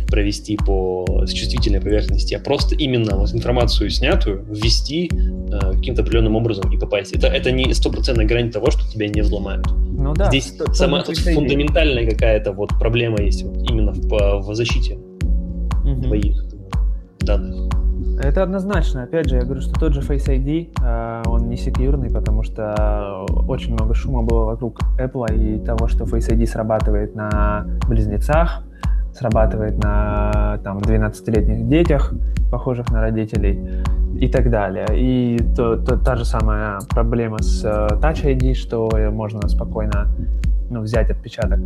провести 0.07 0.57
по 0.57 1.05
чувствительной 1.27 1.81
поверхности, 1.81 2.33
а 2.33 2.39
просто 2.39 2.75
именно 2.75 3.17
вот 3.17 3.33
информацию 3.33 3.89
снятую 3.89 4.45
ввести 4.49 5.09
э, 5.11 5.73
каким-то 5.73 6.01
определенным 6.01 6.35
образом 6.35 6.71
и 6.71 6.77
попасть. 6.77 7.13
Это, 7.13 7.27
это 7.27 7.51
не 7.51 7.73
стопроцентная 7.73 8.25
гарантия 8.25 8.53
того, 8.53 8.71
что 8.71 8.89
тебя 8.91 9.07
не 9.07 9.21
взломают. 9.21 9.65
Ну 9.97 10.13
да. 10.13 10.29
Здесь 10.29 10.51
то, 10.51 10.71
сама 10.73 11.01
тут 11.03 11.17
фундаментальная 11.17 12.09
какая-то 12.09 12.51
вот 12.51 12.69
проблема 12.79 13.21
есть 13.21 13.43
вот 13.43 13.69
именно 13.69 13.91
в, 13.91 14.47
в 14.47 14.55
защите 14.55 14.97
угу. 15.83 16.01
твоих 16.03 16.45
данных. 17.19 17.69
Это 18.19 18.41
однозначно. 18.41 19.03
Опять 19.03 19.29
же, 19.29 19.35
я 19.35 19.43
говорю, 19.43 19.61
что 19.61 19.79
тот 19.79 19.93
же 19.93 20.01
Face 20.01 20.27
ID, 20.27 20.71
э, 20.81 21.23
он 21.27 21.49
не 21.49 21.55
секьюрный, 21.55 22.09
потому 22.09 22.41
что 22.41 23.25
очень 23.47 23.73
много 23.73 23.93
шума 23.93 24.23
было 24.23 24.45
вокруг 24.45 24.79
Apple 24.97 25.35
и 25.35 25.59
того, 25.63 25.87
что 25.87 26.05
Face 26.05 26.31
ID 26.31 26.47
срабатывает 26.47 27.15
на 27.15 27.67
близнецах, 27.87 28.63
срабатывает 29.13 29.77
на 29.83 30.59
там, 30.63 30.79
12-летних 30.79 31.67
детях, 31.67 32.11
похожих 32.51 32.89
на 32.91 33.01
родителей 33.01 33.83
и 34.19 34.27
так 34.27 34.49
далее. 34.49 34.87
И 34.93 35.37
то, 35.55 35.75
то, 35.75 35.97
та 35.97 36.15
же 36.15 36.25
самая 36.25 36.79
проблема 36.89 37.37
с 37.41 37.63
э, 37.63 37.95
Touch 38.01 38.23
ID, 38.23 38.55
что 38.55 38.89
можно 39.11 39.47
спокойно 39.47 40.07
ну, 40.71 40.81
взять 40.81 41.11
отпечаток 41.11 41.59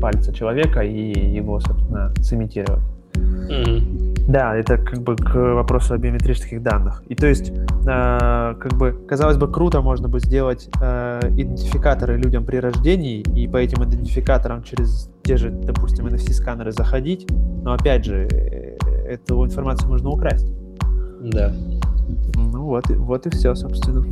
пальца 0.00 0.32
человека 0.32 0.80
и 0.80 1.36
его, 1.36 1.60
собственно, 1.60 2.12
сымитировать. 2.20 2.82
Mm-hmm. 3.16 4.06
Да, 4.28 4.56
это 4.56 4.76
как 4.76 5.02
бы 5.02 5.14
к 5.14 5.34
вопросу 5.34 5.94
о 5.94 5.98
биометрических 5.98 6.60
данных. 6.60 7.02
И 7.06 7.14
то 7.14 7.28
есть, 7.28 7.50
э, 7.50 8.54
как 8.58 8.72
бы, 8.74 8.92
казалось 9.08 9.36
бы, 9.36 9.46
круто 9.50 9.80
можно 9.82 10.08
бы 10.08 10.18
сделать 10.18 10.68
э, 10.80 11.20
идентификаторы 11.30 12.16
людям 12.16 12.44
при 12.44 12.56
рождении 12.56 13.20
и 13.20 13.46
по 13.46 13.58
этим 13.58 13.84
идентификаторам 13.84 14.64
через 14.64 15.08
те 15.22 15.36
же, 15.36 15.50
допустим, 15.50 16.08
NFC-сканеры 16.08 16.72
заходить, 16.72 17.28
но 17.62 17.74
опять 17.74 18.04
же, 18.04 18.26
э, 18.26 18.76
эту 19.08 19.44
информацию 19.44 19.88
можно 19.88 20.10
украсть. 20.10 20.52
Да. 21.20 21.52
Ну 22.34 22.64
вот, 22.64 22.88
вот 22.88 23.26
и 23.26 23.30
все, 23.30 23.54
собственно. 23.54 24.04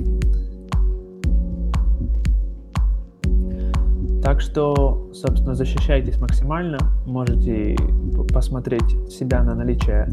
Так 4.24 4.40
что, 4.40 5.10
собственно, 5.12 5.54
защищайтесь 5.54 6.18
максимально. 6.18 6.78
Можете 7.04 7.76
посмотреть 8.32 9.12
себя 9.12 9.42
на 9.42 9.54
наличие 9.54 10.08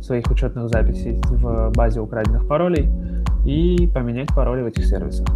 своих 0.00 0.30
учетных 0.30 0.68
записей 0.68 1.20
в 1.24 1.72
базе 1.74 1.98
украденных 1.98 2.46
паролей 2.46 2.88
и 3.44 3.90
поменять 3.92 4.28
пароли 4.28 4.62
в 4.62 4.66
этих 4.66 4.86
сервисах. 4.86 5.26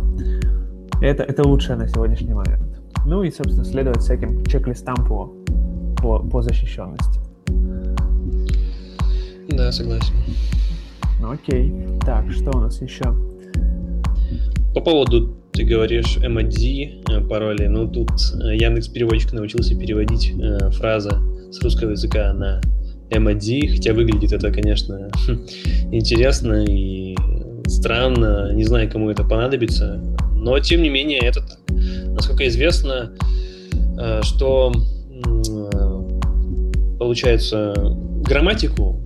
Это, 1.03 1.25
это 1.25 1.43
лучшее 1.43 1.77
на 1.77 1.89
сегодняшний 1.89 2.33
момент. 2.33 2.81
Ну 3.05 3.25
и, 3.25 3.33
собственно, 3.33 3.65
следовать 3.65 3.99
всяким 3.99 4.47
чек-листам 4.47 4.95
по, 5.09 5.33
по, 6.01 6.21
по 6.21 6.41
защищенности. 6.41 7.19
Да, 9.49 9.73
согласен. 9.73 10.15
Ну, 11.21 11.33
окей. 11.33 11.99
Так, 12.07 12.31
что 12.31 12.57
у 12.57 12.61
нас 12.61 12.81
еще? 12.81 13.13
По 14.73 14.81
поводу 14.81 15.40
ты 15.53 15.65
говоришь 15.65 16.17
MAD 16.19 17.03
э, 17.09 17.21
пароли, 17.23 17.67
но 17.67 17.87
тут 17.87 18.11
э, 18.43 18.57
Яндекс 18.57 18.89
переводчик 18.89 19.33
научился 19.33 19.75
переводить 19.77 20.33
э, 20.39 20.71
фразы 20.71 21.11
с 21.51 21.63
русского 21.63 21.91
языка 21.91 22.33
на 22.33 22.61
MAD, 23.11 23.69
хотя 23.75 23.93
выглядит 23.93 24.33
это, 24.33 24.53
конечно, 24.53 25.11
интересно 25.93 26.65
и 26.65 27.17
странно, 27.67 28.53
не 28.53 28.65
знаю, 28.65 28.91
кому 28.91 29.11
это 29.11 29.25
понадобится, 29.25 30.01
но 30.35 30.59
тем 30.61 30.83
не 30.83 30.89
менее 30.89 31.21
это 31.21 31.41
так. 31.41 31.59
Насколько 32.09 32.49
известно, 32.49 33.13
что 34.23 34.73
получается 36.99 37.75
грамматику 38.25 39.01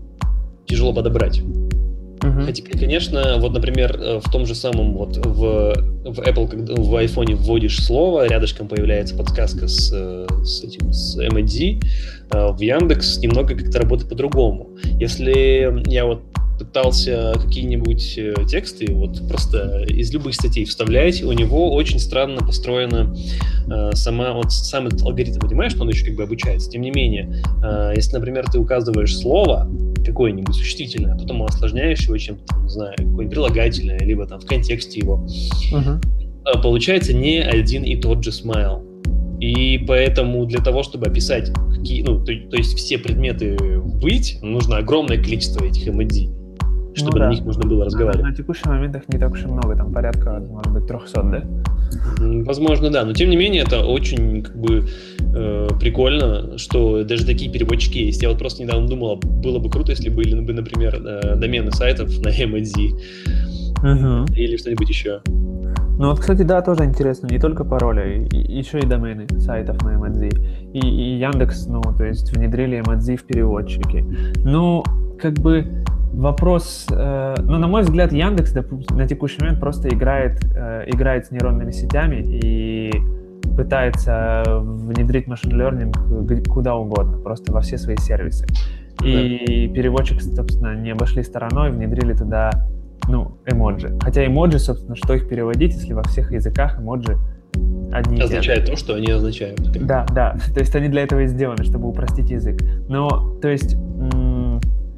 тяжело 0.67 0.93
подобрать. 0.93 1.43
Uh-huh. 2.35 2.47
Хотя, 2.47 2.63
конечно, 2.65 3.39
вот, 3.39 3.53
например, 3.53 3.97
э, 4.01 4.21
в 4.21 4.31
том 4.31 4.47
же 4.47 4.55
самом 4.55 4.95
вот 4.95 5.17
в, 5.17 5.75
в 6.05 6.19
Apple, 6.21 6.49
когда 6.49 6.75
в 6.75 6.95
iPhone 6.97 7.35
вводишь 7.37 7.85
слово, 7.85 8.27
рядышком 8.27 8.67
появляется 8.67 9.15
подсказка 9.17 9.69
с, 9.69 9.91
э, 9.93 10.27
с 10.43 10.65
этим, 10.65 10.93
с 10.93 11.17
MAD, 11.17 11.83
э, 12.33 12.53
в 12.53 12.61
Яндекс 12.61 13.19
немного 13.19 13.55
как-то 13.55 13.79
работает 13.79 14.11
по-другому. 14.11 14.71
Если 14.99 15.83
я 15.89 16.07
вот 16.07 16.23
пытался 16.65 17.35
какие-нибудь 17.41 18.19
тексты 18.49 18.93
вот 18.93 19.27
просто 19.29 19.85
из 19.85 20.13
любых 20.13 20.35
статей 20.35 20.65
вставлять, 20.65 21.23
у 21.23 21.33
него 21.33 21.73
очень 21.73 21.99
странно 21.99 22.41
построена 22.41 23.15
э, 23.67 23.93
сама 23.95 24.33
вот 24.33 24.53
сам 24.53 24.87
этот 24.87 25.03
алгоритм, 25.03 25.41
понимаешь, 25.41 25.73
что 25.73 25.83
он 25.83 25.91
еще 25.91 26.07
как 26.07 26.17
бы 26.17 26.23
обучается. 26.25 26.71
Тем 26.71 26.83
не 26.83 26.91
менее, 26.91 27.43
э, 27.63 27.93
если, 27.97 28.15
например, 28.15 28.45
ты 28.51 28.59
указываешь 28.59 29.17
слово, 29.17 29.69
какое-нибудь 30.05 30.55
существительное, 30.55 31.15
а 31.15 31.19
потом 31.19 31.43
осложняешь 31.43 32.01
его 32.03 32.17
чем-то, 32.17 32.45
не 32.61 32.69
знаю, 32.69 32.95
какое-нибудь 32.97 33.31
прилагательное, 33.31 33.99
либо 33.99 34.27
там 34.27 34.41
в 34.41 34.47
контексте 34.47 35.01
его, 35.01 35.27
uh-huh. 35.73 36.63
получается 36.63 37.15
не 37.15 37.41
один 37.41 37.85
и 37.85 37.97
тот 37.97 38.23
же 38.23 38.33
смайл. 38.33 38.83
И 39.41 39.79
поэтому 39.87 40.47
для 40.47 40.61
того, 40.61 40.83
чтобы 40.83 41.07
описать 41.07 41.51
какие, 41.75 42.03
ну, 42.03 42.25
то, 42.25 42.33
то 42.51 42.57
есть 42.57 42.77
все 42.77 42.99
предметы 42.99 43.57
быть, 43.81 44.39
нужно 44.43 44.79
огромное 44.79 45.17
количество 45.17 45.65
этих 45.65 45.89
MD, 45.89 46.29
чтобы 46.95 47.15
ну, 47.15 47.19
да. 47.19 47.27
на 47.27 47.31
них 47.33 47.45
можно 47.45 47.69
было 47.69 47.85
разговаривать. 47.85 48.23
На, 48.23 48.31
на 48.31 48.35
текущий 48.35 48.69
момент 48.69 48.97
их 48.97 49.09
не 49.09 49.19
так 49.19 49.33
уж 49.33 49.43
и 49.43 49.47
много, 49.47 49.77
там 49.77 49.93
порядка, 49.93 50.43
может 50.49 50.73
быть, 50.73 50.87
300, 50.87 51.23
да? 51.23 51.43
Возможно, 52.45 52.91
да. 52.91 53.05
Но 53.05 53.13
тем 53.13 53.31
не 53.31 53.37
менее, 53.37 53.63
это 53.63 53.85
очень 53.85 54.43
как 54.43 54.57
бы 54.57 54.87
э, 55.35 55.69
прикольно, 55.81 56.59
что 56.59 57.05
даже 57.05 57.27
такие 57.27 57.51
переводчики 57.51 57.99
есть. 57.99 58.23
Я 58.23 58.29
вот 58.31 58.39
просто 58.39 58.63
недавно 58.63 58.89
думал, 58.89 59.17
было 59.17 59.59
бы 59.59 59.71
круто, 59.71 59.93
если 59.93 60.09
были, 60.09 60.35
например, 60.35 60.95
э, 60.95 61.37
домены 61.37 61.73
сайтов 61.73 62.11
на 62.21 62.29
MAD 62.29 62.93
угу. 63.79 64.33
или 64.35 64.57
что-нибудь 64.57 64.89
еще. 64.89 65.21
Ну 65.97 66.11
вот, 66.11 66.19
кстати, 66.19 66.43
да, 66.43 66.61
тоже 66.61 66.85
интересно, 66.85 67.29
не 67.29 67.39
только 67.39 67.65
пароли, 67.65 68.27
и, 68.33 68.37
еще 68.37 68.81
и 68.81 68.87
домены 68.87 69.29
сайтов 69.39 69.81
на 69.83 69.91
MAD. 69.91 70.29
И, 70.73 70.79
и 70.79 71.19
Яндекс, 71.19 71.67
ну, 71.67 71.83
то 71.97 72.05
есть 72.05 72.37
внедрили 72.37 72.83
MAD 72.83 73.17
в 73.17 73.23
переводчики. 73.23 74.05
Ну, 74.45 74.83
как 75.21 75.35
бы 75.35 75.85
вопрос, 76.17 76.87
э, 76.91 77.35
ну, 77.43 77.59
на 77.59 77.67
мой 77.67 77.83
взгляд, 77.83 78.13
Яндекс 78.13 78.55
на 78.91 79.07
текущий 79.07 79.41
момент 79.41 79.61
просто 79.61 79.89
играет, 79.89 80.41
э, 80.55 80.85
играет 80.87 81.27
с 81.27 81.31
нейронными 81.31 81.71
сетями 81.71 82.17
и 82.17 82.93
пытается 83.57 84.43
внедрить 84.47 85.27
машин 85.27 85.53
learning 85.53 86.49
куда 86.49 86.75
угодно, 86.75 87.19
просто 87.19 87.53
во 87.53 87.61
все 87.61 87.79
свои 87.79 87.97
сервисы. 87.97 88.47
И 89.03 89.67
да. 89.69 89.75
переводчик, 89.75 90.21
собственно, 90.23 90.75
не 90.75 90.91
обошли 90.91 91.23
стороной, 91.23 91.71
внедрили 91.71 92.15
туда, 92.15 92.51
ну, 93.09 93.39
эмоджи. 93.47 93.97
Хотя 94.01 94.27
эмоджи, 94.27 94.59
собственно, 94.59 94.97
что 94.97 95.15
их 95.15 95.29
переводить, 95.29 95.75
если 95.75 95.93
во 95.93 96.03
всех 96.05 96.33
языках 96.33 96.79
эмоджи 96.79 97.19
одни 97.93 98.21
Означает 98.21 98.67
то, 98.67 98.77
что 98.77 98.95
они 98.95 99.11
означают. 99.11 99.61
Да, 99.87 100.07
да. 100.13 100.37
То 100.55 100.61
есть 100.61 100.75
они 100.75 100.89
для 100.89 101.03
этого 101.03 101.21
и 101.21 101.27
сделаны, 101.27 101.65
чтобы 101.65 101.89
упростить 101.89 102.31
язык. 102.31 102.61
Но, 102.89 103.37
то 103.41 103.49
есть... 103.49 103.77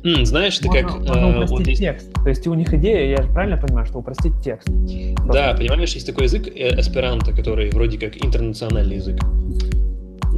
Mm, 0.06 0.24
знаешь, 0.24 0.56
ты 0.58 0.68
как... 0.68 0.84
Можно 0.84 1.14
э, 1.14 1.30
упростить 1.30 1.58
вот 1.58 1.66
есть... 1.66 1.80
текст. 1.80 2.12
То 2.12 2.28
есть 2.28 2.46
у 2.46 2.54
них 2.54 2.72
идея, 2.72 3.10
я 3.10 3.22
же 3.22 3.28
правильно 3.28 3.56
понимаю, 3.56 3.86
что 3.86 3.98
упростить 3.98 4.34
текст. 4.40 4.68
Просто. 5.16 5.32
Да, 5.32 5.54
понимаешь, 5.54 5.92
есть 5.94 6.06
такой 6.06 6.24
язык 6.24 6.46
э, 6.46 6.80
эсперанто, 6.80 7.32
который 7.32 7.70
вроде 7.70 7.98
как 7.98 8.16
интернациональный 8.24 8.96
язык. 8.96 9.18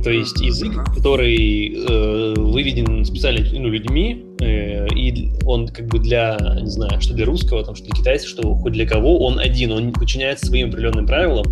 То 0.02 0.10
есть 0.10 0.40
язык, 0.40 0.72
который 0.94 1.74
э, 1.74 2.34
выведен 2.36 3.04
специально 3.04 3.44
ну, 3.52 3.68
людьми, 3.68 4.24
э, 4.40 4.86
и 4.94 5.30
он 5.44 5.68
как 5.68 5.86
бы 5.86 5.98
для, 5.98 6.36
не 6.60 6.70
знаю, 6.70 7.00
что 7.00 7.14
для 7.14 7.26
русского, 7.26 7.64
там, 7.64 7.74
что 7.74 7.86
для 7.86 7.94
китайца, 7.94 8.26
что 8.26 8.54
хоть 8.54 8.72
для 8.72 8.86
кого, 8.86 9.24
он 9.24 9.38
один, 9.38 9.72
он 9.72 9.92
подчиняется 9.92 10.46
своим 10.46 10.68
определенным 10.68 11.06
правилам, 11.06 11.46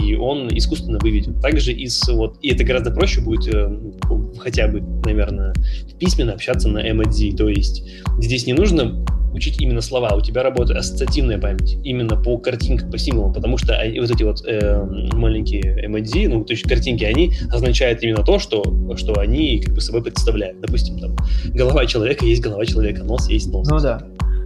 и 0.00 0.14
он 0.14 0.48
искусственно 0.48 0.98
выведен. 0.98 1.40
Также 1.40 1.72
из 1.72 2.02
вот, 2.08 2.38
и 2.42 2.50
это 2.50 2.64
гораздо 2.64 2.90
проще 2.90 3.20
будет 3.20 3.52
э, 3.54 3.70
хотя 4.38 4.68
бы, 4.68 4.82
наверное, 5.04 5.54
письменно 5.98 6.32
общаться 6.32 6.68
на 6.68 6.78
MAD, 6.78 7.36
то 7.36 7.48
есть 7.48 7.84
здесь 8.18 8.46
не 8.46 8.52
нужно 8.52 9.04
учить 9.32 9.60
именно 9.60 9.80
слова, 9.80 10.14
у 10.14 10.20
тебя 10.20 10.42
работает 10.42 10.78
ассоциативная 10.78 11.38
память 11.38 11.78
именно 11.84 12.16
по 12.16 12.38
картинкам, 12.38 12.90
по 12.90 12.98
символам, 12.98 13.32
потому 13.32 13.58
что 13.58 13.76
они, 13.76 14.00
вот 14.00 14.10
эти 14.10 14.22
вот 14.22 14.44
э, 14.46 14.84
маленькие 15.14 15.86
MID, 15.88 16.28
ну, 16.28 16.44
то 16.44 16.52
есть 16.52 16.64
картинки, 16.64 17.04
они 17.04 17.32
означают 17.50 18.02
именно 18.02 18.22
то, 18.22 18.38
что, 18.38 18.62
что 18.96 19.18
они 19.18 19.60
как 19.60 19.74
бы 19.74 19.80
собой 19.80 20.02
представляют. 20.02 20.60
Допустим, 20.60 20.98
там, 20.98 21.16
голова 21.54 21.86
человека 21.86 22.24
есть 22.24 22.42
голова 22.42 22.64
человека, 22.64 23.04
нос 23.04 23.28
есть 23.28 23.52
нос. 23.52 23.68
Ну 23.68 23.80
да. 23.80 24.02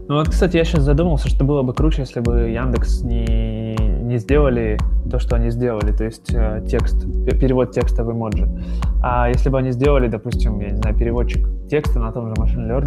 Ну 0.09 0.15
вот, 0.15 0.29
кстати, 0.29 0.57
я 0.57 0.65
сейчас 0.65 0.85
задумался, 0.85 1.29
что 1.29 1.45
было 1.45 1.63
бы 1.63 1.75
круче, 1.75 2.03
если 2.03 2.21
бы 2.21 2.51
Яндекс 2.51 3.03
не, 3.03 3.75
не 3.77 4.19
сделали 4.19 4.79
то, 5.11 5.19
что 5.19 5.35
они 5.35 5.51
сделали, 5.51 5.91
то 5.91 6.05
есть 6.05 6.33
э, 6.33 6.65
текст, 6.69 6.97
перевод 7.41 7.73
текста 7.73 8.05
в 8.05 8.13
эмоджи. 8.13 8.49
А 9.03 9.29
если 9.29 9.49
бы 9.49 9.59
они 9.59 9.73
сделали, 9.73 10.07
допустим, 10.07 10.61
я 10.61 10.71
не 10.71 10.77
знаю, 10.77 10.97
переводчик 10.97 11.49
текста 11.69 11.99
на 11.99 12.13
том 12.13 12.29
же 12.29 12.35
машин 12.41 12.71
а, 12.71 12.81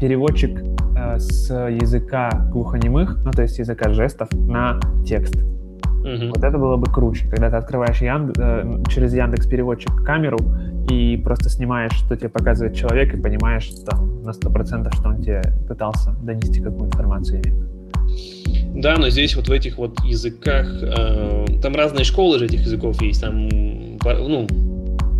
переводчик 0.00 0.62
э, 0.96 1.18
с 1.18 1.50
языка 1.50 2.30
глухонемых, 2.50 3.18
ну 3.24 3.30
то 3.30 3.42
есть 3.42 3.58
языка 3.58 3.92
жестов, 3.92 4.28
на 4.32 4.80
текст. 5.06 5.36
Угу. 5.36 6.28
Вот 6.34 6.44
это 6.44 6.58
было 6.58 6.76
бы 6.76 6.86
круче, 6.86 7.28
когда 7.28 7.50
ты 7.50 7.56
открываешь 7.56 8.00
Янд... 8.00 8.38
Э, 8.38 8.82
через 8.88 9.14
Яндекс 9.14 9.46
переводчик 9.46 10.04
камеру 10.04 10.38
и 10.90 11.20
просто 11.22 11.50
снимаешь, 11.50 11.92
что 11.92 12.16
тебе 12.16 12.28
показывает 12.28 12.74
человек, 12.74 13.14
и 13.14 13.16
понимаешь 13.16 13.68
там, 13.86 14.22
на 14.22 14.32
сто 14.32 14.50
процентов, 14.50 14.94
что 14.94 15.08
он 15.08 15.22
тебе 15.22 15.42
пытался 15.68 16.12
донести 16.22 16.60
какую 16.60 16.86
информацию 16.86 17.42
именно. 17.44 17.68
Да, 18.80 18.96
но 18.96 19.10
здесь 19.10 19.34
вот 19.36 19.48
в 19.48 19.52
этих 19.52 19.76
вот 19.76 20.00
языках, 20.04 20.66
э, 20.82 21.46
там 21.62 21.74
разные 21.74 22.04
школы 22.04 22.38
же 22.38 22.46
этих 22.46 22.60
языков 22.60 23.02
есть, 23.02 23.20
там, 23.20 23.48
ну, 23.48 24.46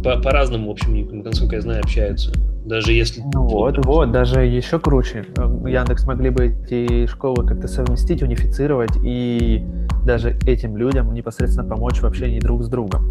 по- 0.03 0.21
по-разному, 0.21 0.69
в 0.69 0.71
общем, 0.71 1.23
насколько 1.25 1.57
я 1.57 1.61
знаю, 1.61 1.81
общаются. 1.81 2.33
Даже 2.69 2.93
если... 2.93 3.23
Ну 3.33 3.45
вот, 3.45 3.85
вот, 3.85 4.13
даже 4.13 4.45
еще 4.45 4.79
круче. 4.79 5.25
Яндекс 5.67 6.05
могли 6.05 6.29
бы 6.29 6.47
эти 6.47 7.07
школы 7.07 7.47
как-то 7.47 7.67
совместить, 7.67 8.23
унифицировать 8.23 8.93
и 9.03 9.65
даже 10.05 10.37
этим 10.47 10.77
людям 10.77 11.15
непосредственно 11.15 11.67
помочь 11.67 12.01
в 12.01 12.05
общении 12.05 12.41
друг 12.41 12.63
с 12.63 12.69
другом. 12.69 13.05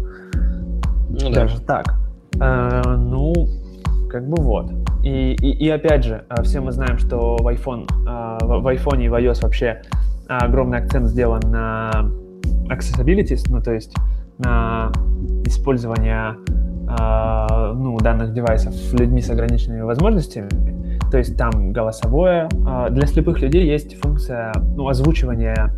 Ну, 1.10 1.30
даже 1.30 1.58
да. 1.58 1.82
так. 1.82 1.94
Э, 2.40 2.96
ну, 2.96 3.34
как 4.08 4.28
бы 4.28 4.40
вот. 4.40 4.70
И, 5.02 5.32
и, 5.32 5.50
и 5.64 5.68
опять 5.70 6.04
же, 6.04 6.24
э, 6.28 6.42
все 6.44 6.60
мы 6.60 6.70
знаем, 6.70 6.98
что 6.98 7.36
в 7.36 7.46
iPhone, 7.48 7.88
э, 8.06 8.44
в 8.44 8.66
iPhone 8.68 9.04
и 9.04 9.08
в 9.08 9.14
iOS 9.14 9.42
вообще 9.42 9.82
огромный 10.28 10.78
акцент 10.78 11.08
сделан 11.08 11.40
на 11.50 12.10
accessibility, 12.68 13.36
ну 13.48 13.60
то 13.60 13.72
есть 13.72 13.94
на 14.38 14.92
использование 15.44 16.36
э, 16.88 17.72
ну, 17.74 17.98
данных 17.98 18.32
девайсов 18.32 18.74
людьми 18.92 19.20
с 19.20 19.30
ограниченными 19.30 19.80
возможностями. 19.80 20.48
То 21.10 21.18
есть 21.18 21.36
там 21.36 21.72
голосовое. 21.72 22.48
Э, 22.66 22.90
для 22.90 23.06
слепых 23.06 23.40
людей 23.40 23.66
есть 23.66 24.00
функция 24.00 24.52
ну, 24.76 24.88
озвучивания 24.88 25.74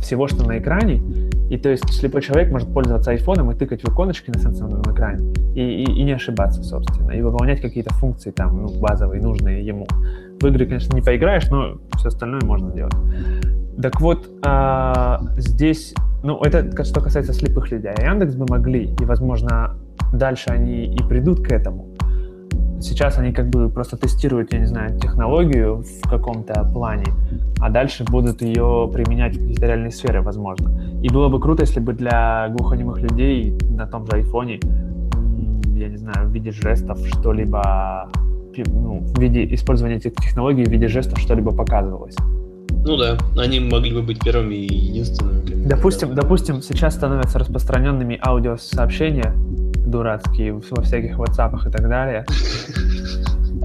всего, 0.00 0.28
что 0.28 0.46
на 0.46 0.58
экране. 0.58 1.02
И 1.50 1.56
то 1.56 1.68
есть 1.68 1.92
слепой 1.92 2.22
человек 2.22 2.50
может 2.50 2.72
пользоваться 2.72 3.10
айфоном 3.10 3.50
и 3.50 3.54
тыкать 3.54 3.82
в 3.82 3.88
иконочки 3.88 4.30
на 4.30 4.38
сенсорном 4.38 4.82
экране 4.82 5.32
и, 5.54 5.60
и, 5.60 5.84
и 5.84 6.02
не 6.02 6.12
ошибаться, 6.12 6.62
собственно, 6.62 7.10
и 7.12 7.20
выполнять 7.20 7.60
какие-то 7.60 7.92
функции 7.94 8.30
там, 8.30 8.62
ну, 8.62 8.80
базовые, 8.80 9.22
нужные 9.22 9.64
ему. 9.64 9.86
В 10.40 10.46
игры, 10.46 10.66
конечно, 10.66 10.94
не 10.94 11.02
поиграешь, 11.02 11.48
но 11.50 11.78
все 11.96 12.08
остальное 12.08 12.40
можно 12.42 12.70
делать. 12.72 12.94
Так 13.80 14.00
вот, 14.00 14.28
а, 14.42 15.20
здесь, 15.36 15.94
ну, 16.22 16.40
это 16.40 16.84
что 16.84 17.00
касается 17.00 17.32
слепых 17.32 17.70
людей. 17.70 17.90
А 17.96 18.02
Яндекс 18.02 18.34
бы 18.34 18.46
могли, 18.48 18.84
и, 18.84 19.04
возможно, 19.04 19.76
дальше 20.12 20.50
они 20.50 20.86
и 20.86 21.02
придут 21.02 21.46
к 21.46 21.50
этому. 21.50 21.88
Сейчас 22.80 23.18
они 23.18 23.32
как 23.32 23.48
бы 23.48 23.68
просто 23.68 23.96
тестируют, 23.96 24.52
я 24.52 24.58
не 24.58 24.66
знаю, 24.66 24.98
технологию 24.98 25.82
в 25.82 26.08
каком-то 26.08 26.70
плане, 26.72 27.06
а 27.60 27.70
дальше 27.70 28.04
будут 28.04 28.42
ее 28.42 28.90
применять 28.92 29.36
в 29.36 29.40
какие-то 29.40 29.66
реальные 29.66 29.90
сферы, 29.90 30.22
возможно. 30.22 30.70
И 31.02 31.08
было 31.08 31.28
бы 31.28 31.40
круто, 31.40 31.62
если 31.62 31.80
бы 31.80 31.94
для 31.94 32.48
глухонемых 32.50 33.00
людей 33.00 33.56
на 33.70 33.86
том 33.86 34.06
же 34.06 34.12
айфоне, 34.12 34.60
я 35.76 35.88
не 35.88 35.96
знаю, 35.96 36.28
в 36.28 36.32
виде 36.32 36.52
жестов 36.52 36.98
что-либо, 37.06 38.08
ну, 38.66 39.00
в 39.00 39.18
виде 39.18 39.54
использования 39.54 39.96
этих 39.96 40.14
технологий 40.14 40.64
в 40.64 40.68
виде 40.68 40.88
жестов 40.88 41.18
что-либо 41.18 41.52
показывалось. 41.52 42.16
Ну 42.84 42.96
да, 42.96 43.16
они 43.36 43.60
могли 43.60 43.92
бы 43.92 44.02
быть 44.02 44.22
первыми 44.22 44.54
и 44.54 44.74
единственными. 44.74 45.66
Допустим, 45.66 46.14
да. 46.14 46.22
допустим, 46.22 46.60
сейчас 46.60 46.94
становятся 46.94 47.38
распространенными 47.38 48.18
аудиосообщения 48.22 49.32
дурацкие 49.86 50.52
во 50.52 50.82
всяких 50.82 51.18
WhatsApp 51.18 51.68
и 51.68 51.70
так 51.70 51.88
далее. 51.88 52.26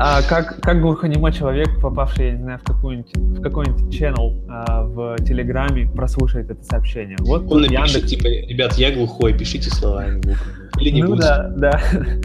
А 0.01 0.21
как, 0.21 0.61
как 0.61 0.79
глухонемой 0.79 1.33
человек, 1.33 1.67
попавший, 1.81 2.27
я 2.27 2.31
не 2.31 2.43
знаю, 2.43 2.59
в 2.59 2.63
какой-нибудь 2.63 3.11
в 3.17 3.41
какой-нибудь 3.41 3.93
channel 3.93 4.45
а, 4.47 4.83
в 4.83 5.17
Телеграме, 5.25 5.89
прослушает 5.93 6.49
это 6.49 6.63
сообщение? 6.63 7.17
Вот 7.19 7.51
Он 7.51 7.63
напишет, 7.63 7.95
Яндекс... 7.95 8.09
типа, 8.09 8.27
ребят, 8.27 8.73
я 8.75 8.93
глухой, 8.93 9.33
пишите 9.33 9.69
словами 9.69 10.21
Или 10.79 10.91
не 10.91 11.03
Ну 11.03 11.09
будете. 11.09 11.27
да, 11.27 11.51
да. 11.55 11.81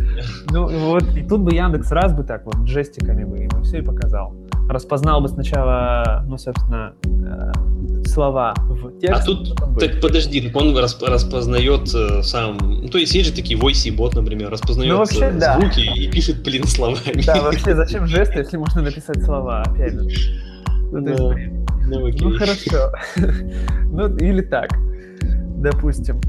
ну 0.50 0.90
вот, 0.90 1.04
и 1.16 1.22
тут 1.22 1.40
бы 1.40 1.54
Яндекс 1.54 1.90
раз 1.90 2.12
бы 2.12 2.24
так 2.24 2.44
вот, 2.44 2.56
жестиками 2.66 3.24
бы 3.24 3.38
ему 3.38 3.62
все 3.62 3.78
и 3.78 3.82
показал 3.82 4.34
распознал 4.68 5.20
бы 5.20 5.28
сначала, 5.28 6.24
ну, 6.26 6.38
собственно, 6.38 6.94
э, 7.04 7.52
слова 8.06 8.54
в 8.56 8.98
текст. 8.98 9.22
А 9.22 9.24
тут, 9.24 9.54
так 9.78 10.00
подожди, 10.00 10.50
он 10.54 10.76
расп, 10.76 11.02
распознает 11.02 11.94
э, 11.94 12.22
сам, 12.22 12.58
ну, 12.58 12.88
то 12.88 12.98
есть 12.98 13.14
есть 13.14 13.28
же 13.28 13.34
такие 13.34 13.58
voice 13.58 13.94
бот, 13.94 14.14
например, 14.14 14.50
распознает 14.50 14.92
ну, 14.92 14.98
вообще, 14.98 15.24
э, 15.24 15.32
да. 15.38 15.58
звуки 15.58 15.80
и 15.80 16.10
пишет, 16.10 16.42
блин, 16.42 16.64
словами. 16.64 17.22
Да, 17.26 17.42
вообще, 17.42 17.74
зачем 17.74 18.06
жесты, 18.06 18.38
если 18.38 18.56
можно 18.56 18.82
написать 18.82 19.22
слова, 19.22 19.62
опять 19.62 19.92
же. 19.92 20.40
Ну, 20.92 21.00
да. 21.00 21.14
ну, 21.16 21.34
ну, 21.86 22.10
ну 22.20 22.38
хорошо. 22.38 22.92
ну, 23.90 24.16
или 24.16 24.40
так, 24.40 24.70
допустим. 25.56 26.20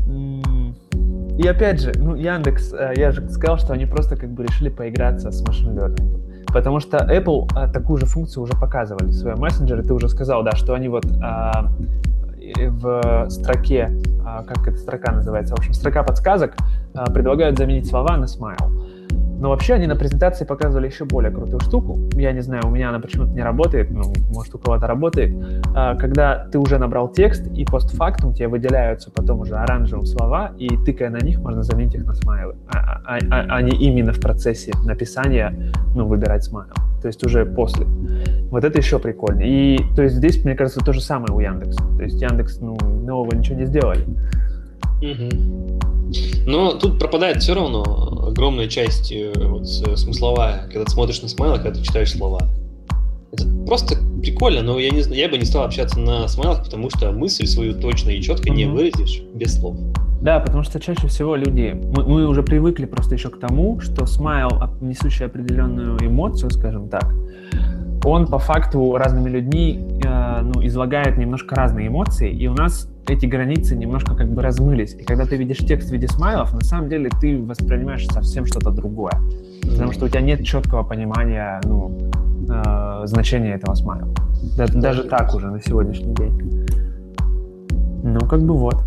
И 1.38 1.48
опять 1.48 1.82
же, 1.82 1.92
ну, 1.98 2.16
Яндекс, 2.16 2.74
э, 2.74 2.94
я 2.96 3.12
же 3.12 3.28
сказал, 3.30 3.58
что 3.58 3.74
они 3.74 3.86
просто 3.86 4.16
как 4.16 4.30
бы 4.30 4.44
решили 4.44 4.70
поиграться 4.70 5.32
с 5.32 5.42
машин 5.46 5.78
learning. 5.78 6.46
Потому 6.54 6.80
что 6.80 6.98
Apple 6.98 7.50
а, 7.54 7.68
такую 7.68 7.98
же 7.98 8.06
функцию 8.06 8.44
уже 8.44 8.54
показывали 8.54 9.08
в 9.08 9.14
своем 9.14 9.40
мессенджере. 9.40 9.82
Ты 9.84 9.94
уже 9.94 10.08
сказал, 10.08 10.44
да, 10.44 10.52
что 10.54 10.74
они 10.74 10.88
вот 10.88 11.06
а, 11.22 11.70
в 12.68 13.30
строке, 13.30 13.92
а, 14.26 14.44
как 14.44 14.68
эта 14.68 14.78
строка 14.78 15.12
называется, 15.12 15.56
в 15.56 15.60
общем, 15.60 15.74
строка 15.74 16.04
подсказок 16.04 16.54
а, 16.94 17.10
предлагают 17.12 17.58
заменить 17.58 17.88
слова 17.88 18.16
на 18.18 18.26
smile. 18.26 18.85
Но 19.40 19.50
вообще 19.50 19.74
они 19.74 19.88
на 19.88 19.96
презентации 19.96 20.46
показывали 20.46 20.88
еще 20.88 21.06
более 21.06 21.32
крутую 21.32 21.60
штуку. 21.60 22.00
Я 22.14 22.32
не 22.32 22.42
знаю, 22.42 22.64
у 22.66 22.70
меня 22.70 22.90
она 22.90 23.00
почему-то 23.00 23.32
не 23.32 23.44
работает, 23.44 23.92
ну, 23.92 24.14
может, 24.34 24.56
у 24.56 24.58
кого-то 24.58 24.88
работает. 24.88 25.34
А, 25.76 25.96
когда 25.96 26.48
ты 26.52 26.60
уже 26.60 26.78
набрал 26.78 27.10
текст, 27.10 27.46
и 27.48 27.66
постфактум 27.66 28.34
тебе 28.34 28.48
выделяются 28.48 29.12
потом 29.12 29.42
уже 29.42 29.56
оранжевым 29.56 30.06
слова, 30.06 30.54
и 30.58 30.70
тыкая 30.86 31.10
на 31.10 31.18
них, 31.18 31.40
можно 31.40 31.64
заменить 31.64 31.96
их 31.96 32.06
на 32.06 32.14
смайлы. 32.14 32.56
А, 32.74 33.02
а, 33.06 33.20
а, 33.30 33.46
а 33.50 33.62
не 33.62 33.72
именно 33.72 34.14
в 34.14 34.20
процессе 34.20 34.72
написания, 34.86 35.54
ну, 35.96 36.08
выбирать 36.08 36.44
смайл. 36.44 36.70
То 37.02 37.08
есть 37.08 37.24
уже 37.26 37.46
после. 37.46 37.86
Вот 38.50 38.64
это 38.64 38.80
еще 38.80 39.00
прикольно. 39.00 39.42
И 39.42 39.78
то 39.96 40.02
есть 40.02 40.16
здесь, 40.16 40.44
мне 40.44 40.56
кажется, 40.56 40.80
то 40.80 40.94
же 40.94 41.02
самое 41.02 41.34
у 41.34 41.40
Яндекса. 41.40 41.84
То 41.98 42.04
есть 42.04 42.22
Яндекс, 42.22 42.60
ну, 42.62 42.76
нового 43.06 43.36
ничего 43.36 43.60
не 43.60 43.66
сделали. 43.66 44.06
Угу. 45.02 45.95
Но 46.46 46.74
тут 46.74 47.00
пропадает 47.00 47.42
все 47.42 47.54
равно 47.54 48.26
огромная 48.28 48.68
часть 48.68 49.12
э, 49.12 49.32
вот, 49.36 49.68
смысловая, 49.68 50.64
когда 50.68 50.86
ты 50.86 50.92
смотришь 50.92 51.22
на 51.22 51.28
смайлы, 51.28 51.58
когда 51.58 51.80
ты 51.80 51.84
читаешь 51.84 52.12
слова. 52.12 52.50
Это 53.32 53.46
просто 53.66 53.98
прикольно, 54.22 54.62
но 54.62 54.80
я, 54.80 54.90
не, 54.92 55.02
я 55.16 55.30
бы 55.30 55.38
не 55.38 55.46
стал 55.46 55.66
общаться 55.66 56.00
на 56.00 56.28
смайлах, 56.28 56.64
потому 56.64 56.90
что 56.90 57.12
мысль 57.12 57.46
свою 57.46 57.74
точно 57.74 58.12
и 58.12 58.22
четко 58.22 58.50
mm-hmm. 58.50 58.56
не 58.56 58.66
выразишь 58.66 59.22
без 59.34 59.60
слов. 59.60 59.78
Да, 60.22 60.40
потому 60.40 60.64
что 60.64 60.80
чаще 60.80 61.08
всего 61.08 61.36
люди, 61.36 61.80
мы, 61.96 62.04
мы 62.04 62.28
уже 62.28 62.42
привыкли 62.42 62.86
просто 62.86 63.16
еще 63.16 63.30
к 63.30 63.40
тому, 63.40 63.80
что 63.80 64.06
смайл, 64.06 64.50
несущий 64.82 65.26
определенную 65.26 65.98
эмоцию, 66.00 66.50
скажем 66.52 66.90
так, 66.90 67.14
он 68.04 68.28
по 68.28 68.40
факту 68.40 68.96
разными 68.98 69.30
людьми 69.30 69.80
э, 70.04 70.42
ну, 70.42 70.66
излагает 70.66 71.18
немножко 71.18 71.56
разные 71.56 71.88
эмоции, 71.88 72.32
и 72.32 72.48
у 72.48 72.54
нас 72.54 72.90
эти 73.08 73.26
границы 73.26 73.76
немножко 73.76 74.16
как 74.16 74.30
бы 74.30 74.42
размылись. 74.42 74.94
И 74.96 75.04
когда 75.04 75.26
ты 75.26 75.38
видишь 75.38 75.60
текст 75.60 75.90
в 75.90 75.92
виде 75.92 76.08
смайлов, 76.08 76.54
на 76.54 76.62
самом 76.62 76.90
деле 76.90 77.10
ты 77.22 77.42
воспринимаешь 77.42 78.06
совсем 78.08 78.46
что-то 78.46 78.72
другое. 78.72 79.14
Потому 79.62 79.92
что 79.92 80.06
у 80.06 80.10
тебя 80.10 80.22
нет 80.22 80.44
четкого 80.44 80.84
понимания 80.84 81.62
ну, 81.66 82.12
э, 82.50 83.02
значения 83.06 83.56
этого 83.56 83.76
смайла. 83.76 84.08
Да, 84.58 84.68
даже 84.68 85.04
так 85.04 85.34
уже 85.36 85.50
на 85.50 85.62
сегодняшний 85.62 86.14
день. 86.16 86.68
Ну, 88.04 88.20
как 88.22 88.42
бы 88.42 88.58
вот. 88.58 88.84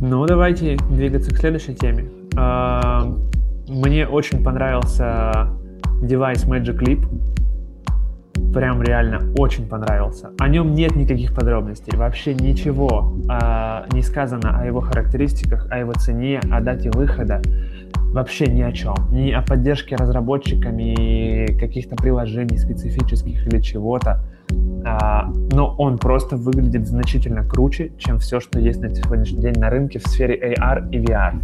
Ну, 0.00 0.26
давайте 0.26 0.78
двигаться 0.90 1.30
к 1.34 1.38
следующей 1.38 1.74
теме. 1.74 2.10
Э, 2.36 3.02
мне 3.68 4.06
очень 4.06 4.42
понравился 4.42 5.48
девайс 6.02 6.44
Magic 6.44 6.78
Leap. 6.78 7.06
Прям 8.52 8.82
реально 8.82 9.32
очень 9.38 9.68
понравился. 9.68 10.30
О 10.38 10.48
нем 10.48 10.74
нет 10.74 10.96
никаких 10.96 11.34
подробностей, 11.34 11.96
вообще 11.96 12.34
ничего 12.34 13.16
э, 13.28 13.84
не 13.92 14.02
сказано 14.02 14.58
о 14.60 14.66
его 14.66 14.80
характеристиках, 14.80 15.66
о 15.70 15.78
его 15.78 15.92
цене, 15.92 16.40
о 16.50 16.60
дате 16.60 16.90
выхода. 16.90 17.40
Вообще 18.12 18.46
ни 18.46 18.62
о 18.62 18.72
чем. 18.72 18.96
Ни 19.12 19.30
о 19.30 19.42
поддержке 19.42 19.94
разработчиками 19.94 21.56
каких-то 21.58 21.94
приложений 21.94 22.58
специфических 22.58 23.46
или 23.46 23.60
чего-то. 23.60 24.20
А, 24.84 25.30
но 25.52 25.74
он 25.78 25.98
просто 25.98 26.36
выглядит 26.36 26.88
значительно 26.88 27.44
круче, 27.44 27.92
чем 27.98 28.18
все, 28.18 28.40
что 28.40 28.58
есть 28.58 28.80
на 28.80 28.92
сегодняшний 28.92 29.40
день 29.40 29.54
на 29.58 29.70
рынке 29.70 30.00
в 30.00 30.06
сфере 30.06 30.54
AR 30.58 30.90
и 30.90 30.98
VR. 30.98 31.34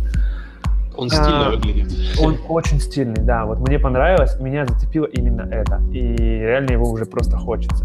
Он 0.97 1.09
стильно 1.09 1.47
а, 1.47 1.51
выглядит. 1.51 1.93
Он 2.21 2.37
очень 2.49 2.81
стильный, 2.81 3.23
да. 3.23 3.45
Вот 3.45 3.61
мне 3.61 3.79
понравилось, 3.79 4.39
меня 4.41 4.67
зацепило 4.67 5.07
именно 5.07 5.43
это. 5.43 5.81
И 5.93 6.01
реально 6.01 6.73
его 6.73 6.91
уже 6.91 7.05
просто 7.05 7.37
хочется. 7.37 7.85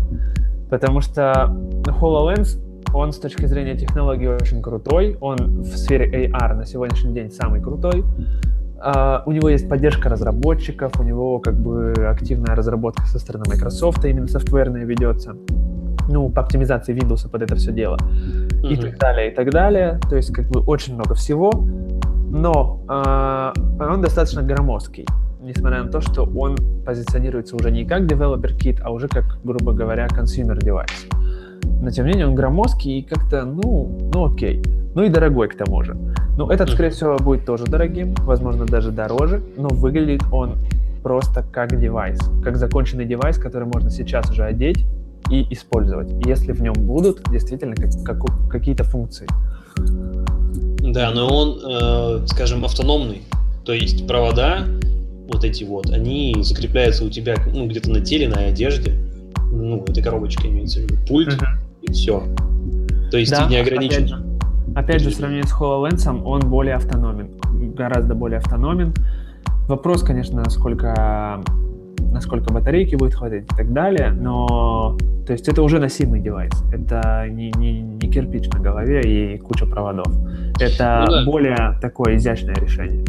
Потому 0.69 1.01
что 1.01 1.53
HoloLens, 1.85 2.59
он 2.93 3.11
с 3.11 3.17
точки 3.17 3.45
зрения 3.45 3.75
технологии 3.75 4.27
очень 4.27 4.61
крутой. 4.61 5.17
Он 5.19 5.61
в 5.61 5.77
сфере 5.77 6.29
AR 6.29 6.53
на 6.53 6.65
сегодняшний 6.65 7.13
день 7.13 7.31
самый 7.31 7.61
крутой. 7.61 8.03
Uh, 8.83 9.21
у 9.27 9.31
него 9.31 9.47
есть 9.49 9.69
поддержка 9.69 10.09
разработчиков, 10.09 10.99
у 10.99 11.03
него 11.03 11.37
как 11.37 11.53
бы 11.53 11.93
активная 12.09 12.55
разработка 12.55 13.05
со 13.05 13.19
стороны 13.19 13.45
Microsoft, 13.47 14.03
именно 14.05 14.27
софтверная 14.27 14.85
ведется. 14.85 15.35
Ну, 16.09 16.29
по 16.29 16.41
оптимизации 16.41 16.95
Windows 16.95 17.29
под 17.29 17.43
это 17.43 17.55
все 17.55 17.71
дело. 17.71 17.97
Mm-hmm. 17.97 18.67
И 18.71 18.75
так 18.77 18.97
далее, 18.97 19.31
и 19.31 19.35
так 19.35 19.51
далее. 19.51 19.99
То 20.09 20.15
есть, 20.15 20.33
как 20.33 20.47
бы, 20.47 20.61
очень 20.61 20.95
много 20.95 21.13
всего 21.13 21.51
но 22.31 22.79
э, 22.87 23.83
он 23.83 24.01
достаточно 24.01 24.41
громоздкий, 24.41 25.05
несмотря 25.41 25.83
на 25.83 25.91
то, 25.91 26.01
что 26.01 26.23
он 26.23 26.57
позиционируется 26.85 27.55
уже 27.55 27.71
не 27.71 27.85
как 27.85 28.03
developer 28.03 28.57
kit, 28.57 28.79
а 28.81 28.91
уже 28.91 29.07
как, 29.07 29.37
грубо 29.43 29.73
говоря, 29.73 30.07
consumer 30.07 30.57
device. 30.57 31.11
Но 31.81 31.89
тем 31.89 32.05
не 32.05 32.11
менее 32.11 32.27
он 32.27 32.35
громоздкий 32.35 32.99
и 32.99 33.01
как-то, 33.01 33.43
ну, 33.43 34.09
ну 34.13 34.33
окей. 34.33 34.61
Ну 34.93 35.03
и 35.03 35.09
дорогой 35.09 35.47
к 35.47 35.55
тому 35.55 35.83
же. 35.83 35.95
Ну, 36.37 36.49
этот, 36.49 36.69
скорее 36.69 36.89
всего, 36.89 37.17
будет 37.17 37.45
тоже 37.45 37.65
дорогим, 37.65 38.13
возможно, 38.19 38.65
даже 38.65 38.91
дороже, 38.91 39.41
но 39.57 39.69
выглядит 39.69 40.21
он 40.31 40.57
просто 41.03 41.43
как 41.51 41.79
девайс, 41.79 42.19
как 42.43 42.57
законченный 42.57 43.05
девайс, 43.05 43.37
который 43.37 43.67
можно 43.67 43.89
сейчас 43.89 44.29
уже 44.29 44.43
одеть 44.43 44.85
и 45.29 45.47
использовать, 45.53 46.11
если 46.25 46.51
в 46.51 46.61
нем 46.61 46.73
будут 46.73 47.23
действительно 47.29 47.75
как, 47.75 47.91
как, 48.05 48.49
какие-то 48.49 48.83
функции. 48.83 49.27
Да, 50.91 51.11
но 51.11 51.27
он, 51.27 51.59
э, 51.63 52.27
скажем, 52.27 52.65
автономный. 52.65 53.21
То 53.65 53.73
есть 53.73 54.07
провода, 54.07 54.65
вот 55.31 55.43
эти 55.43 55.63
вот, 55.63 55.89
они 55.89 56.35
закрепляются 56.41 57.05
у 57.05 57.09
тебя 57.09 57.35
ну, 57.53 57.67
где-то 57.67 57.89
на 57.89 58.01
теле, 58.01 58.27
на 58.27 58.45
одежде. 58.45 58.95
Ну, 59.51 59.83
эта 59.87 60.01
коробочка 60.01 60.47
имеется 60.47 60.79
в 60.79 60.83
виду. 60.83 60.95
Пульт, 61.07 61.29
uh-huh. 61.29 61.47
и 61.83 61.91
все. 61.91 62.23
То 63.11 63.17
есть 63.17 63.31
да, 63.31 63.45
ты 63.45 63.51
не 63.51 63.57
ограничен. 63.57 64.03
Опять 64.03 64.09
же, 64.09 64.23
опять 64.75 65.01
же, 65.01 65.09
в 65.09 65.13
сравнении 65.13 65.45
с 65.45 65.53
HoloLens, 65.53 66.23
он 66.23 66.41
более 66.41 66.75
автономен. 66.75 67.29
Гораздо 67.75 68.15
более 68.15 68.39
автономен. 68.39 68.93
Вопрос, 69.67 70.03
конечно, 70.03 70.41
насколько 70.41 71.41
насколько 72.11 72.53
батарейки 72.53 72.95
будет 72.95 73.15
хватать 73.15 73.43
и 73.43 73.55
так 73.55 73.73
далее, 73.73 74.11
но 74.11 74.97
то 75.25 75.33
есть 75.33 75.47
это 75.47 75.61
уже 75.63 75.79
носимый 75.79 76.19
девайс, 76.19 76.51
это 76.71 77.25
не, 77.29 77.51
не, 77.57 77.81
не 77.81 78.11
кирпич 78.11 78.47
на 78.49 78.59
голове 78.59 79.01
и 79.01 79.37
куча 79.37 79.65
проводов, 79.65 80.13
это 80.59 81.05
ну, 81.07 81.11
да. 81.13 81.25
более 81.25 81.79
такое 81.81 82.17
изящное 82.17 82.55
решение. 82.55 83.05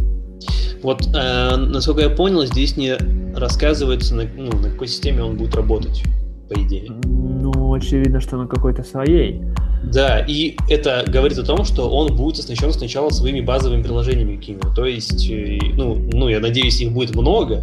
Вот, 0.83 1.07
э, 1.15 1.57
насколько 1.57 2.03
я 2.03 2.11
понял, 2.11 2.45
здесь 2.45 2.77
не 2.77 2.97
рассказывается, 3.37 4.15
на, 4.15 4.25
ну, 4.37 4.53
на 4.59 4.71
какой 4.71 4.89
системе 4.89 5.23
он 5.23 5.37
будет 5.37 5.55
работать, 5.55 6.03
по 6.49 6.55
идее. 6.61 6.91
Ну, 7.05 7.73
очевидно, 7.75 8.21
что 8.21 8.37
на 8.37 8.47
какой-то 8.47 8.83
своей. 8.83 9.43
Да, 9.85 10.21
и 10.21 10.57
это 10.69 11.05
говорит 11.09 11.39
о 11.39 11.45
том, 11.45 11.65
что 11.65 11.91
он 11.91 12.15
будет 12.17 12.39
оснащен 12.39 12.73
сначала 12.73 13.11
своими 13.11 13.41
базовыми 13.41 13.83
приложениями 13.83 14.37
какими-то. 14.37 14.71
То 14.71 14.87
есть, 14.87 15.29
э, 15.29 15.59
ну, 15.75 15.97
ну, 16.13 16.29
я 16.29 16.41
надеюсь, 16.41 16.81
их 16.81 16.93
будет 16.93 17.15
много, 17.17 17.61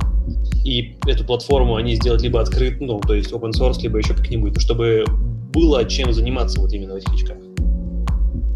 и 0.63 0.97
эту 1.07 1.23
платформу 1.23 1.75
они 1.75 1.95
сделают 1.95 2.21
либо 2.21 2.41
открыт, 2.41 2.81
ну, 2.81 2.99
то 2.99 3.13
есть 3.13 3.31
open 3.31 3.51
source, 3.51 3.81
либо 3.81 3.97
еще 3.99 4.13
как-нибудь, 4.13 4.59
чтобы 4.59 5.05
было 5.53 5.85
чем 5.85 6.11
заниматься 6.11 6.59
вот 6.59 6.73
именно 6.73 6.93
в 6.93 6.97
этих 6.97 7.13
очках. 7.13 7.37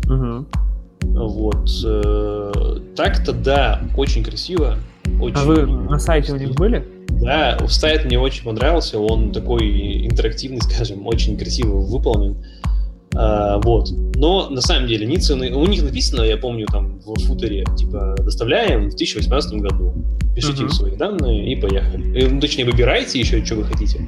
Угу. 0.05 0.45
Вот. 1.13 1.69
Э, 1.85 2.79
так-то 2.95 3.31
да, 3.31 3.81
очень 3.95 4.23
красиво. 4.23 4.77
Очень... 5.19 5.37
А 5.37 5.45
вы 5.45 5.65
на 5.65 5.99
сайте 5.99 6.33
у 6.33 6.37
них 6.37 6.51
были? 6.55 6.85
Да, 7.21 7.57
сайт 7.67 8.05
мне 8.05 8.19
очень 8.19 8.43
понравился, 8.43 8.99
он 8.99 9.31
такой 9.31 10.05
интерактивный, 10.05 10.61
скажем, 10.61 11.07
очень 11.07 11.37
красиво 11.37 11.77
выполнен. 11.77 12.43
А, 13.15 13.59
вот. 13.59 13.89
Но 14.15 14.49
на 14.49 14.61
самом 14.61 14.87
деле 14.87 15.05
ни 15.05 15.17
цены... 15.17 15.53
У 15.53 15.65
них 15.65 15.83
написано, 15.83 16.21
я 16.23 16.37
помню, 16.37 16.65
там 16.67 16.99
в 16.99 17.19
футере, 17.25 17.65
типа, 17.75 18.15
доставляем 18.19 18.85
в 18.85 18.95
2018 18.95 19.61
году. 19.61 19.93
Пишите 20.35 20.63
uh-huh. 20.63 20.69
свои 20.69 20.95
данные 20.95 21.53
и 21.53 21.61
поехали. 21.61 22.17
И, 22.17 22.25
э, 22.25 22.29
ну, 22.29 22.39
точнее, 22.39 22.65
выбирайте 22.65 23.19
еще, 23.19 23.43
что 23.45 23.55
вы 23.55 23.65
хотите. 23.65 24.07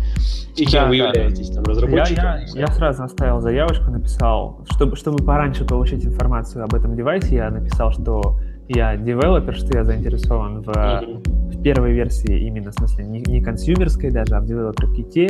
И 0.56 0.66
кем 0.66 0.84
да, 0.84 0.88
вы 0.88 0.95
являетесь, 0.95 1.49
там, 1.49 1.64
разработчиком. 1.66 2.24
Я, 2.24 2.39
я, 2.53 2.60
я 2.62 2.68
сразу 2.68 3.03
оставил 3.03 3.41
заявочку, 3.41 3.91
написал, 3.91 4.62
чтобы, 4.72 4.95
чтобы 4.95 5.24
пораньше 5.24 5.66
получить 5.66 6.03
информацию 6.03 6.64
об 6.64 6.74
этом 6.74 6.95
девайсе, 6.95 7.36
я 7.36 7.51
написал, 7.51 7.91
что 7.91 8.39
я 8.68 8.97
девелопер, 8.97 9.53
что 9.53 9.78
я 9.78 9.84
заинтересован 9.84 10.64
в, 10.64 10.70
uh-huh. 10.70 11.51
в 11.51 11.62
первой 11.62 11.93
версии 11.93 12.47
именно, 12.47 12.72
в 12.72 12.74
смысле, 12.74 13.06
не, 13.06 13.20
не 13.20 13.43
консюмерской 13.43 14.10
даже, 14.10 14.36
а 14.36 14.39
в 14.39 14.45
девелопер 14.45 14.91
ките, 14.93 15.28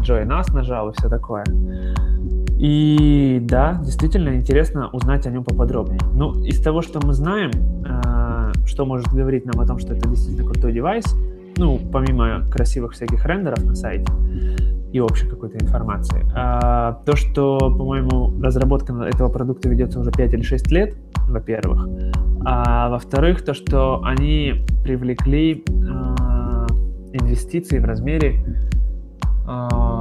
Join 0.00 0.26
Us 0.28 0.52
нажал 0.52 0.90
и 0.90 0.92
все 0.94 1.08
такое. 1.08 1.44
И 2.62 3.40
да, 3.42 3.80
действительно 3.82 4.36
интересно 4.36 4.88
узнать 4.92 5.26
о 5.26 5.30
нем 5.30 5.42
поподробнее. 5.42 5.98
Ну, 6.14 6.44
из 6.44 6.62
того, 6.62 6.80
что 6.80 7.04
мы 7.04 7.12
знаем, 7.12 7.50
э, 7.84 8.52
что 8.66 8.86
может 8.86 9.08
говорить 9.08 9.44
нам 9.44 9.60
о 9.60 9.66
том, 9.66 9.80
что 9.80 9.94
это 9.94 10.08
действительно 10.08 10.48
крутой 10.48 10.72
девайс, 10.72 11.04
ну, 11.56 11.80
помимо 11.92 12.48
красивых 12.52 12.92
всяких 12.92 13.26
рендеров 13.26 13.64
на 13.64 13.74
сайте 13.74 14.06
и 14.92 15.00
общей 15.00 15.26
какой-то 15.26 15.58
информации, 15.58 16.22
э, 16.22 16.94
то, 17.04 17.16
что, 17.16 17.58
по-моему, 17.58 18.40
разработка 18.40 18.92
этого 18.92 19.28
продукта 19.28 19.68
ведется 19.68 19.98
уже 19.98 20.12
5 20.12 20.32
или 20.32 20.42
6 20.42 20.70
лет, 20.70 20.94
во-первых, 21.28 21.88
а 22.44 22.90
во-вторых, 22.90 23.44
то, 23.44 23.54
что 23.54 24.04
они 24.04 24.64
привлекли 24.84 25.64
э, 25.66 26.66
инвестиции 27.12 27.80
в 27.80 27.84
размере 27.84 28.44
э, 29.48 29.91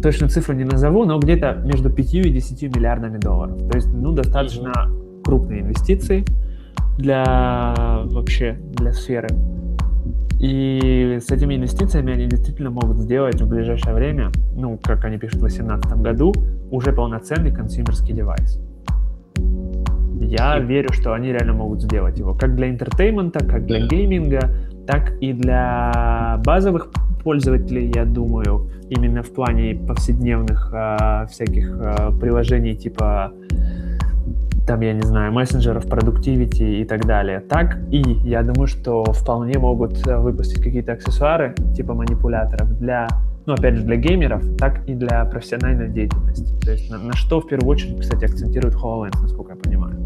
точно 0.00 0.28
цифру 0.28 0.54
не 0.54 0.64
назову, 0.64 1.04
но 1.04 1.18
где-то 1.18 1.60
между 1.64 1.90
5 1.90 2.14
и 2.14 2.30
10 2.30 2.76
миллиардами 2.76 3.18
долларов. 3.18 3.58
То 3.70 3.76
есть, 3.76 3.88
ну, 3.92 4.12
достаточно 4.12 4.68
mm-hmm. 4.68 5.22
крупные 5.22 5.60
инвестиции 5.60 6.24
для 6.98 7.74
вообще 8.06 8.58
для 8.74 8.92
сферы. 8.92 9.28
И 10.40 11.18
с 11.20 11.30
этими 11.30 11.54
инвестициями 11.56 12.14
они 12.14 12.26
действительно 12.26 12.70
могут 12.70 12.96
сделать 12.96 13.40
в 13.40 13.48
ближайшее 13.48 13.94
время, 13.94 14.30
ну, 14.56 14.78
как 14.82 15.04
они 15.04 15.18
пишут 15.18 15.36
в 15.36 15.40
2018 15.40 15.92
году, 16.00 16.32
уже 16.70 16.92
полноценный 16.92 17.52
consumer 17.52 17.93
ский 17.93 18.14
девайс. 18.14 18.58
Я 20.20 20.58
и... 20.58 20.64
верю, 20.64 20.92
что 20.92 21.12
они 21.12 21.28
реально 21.28 21.52
могут 21.52 21.82
сделать 21.82 22.18
его 22.18 22.34
как 22.34 22.54
для 22.56 22.70
entertainment 22.70 23.34
а, 23.34 23.44
как 23.44 23.66
для 23.66 23.86
гейминга, 23.86 24.50
так 24.86 25.12
и 25.20 25.34
для 25.34 26.40
базовых 26.44 26.90
пользователей, 27.22 27.92
я 27.94 28.04
думаю, 28.04 28.70
именно 28.90 29.22
в 29.22 29.30
плане 29.30 29.74
повседневных 29.74 30.72
э, 30.72 31.26
всяких 31.30 31.70
э, 31.70 32.10
приложений 32.20 32.76
типа 32.76 33.32
там, 34.66 34.80
я 34.82 34.92
не 34.92 35.02
знаю, 35.02 35.32
мессенджеров, 35.32 35.88
продуктивити 35.88 36.62
и 36.62 36.84
так 36.84 37.04
далее. 37.04 37.40
Так 37.40 37.78
и 37.90 38.02
я 38.22 38.42
думаю, 38.42 38.68
что 38.68 39.04
вполне 39.04 39.58
могут 39.58 40.06
э, 40.06 40.16
выпустить 40.16 40.62
какие-то 40.62 40.92
аксессуары 40.92 41.54
типа 41.74 41.94
манипуляторов 41.94 42.78
для, 42.78 43.08
ну, 43.46 43.54
опять 43.54 43.74
же, 43.76 43.82
для 43.82 43.96
геймеров, 43.96 44.44
так 44.58 44.88
и 44.88 44.94
для 44.94 45.24
профессиональной 45.24 45.88
деятельности. 45.88 46.54
То 46.64 46.70
есть 46.70 46.88
на, 46.90 46.98
на 46.98 47.14
что 47.14 47.40
в 47.40 47.48
первую 47.48 47.68
очередь, 47.68 48.00
кстати, 48.00 48.24
акцентирует 48.24 48.74
HoloLens, 48.74 49.20
насколько 49.20 49.54
я 49.54 49.58
понимаю. 49.58 49.96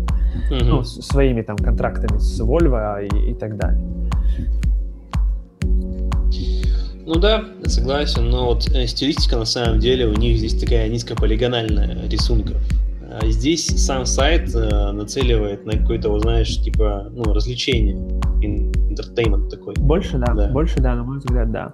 Mm-hmm. 0.51 0.65
Ну, 0.65 0.83
с, 0.83 1.01
своими 1.03 1.43
там 1.43 1.57
контрактами 1.57 2.19
с 2.19 2.41
Volvo 2.41 3.05
и, 3.05 3.33
и 3.33 3.35
так 3.35 3.59
далее. 3.59 3.85
Ну 7.07 7.17
да, 7.17 7.45
согласен, 7.67 8.31
но 8.31 8.47
вот 8.47 8.67
э, 8.75 8.87
стилистика 8.87 9.37
на 9.37 9.45
самом 9.45 9.79
деле 9.79 10.07
у 10.07 10.15
них 10.15 10.39
здесь 10.39 10.55
такая 10.55 10.89
низкополигональная 10.89 12.09
рисунка. 12.09 12.55
А 13.21 13.27
здесь 13.27 13.67
сам 13.67 14.07
сайт 14.07 14.55
э, 14.55 14.91
нацеливает 14.93 15.67
на 15.67 15.73
какое-то, 15.73 16.09
вот, 16.09 16.23
знаешь, 16.23 16.59
типа, 16.63 17.09
ну, 17.13 17.25
развлечение, 17.33 17.97
entertainment 18.41 19.51
такой. 19.51 19.75
Больше, 19.75 20.17
да, 20.17 20.33
да, 20.33 20.49
больше, 20.49 20.81
да, 20.81 20.95
на 20.95 21.05
мой 21.05 21.19
взгляд, 21.19 21.53
да. 21.53 21.73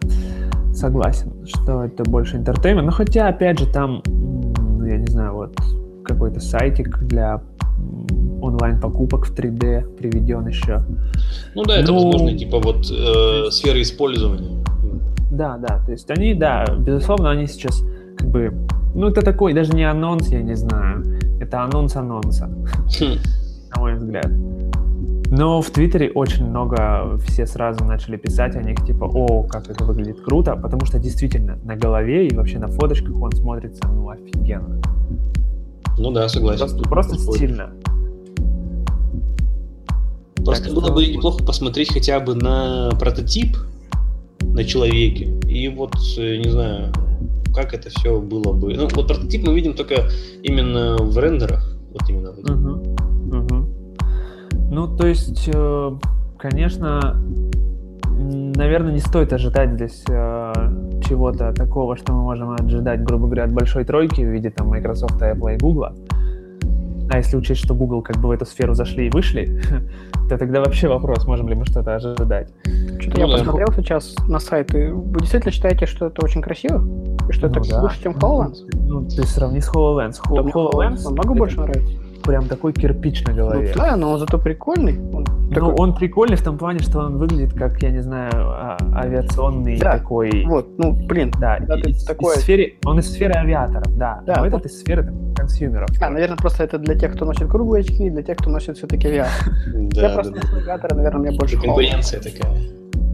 Согласен, 0.75 1.33
что 1.47 1.85
это 1.85 2.03
больше 2.05 2.37
entertainment. 2.37 2.87
Но 2.87 2.93
хотя, 2.93 3.29
опять 3.29 3.61
же, 3.61 3.67
там, 3.67 4.03
ну, 4.07 4.85
я 4.85 4.97
не 4.97 5.07
знаю, 5.07 5.35
вот 5.35 5.57
какой-то 6.05 6.41
сайтик 6.41 6.99
для 7.05 7.41
онлайн-покупок 8.43 9.27
в 9.27 9.35
3D 9.35 9.97
приведен 9.97 10.47
еще. 10.49 10.83
Ну 11.55 11.63
да, 11.65 11.79
это, 11.79 11.93
ну, 11.93 12.11
возможно, 12.11 12.37
типа 12.37 12.59
вот 12.59 12.91
э, 12.91 13.51
сфера 13.51 13.81
использования. 13.81 14.65
Да, 15.31 15.57
да, 15.59 15.81
то 15.85 15.93
есть 15.93 16.11
они, 16.11 16.35
да, 16.35 16.65
безусловно, 16.79 17.31
они 17.31 17.47
сейчас 17.47 17.83
как 18.19 18.29
бы, 18.29 18.53
ну 18.95 19.09
это 19.09 19.23
такой, 19.23 19.55
даже 19.55 19.73
не 19.73 19.85
анонс, 19.85 20.29
я 20.29 20.43
не 20.43 20.55
знаю, 20.55 21.05
это 21.41 21.63
анонс 21.63 21.95
анонса, 21.97 22.47
хм. 22.47 23.19
на 23.75 23.81
мой 23.81 23.95
взгляд. 23.95 24.29
Но 25.31 25.63
в 25.63 25.71
Твиттере 25.71 26.11
очень 26.11 26.47
много 26.47 27.17
все 27.25 27.47
сразу 27.47 27.85
начали 27.85 28.17
писать 28.17 28.57
о 28.57 28.63
них, 28.63 28.85
типа, 28.85 29.05
о, 29.05 29.45
как 29.45 29.71
это 29.71 29.85
выглядит 29.85 30.21
круто, 30.21 30.57
потому 30.57 30.85
что 30.87 30.99
действительно 30.99 31.57
на 31.63 31.77
голове 31.77 32.27
и 32.27 32.35
вообще 32.35 32.59
на 32.59 32.67
фоточках 32.67 33.15
он 33.15 33.31
смотрится, 33.31 33.87
ну, 33.87 34.11
офигенно. 34.11 34.83
Ну 35.99 36.11
да, 36.11 36.29
согласен. 36.29 36.67
Просто, 36.67 36.89
просто 36.89 37.19
стильно. 37.19 37.71
Просто 40.45 40.65
так 40.65 40.75
было 40.75 40.93
бы 40.93 41.07
неплохо 41.07 41.45
посмотреть 41.45 41.93
хотя 41.93 42.19
бы 42.19 42.35
на 42.35 42.91
прототип 42.99 43.57
на 44.55 44.65
человеке. 44.65 45.29
И 45.47 45.69
вот, 45.69 45.95
э, 46.19 46.37
не 46.37 46.51
знаю, 46.51 46.93
как 47.55 47.75
это 47.75 47.91
все 47.91 48.21
было 48.21 48.53
бы. 48.53 48.75
Ну, 48.75 48.89
вот 48.95 49.09
прототип 49.09 49.47
мы 49.47 49.55
видим 49.55 49.75
только 49.75 50.09
именно 50.43 50.97
в 50.97 51.19
рендерах. 51.19 51.77
Вот 51.93 52.09
именно. 52.09 52.31
Угу. 52.31 53.37
Угу. 53.39 53.69
Ну, 54.71 54.97
то 54.97 55.07
есть, 55.07 55.49
э, 55.53 55.91
конечно, 56.39 57.21
наверное, 58.21 58.93
не 58.93 59.01
стоит 59.01 59.33
ожидать 59.33 59.75
здесь 59.75 60.05
э, 60.09 60.53
чего-то 61.09 61.53
такого, 61.53 61.97
что 61.97 62.13
мы 62.13 62.23
можем 62.23 62.51
ожидать, 62.51 63.03
грубо 63.03 63.27
говоря, 63.27 63.45
от 63.45 63.53
большой 63.53 63.85
тройки 63.85 64.21
в 64.21 64.29
виде 64.29 64.51
там 64.51 64.69
Microsoft, 64.69 65.21
Apple 65.21 65.55
и 65.55 65.59
Google. 65.59 65.89
А 67.11 67.17
если 67.17 67.37
учесть, 67.37 67.65
что 67.65 67.75
Google 67.75 68.03
как 68.03 68.19
бы 68.19 68.29
в 68.29 68.31
эту 68.31 68.47
сферу 68.47 68.75
зашли 68.75 69.09
и 69.09 69.11
вышли, 69.11 69.61
то 70.29 70.39
тогда 70.39 70.61
вообще 70.61 70.89
вопрос, 70.89 71.27
можем 71.27 71.49
ли 71.49 71.57
мы 71.57 71.67
что-то 71.67 71.97
ожидать. 71.97 72.49
Что-то 73.01 73.21
ну, 73.21 73.27
я 73.27 73.27
да. 73.27 73.33
посмотрел 73.39 73.69
сейчас 73.77 74.15
на 74.29 74.39
сайты. 74.39 74.93
Вы 74.93 75.19
действительно 75.19 75.53
считаете, 75.53 75.87
что 75.87 76.07
это 76.07 76.25
очень 76.25 76.41
красиво? 76.41 76.83
И 77.29 77.33
что 77.33 77.49
ну, 77.49 77.53
это 77.53 77.69
да. 77.69 77.83
лучше, 77.83 78.03
чем 78.03 78.13
HoloLens? 78.13 78.57
Ну, 78.75 79.09
ты 79.09 79.27
сравни 79.27 79.61
с 79.61 79.69
HoloLens. 79.69 80.21
Да, 80.31 80.41
HoloLens 80.41 81.03
намного 81.03 81.35
больше 81.35 81.61
нравится 81.61 82.00
прям 82.23 82.47
такой 82.47 82.73
кирпич 82.73 83.25
на 83.25 83.33
голове. 83.33 83.73
Ну, 83.75 83.83
да, 83.83 83.97
но 83.97 84.13
он 84.13 84.19
зато 84.19 84.39
прикольный. 84.39 84.99
Он 85.13 85.25
ну, 85.25 85.55
такой... 85.55 85.75
он 85.75 85.95
прикольный 85.95 86.37
в 86.37 86.43
том 86.43 86.59
плане, 86.59 86.81
что 86.81 87.01
он 87.01 87.19
выглядит 87.19 87.55
как, 87.55 87.83
я 87.83 87.91
не 87.91 88.03
знаю, 88.03 88.33
а, 88.35 88.77
авиационный 88.95 89.79
да, 89.79 89.99
такой. 89.99 90.45
Вот, 90.47 90.69
ну, 90.79 90.93
блин. 90.93 91.33
Да, 91.41 91.57
и, 91.57 91.67
такой... 92.07 92.35
из 92.35 92.41
сферы, 92.41 92.75
он 92.85 92.99
из 92.99 93.11
сферы 93.11 93.35
авиаторов, 93.35 93.97
да. 93.97 94.23
да 94.27 94.37
но 94.37 94.41
вот. 94.43 94.49
этот 94.49 94.67
из 94.67 94.81
сферы 94.81 95.05
там, 95.05 95.35
консюмеров. 95.35 95.89
А, 96.01 96.11
наверное, 96.11 96.37
просто 96.37 96.65
это 96.65 96.79
для 96.79 96.95
тех, 96.95 97.15
кто 97.15 97.25
носит 97.25 97.49
круглые 97.49 97.83
очки, 97.83 98.07
и 98.07 98.11
для 98.11 98.23
тех, 98.23 98.39
кто 98.39 98.51
носит 98.51 98.77
все-таки 98.77 99.09
авиатор. 99.09 99.53
Я 99.93 100.11
просто 100.11 100.41
авиатора, 100.57 100.95
наверное, 100.95 101.21
мне 101.21 101.39
больше 101.39 101.61
Конкуренция 101.61 102.21
такая. 102.21 102.61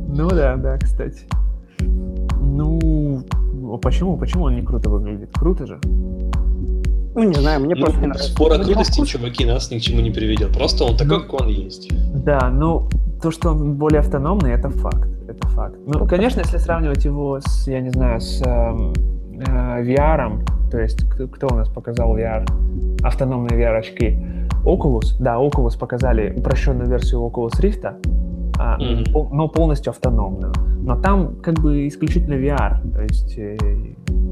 Ну 0.09 0.29
да, 0.29 0.57
да, 0.57 0.79
кстати. 0.79 1.27
Ну, 1.81 3.23
почему, 3.83 4.17
почему 4.17 4.45
он 4.45 4.57
не 4.57 4.63
круто 4.63 4.89
выглядит? 4.89 5.31
Круто 5.35 5.67
же. 5.67 5.81
Ну, 7.17 7.23
не 7.23 7.35
знаю, 7.35 7.61
мне 7.61 7.75
ну, 7.75 7.81
просто 7.81 8.01
не 8.01 8.07
нравится. 8.09 8.31
Спор 8.31 8.53
о 8.53 8.59
крутости, 8.59 9.05
чуваки, 9.07 9.47
нас 9.47 9.71
ни 9.71 9.79
к 9.79 9.81
чему 9.81 10.03
не 10.03 10.11
приведет. 10.11 10.53
Просто 10.53 10.85
он 10.85 10.99
такой, 10.99 11.17
ну, 11.17 11.23
как 11.23 11.41
он 11.41 11.49
есть. 11.49 11.91
Да, 12.15 12.51
ну, 12.51 12.89
то, 13.23 13.31
что 13.31 13.53
он 13.53 13.75
более 13.77 14.01
автономный, 14.01 14.53
это 14.53 14.69
факт. 14.69 15.09
Это 15.27 15.49
факт. 15.49 15.77
Ну, 15.87 16.07
конечно, 16.07 16.41
если 16.41 16.59
сравнивать 16.59 17.07
его 17.07 17.41
с, 17.41 17.67
я 17.69 17.81
не 17.81 17.89
знаю, 17.89 18.21
с 18.21 18.43
э, 18.43 18.93
э, 19.47 19.83
VR, 19.83 20.45
то 20.71 20.79
есть 20.79 21.09
кто, 21.09 21.27
кто 21.27 21.47
у 21.47 21.55
нас 21.55 21.71
показал 21.71 22.15
VR, 22.19 22.47
автономные 23.03 23.59
VR-очки? 23.59 24.19
Oculus, 24.67 25.17
да, 25.19 25.37
Oculus 25.37 25.79
показали 25.79 26.35
упрощенную 26.37 26.87
версию 26.87 27.21
Oculus 27.21 27.59
Rift, 27.61 27.95
а, 28.59 28.79
mm-hmm. 28.79 29.29
но 29.33 29.49
полностью 29.49 29.91
автономную. 29.91 30.53
Но 30.83 31.01
там 31.01 31.37
как 31.37 31.61
бы 31.61 31.89
исключительно 31.89 32.35
VR, 32.35 32.93
то 32.93 33.01
есть, 33.01 33.39
э, 33.39 33.57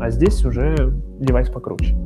а 0.01 0.11
здесь 0.11 0.45
уже 0.45 0.93
девайс 1.19 1.49
покруче. 1.49 1.97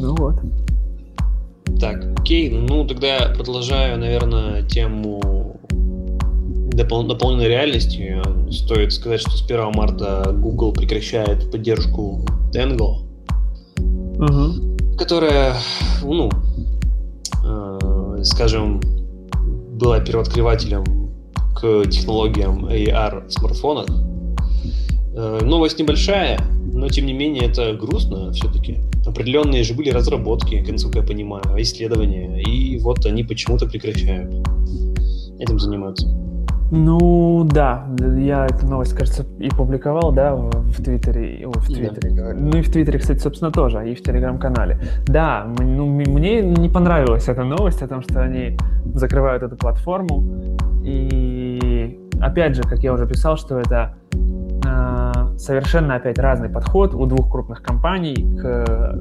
Ну 0.00 0.14
вот. 0.16 0.36
Так, 1.80 2.04
окей, 2.18 2.50
ну 2.50 2.86
тогда 2.86 3.32
продолжаю, 3.36 3.98
наверное, 3.98 4.62
тему 4.62 5.58
допол- 6.78 7.06
дополненной 7.06 7.48
реальности. 7.48 8.22
Стоит 8.50 8.92
сказать, 8.92 9.20
что 9.20 9.30
с 9.30 9.42
1 9.42 9.72
марта 9.74 10.32
Google 10.34 10.72
прекращает 10.72 11.50
поддержку 11.50 12.24
Tango, 12.52 13.02
угу. 14.18 14.96
которая, 14.96 15.54
ну, 16.02 16.30
э, 17.44 18.22
скажем, 18.24 18.80
была 19.72 20.00
первооткрывателем 20.00 20.84
к 21.54 21.84
технологиям 21.90 22.66
AR 22.66 23.26
в 23.26 23.32
смартфонах. 23.32 23.86
Э, 25.14 25.40
новость 25.42 25.78
небольшая, 25.78 26.38
но 26.78 26.88
тем 26.88 27.06
не 27.06 27.12
менее 27.12 27.46
это 27.46 27.74
грустно 27.74 28.30
все-таки 28.32 28.78
определенные 29.04 29.64
же 29.64 29.74
были 29.74 29.90
разработки, 29.90 30.64
насколько 30.70 31.00
я 31.00 31.04
понимаю, 31.04 31.42
исследования, 31.58 32.40
и 32.40 32.78
вот 32.78 33.04
они 33.04 33.24
почему-то 33.24 33.66
прекращают 33.66 34.32
этим 35.40 35.58
заниматься. 35.58 36.06
Ну 36.70 37.48
да, 37.50 37.86
я 38.18 38.46
эту 38.46 38.66
новость, 38.66 38.92
кажется, 38.92 39.26
и 39.38 39.48
публиковал, 39.48 40.12
да, 40.12 40.36
в, 40.36 40.82
Твиттере, 40.82 41.46
о, 41.46 41.52
в 41.52 41.66
Твиттере, 41.66 42.10
да. 42.10 42.34
ну 42.34 42.58
и 42.58 42.62
в 42.62 42.70
Твиттере, 42.70 42.98
кстати, 42.98 43.18
собственно, 43.18 43.50
тоже, 43.50 43.90
и 43.90 43.94
в 43.94 44.02
Телеграм-канале. 44.02 44.78
Да, 45.06 45.50
ну, 45.58 45.86
мне 45.86 46.42
не 46.42 46.68
понравилась 46.68 47.26
эта 47.26 47.42
новость 47.42 47.82
о 47.82 47.88
том, 47.88 48.02
что 48.02 48.22
они 48.22 48.56
закрывают 48.94 49.42
эту 49.42 49.56
платформу, 49.56 50.22
и 50.84 51.98
опять 52.20 52.54
же, 52.54 52.62
как 52.62 52.80
я 52.80 52.92
уже 52.92 53.06
писал, 53.06 53.38
что 53.38 53.58
это 53.58 53.94
совершенно 55.38 55.94
опять 55.94 56.18
разный 56.18 56.48
подход 56.48 56.94
у 56.94 57.06
двух 57.06 57.30
крупных 57.30 57.62
компаний 57.62 58.16
к, 58.40 58.98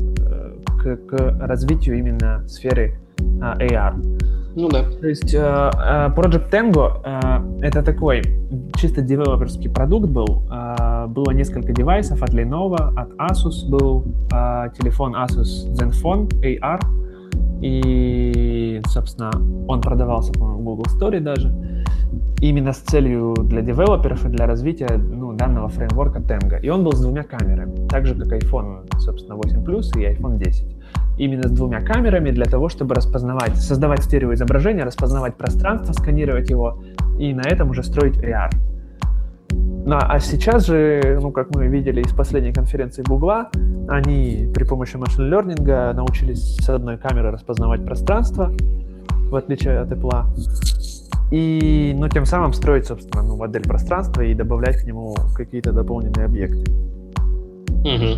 к, 0.81 0.97
к 1.07 1.37
развитию 1.41 1.97
именно 1.97 2.47
сферы 2.47 2.99
uh, 3.17 3.57
AR. 3.59 3.95
Ну 4.55 4.69
да. 4.69 4.83
То 4.83 5.07
есть 5.07 5.35
uh, 5.35 6.15
Project 6.15 6.49
Tango 6.49 7.61
это 7.61 7.83
такой 7.83 8.21
чисто 8.75 9.01
девелоперский 9.01 9.69
продукт 9.69 10.09
был. 10.09 10.43
Было 11.09 11.31
несколько 11.31 11.73
девайсов 11.73 12.21
от 12.21 12.31
Lenovo, 12.31 12.93
от 12.95 13.11
Asus 13.17 13.67
был 13.69 14.03
телефон 14.77 15.15
Asus 15.15 15.69
Zenfone 15.73 16.29
AR. 16.41 16.79
И, 17.61 18.81
собственно, 18.87 19.31
он 19.67 19.81
продавался, 19.81 20.31
по-моему, 20.33 20.59
в 20.59 20.63
Google 20.63 20.85
Store 20.85 21.19
даже 21.19 21.51
именно 22.39 22.71
с 22.71 22.77
целью 22.77 23.33
для 23.43 23.61
девелоперов 23.61 24.25
и 24.25 24.29
для 24.29 24.45
развития 24.45 24.89
ну, 24.97 25.33
данного 25.33 25.69
фреймворка 25.69 26.19
Tango. 26.19 26.59
И 26.61 26.69
он 26.69 26.83
был 26.83 26.91
с 26.93 27.01
двумя 27.01 27.23
камерами, 27.23 27.87
так 27.87 28.05
же 28.05 28.15
как 28.15 28.31
iPhone, 28.31 28.85
собственно, 28.99 29.35
8 29.35 29.63
Plus 29.63 29.99
и 29.99 30.05
iPhone 30.05 30.37
10. 30.37 30.75
Именно 31.17 31.47
с 31.47 31.51
двумя 31.51 31.81
камерами 31.81 32.29
для 32.29 32.45
того, 32.45 32.69
чтобы 32.69 32.93
распознавать, 32.93 33.55
создавать 33.55 34.03
стереоизображение, 34.03 34.83
распознавать 34.83 35.35
пространство, 35.35 35.93
сканировать 35.93 36.49
его 36.49 36.83
и 37.17 37.33
на 37.33 37.41
этом 37.41 37.71
уже 37.71 37.81
строить 37.81 38.17
AR. 38.17 38.51
Ну, 39.87 39.95
а 39.97 40.19
сейчас 40.19 40.67
же, 40.67 41.17
ну, 41.21 41.31
как 41.31 41.55
мы 41.55 41.67
видели 41.67 42.01
из 42.01 42.11
последней 42.11 42.51
конференции 42.51 43.03
Гугла, 43.03 43.49
они 43.87 44.51
при 44.53 44.65
помощи 44.65 44.97
машин 44.97 45.33
learning 45.33 45.93
научились 45.93 46.57
с 46.57 46.67
одной 46.67 46.97
камеры 46.97 47.31
распознавать 47.31 47.85
пространство, 47.85 48.51
в 49.29 49.33
отличие 49.33 49.79
от 49.79 49.89
Apple, 49.89 50.25
и, 51.31 51.95
ну, 51.97 52.09
тем 52.09 52.25
самым 52.25 52.51
строить, 52.51 52.85
собственно, 52.85 53.23
ну, 53.23 53.37
модель 53.37 53.63
пространства 53.63 54.23
и 54.23 54.33
добавлять 54.33 54.75
к 54.75 54.83
нему 54.83 55.15
какие-то 55.33 55.71
дополненные 55.71 56.25
объекты. 56.25 56.69
Угу. 57.69 58.17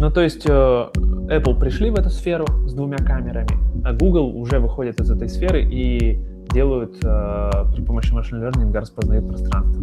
Ну, 0.00 0.10
то 0.10 0.20
есть 0.20 0.44
э, 0.48 0.50
Apple 0.50 1.60
пришли 1.60 1.90
в 1.90 1.94
эту 1.94 2.10
сферу 2.10 2.46
с 2.66 2.74
двумя 2.74 2.96
камерами, 2.96 3.56
а 3.84 3.92
Google 3.92 4.36
уже 4.36 4.58
выходит 4.58 5.00
из 5.00 5.12
этой 5.12 5.28
сферы 5.28 5.62
и 5.62 6.20
делают 6.52 6.96
э, 7.04 7.50
при 7.72 7.82
помощи 7.82 8.12
машин 8.12 8.42
learning 8.42 8.72
распознают 8.76 9.28
пространство. 9.28 9.80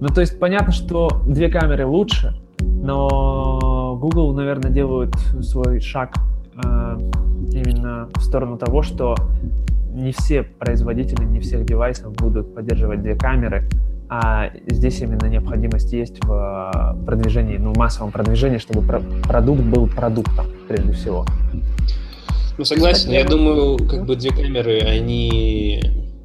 Ну, 0.00 0.08
то 0.08 0.20
есть 0.20 0.38
понятно, 0.38 0.72
что 0.72 1.22
две 1.26 1.48
камеры 1.48 1.86
лучше, 1.86 2.34
но 2.60 3.98
Google, 4.00 4.32
наверное, 4.32 4.70
делают 4.70 5.14
свой 5.42 5.80
шаг 5.80 6.14
э, 6.54 6.98
именно 7.52 8.08
в 8.14 8.22
сторону 8.22 8.58
того, 8.58 8.82
что 8.82 9.16
не 9.92 10.12
все 10.12 10.44
производители, 10.44 11.24
не 11.24 11.40
всех 11.40 11.64
девайсов 11.64 12.12
будут 12.14 12.54
поддерживать 12.54 13.02
две 13.02 13.16
камеры, 13.16 13.68
а 14.08 14.50
здесь 14.66 15.00
именно 15.00 15.26
необходимость 15.26 15.92
есть 15.92 16.24
в 16.24 16.32
э, 16.32 17.04
продвижении, 17.04 17.56
ну, 17.56 17.74
массовом 17.74 18.12
продвижении, 18.12 18.58
чтобы 18.58 18.82
про 18.82 19.00
продукт 19.00 19.62
был 19.62 19.88
продуктом, 19.88 20.46
прежде 20.68 20.92
всего. 20.92 21.26
Ну, 22.56 22.64
согласен, 22.64 23.10
я 23.10 23.24
думаю, 23.24 23.78
как 23.78 24.06
бы 24.06 24.16
две 24.16 24.30
камеры, 24.30 24.78
они... 24.80 25.80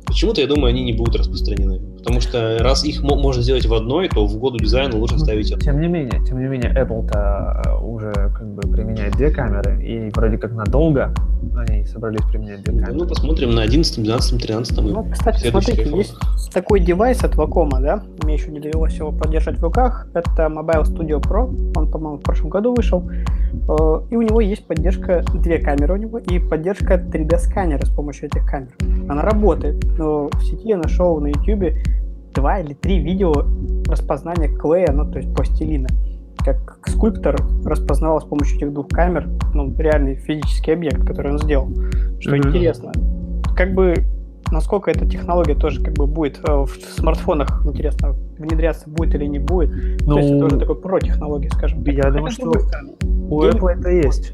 Почему-то, 0.05 0.41
я 0.41 0.47
думаю, 0.47 0.67
они 0.67 0.83
не 0.83 0.93
будут 0.93 1.15
распространены. 1.15 1.92
Потому 2.03 2.19
что 2.19 2.57
раз 2.59 2.83
их 2.83 3.01
можно 3.01 3.41
сделать 3.41 3.65
в 3.65 3.73
одной, 3.73 4.09
то 4.09 4.25
в 4.25 4.37
году 4.37 4.57
дизайна 4.57 4.97
лучше 4.97 5.17
ставить. 5.19 5.57
Тем 5.59 5.79
не 5.79 5.87
менее, 5.87 6.21
тем 6.25 6.39
не 6.39 6.47
менее, 6.47 6.73
Apple-то 6.73 7.61
э, 7.65 7.77
уже 7.81 8.11
как 8.13 8.45
бы 8.47 8.61
применяет 8.61 9.13
две 9.13 9.31
камеры, 9.31 9.81
и 9.81 10.09
вроде 10.09 10.37
как 10.37 10.51
надолго 10.51 11.13
они 11.55 11.85
собрались 11.85 12.21
применять 12.29 12.63
две 12.63 12.77
камеры. 12.77 12.93
Ну, 12.93 13.07
посмотрим 13.07 13.51
на 13.51 13.61
11, 13.63 14.03
12, 14.03 14.41
13 14.41 14.77
Ну, 14.81 15.07
кстати, 15.11 15.49
смотрите, 15.49 15.89
есть 15.95 16.15
такой 16.53 16.79
девайс 16.79 17.23
от 17.23 17.35
Wacom, 17.35 17.69
да? 17.81 18.03
Мне 18.23 18.35
еще 18.35 18.51
не 18.51 18.59
довелось 18.59 18.95
его 18.95 19.11
поддержать 19.11 19.57
в 19.57 19.63
руках. 19.63 20.07
Это 20.13 20.43
Mobile 20.43 20.83
Studio 20.83 21.21
Pro. 21.21 21.73
Он, 21.75 21.89
по-моему, 21.89 22.17
в 22.17 22.21
прошлом 22.21 22.49
году 22.49 22.73
вышел. 22.75 23.09
Э, 23.69 24.01
и 24.09 24.15
у 24.15 24.21
него 24.21 24.41
есть 24.41 24.65
поддержка, 24.65 25.23
две 25.33 25.59
камеры 25.59 25.93
у 25.93 25.97
него, 25.97 26.17
и 26.17 26.39
поддержка 26.39 26.95
3D-сканера 26.95 27.85
с 27.85 27.89
помощью 27.89 28.27
этих 28.27 28.45
камер. 28.45 28.73
Она 29.09 29.21
работает, 29.21 29.83
но 29.97 30.29
в 30.31 30.43
сети 30.43 30.69
я 30.69 30.77
нашел 30.77 31.19
на 31.19 31.27
YouTube 31.27 31.73
два 32.33 32.59
или 32.59 32.73
три 32.73 32.99
видео 32.99 33.33
распознания 33.87 34.49
клея, 34.49 34.91
ну, 34.91 35.09
то 35.09 35.19
есть 35.19 35.33
пластилина. 35.33 35.89
Как 36.43 36.79
скульптор 36.87 37.37
распознавал 37.63 38.19
с 38.21 38.25
помощью 38.25 38.57
этих 38.57 38.73
двух 38.73 38.89
камер, 38.89 39.29
ну, 39.53 39.73
реальный 39.77 40.15
физический 40.15 40.71
объект, 40.71 41.05
который 41.05 41.31
он 41.31 41.39
сделал. 41.39 41.69
Что 42.19 42.35
mm-hmm. 42.35 42.47
интересно. 42.47 42.91
Как 43.55 43.73
бы 43.73 43.95
насколько 44.51 44.91
эта 44.91 45.05
технология 45.05 45.55
тоже 45.55 45.83
как 45.83 45.93
бы 45.95 46.05
будет 46.05 46.39
э, 46.47 46.51
в 46.51 46.69
смартфонах, 46.69 47.65
интересно, 47.65 48.15
внедряться 48.37 48.89
будет 48.89 49.15
или 49.15 49.25
не 49.25 49.39
будет. 49.39 49.69
Ну, 50.05 50.13
То 50.13 50.19
есть 50.19 50.31
это 50.31 50.45
уже 50.45 50.59
такой 50.59 50.75
про 50.75 50.99
технологии, 50.99 51.49
скажем 51.49 51.83
так. 51.83 51.93
Я 51.93 52.11
думаю, 52.11 52.31
что 52.31 52.51
у 52.51 53.43
Apple 53.43 53.69
это 53.69 53.89
есть. 53.89 54.33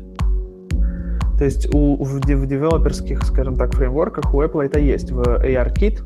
То 1.38 1.45
есть 1.45 1.74
у, 1.74 2.04
в, 2.04 2.20
в 2.20 2.47
девелоперских, 2.47 3.24
скажем 3.24 3.56
так, 3.56 3.74
фреймворках 3.74 4.34
у 4.34 4.41
Apple 4.41 4.66
это 4.66 4.80
есть. 4.80 5.12
В 5.12 5.22
ARKit 5.22 6.02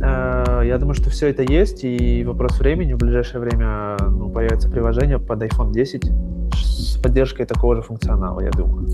я 0.00 0.76
думаю, 0.78 0.94
что 0.94 1.10
все 1.10 1.28
это 1.28 1.42
есть, 1.42 1.84
и 1.84 2.24
вопрос 2.24 2.58
времени, 2.58 2.94
в 2.94 2.98
ближайшее 2.98 3.40
время 3.40 3.96
ну, 4.00 4.30
появится 4.30 4.70
приложение 4.70 5.18
под 5.18 5.42
iPhone 5.42 5.72
10 5.72 6.10
с 6.54 6.96
поддержкой 7.02 7.44
такого 7.46 7.76
же 7.76 7.82
функционала, 7.82 8.40
я 8.40 8.50
думаю. 8.50 8.88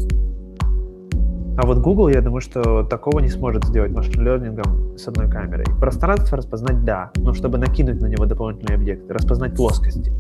А 1.59 1.67
вот 1.67 1.79
Google, 1.79 2.09
я 2.09 2.21
думаю, 2.21 2.43
что 2.43 2.83
такого 2.83 3.21
не 3.21 3.29
сможет 3.29 3.65
сделать 3.65 3.91
машин-лернингом 3.91 4.99
с 4.99 5.09
одной 5.09 5.31
камерой. 5.31 5.65
Пространство 5.81 6.37
распознать— 6.37 6.85
да, 6.85 7.11
но 7.17 7.33
чтобы 7.33 7.57
накинуть 7.57 8.01
на 8.01 8.07
него 8.07 8.27
дополнительные 8.27 8.77
объекты, 8.77 9.13
распознать 9.13 9.55
плоскости. 9.57 10.13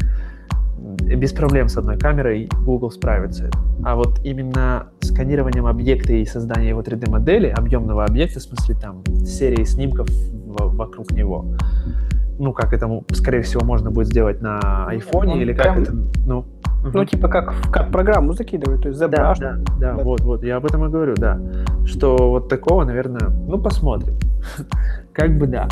Без 0.78 1.32
проблем 1.32 1.68
с 1.68 1.76
одной 1.76 1.98
камерой 1.98 2.48
Google 2.64 2.90
справится. 2.90 3.50
А 3.84 3.96
вот 3.96 4.20
именно 4.24 4.88
сканированием 5.00 5.66
объекта 5.66 6.14
и 6.14 6.24
созданием 6.24 6.70
его 6.70 6.80
3D-модели, 6.80 7.48
объемного 7.48 8.04
объекта, 8.04 8.40
в 8.40 8.42
смысле 8.42 8.74
там 8.80 9.04
серии 9.26 9.64
снимков 9.64 10.08
вокруг 10.64 11.10
него, 11.12 11.46
ну, 12.38 12.52
как 12.52 12.72
это, 12.72 12.88
скорее 13.12 13.42
всего, 13.42 13.64
можно 13.64 13.90
будет 13.90 14.08
сделать 14.08 14.40
на 14.40 14.86
айфоне, 14.86 15.40
или 15.40 15.52
как 15.52 15.78
это, 15.78 15.92
ну, 16.26 16.44
ну, 16.92 17.04
типа 17.04 17.28
как, 17.28 17.54
как 17.72 17.90
программу 17.90 18.32
закидывают, 18.32 18.82
то 18.82 18.88
есть 18.88 19.00
ZBrush. 19.00 19.08
Да, 19.10 19.34
да, 19.38 19.58
да, 19.78 19.94
да, 19.96 20.04
вот, 20.04 20.20
вот, 20.20 20.44
я 20.44 20.56
об 20.56 20.66
этом 20.66 20.84
и 20.86 20.88
говорю, 20.88 21.14
да. 21.16 21.40
Что 21.84 22.16
вот 22.16 22.48
такого, 22.48 22.84
наверное, 22.84 23.28
ну, 23.28 23.58
посмотрим. 23.58 24.14
как 25.12 25.36
бы 25.38 25.46
да. 25.46 25.68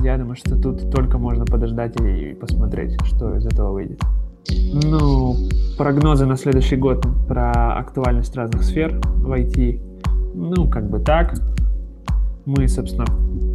Я 0.00 0.16
думаю, 0.16 0.36
что 0.36 0.56
тут 0.56 0.90
только 0.90 1.18
можно 1.18 1.44
подождать 1.44 2.00
и 2.00 2.34
посмотреть, 2.34 2.96
что 3.04 3.34
из 3.36 3.44
этого 3.46 3.72
выйдет. 3.72 4.00
Ну, 4.72 5.34
прогнозы 5.76 6.24
на 6.24 6.36
следующий 6.36 6.76
год 6.76 7.04
про 7.26 7.76
актуальность 7.76 8.34
разных 8.36 8.62
сфер 8.62 8.98
в 9.04 9.32
IT. 9.32 9.80
Ну, 10.34 10.68
как 10.68 10.88
бы 10.88 11.00
так. 11.00 11.34
Мы, 12.48 12.66
собственно... 12.66 13.04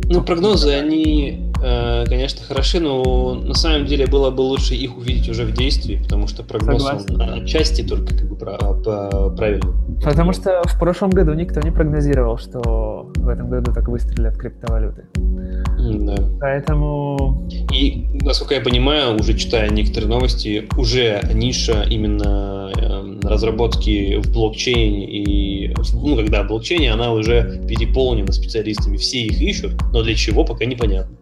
Ну, 0.07 0.21
прогнозы, 0.21 0.69
они 0.69 1.51
Э, 1.65 2.03
конечно, 2.05 2.41
хороши, 2.45 2.81
но 2.81 3.35
на 3.35 3.53
самом 3.53 3.85
деле 3.85 4.05
было 4.05 4.31
бы 4.31 4.41
лучше 4.41 4.75
их 4.75 4.97
увидеть 4.97 5.29
уже 5.29 5.45
в 5.45 5.53
действии, 5.53 5.95
потому 6.03 6.27
что 6.27 6.43
прогноз 6.43 6.83
он 6.83 7.21
отчасти 7.21 7.83
только 7.83 8.13
как 8.13 8.27
бы 8.27 8.35
правильный. 8.35 9.71
Потому 10.03 10.33
что 10.33 10.61
в 10.65 10.77
прошлом 10.77 11.11
году 11.11 11.33
никто 11.33 11.61
не 11.61 11.71
прогнозировал, 11.71 12.37
что 12.37 13.09
в 13.15 13.29
этом 13.29 13.49
году 13.49 13.71
так 13.73 13.87
выстрелят 13.87 14.35
криптовалюты. 14.35 15.05
Да. 15.15 16.15
Поэтому... 16.41 17.47
И, 17.71 18.09
насколько 18.21 18.55
я 18.55 18.61
понимаю, 18.61 19.17
уже 19.17 19.33
читая 19.33 19.69
некоторые 19.69 20.09
новости, 20.09 20.67
уже 20.77 21.21
ниша 21.33 21.83
именно 21.89 22.71
эм, 22.75 23.21
разработки 23.21 24.21
в 24.21 24.33
блокчейне 24.33 25.07
и, 25.09 25.73
ну, 25.93 26.17
когда 26.17 26.43
блокчейне, 26.43 26.91
она 26.91 27.13
уже 27.13 27.61
переполнена 27.69 28.33
специалистами. 28.33 28.82
Все 28.97 29.25
их 29.25 29.41
ищут, 29.41 29.75
но 29.91 30.03
для 30.03 30.15
чего, 30.15 30.45
пока 30.45 30.65
непонятно 30.65 31.15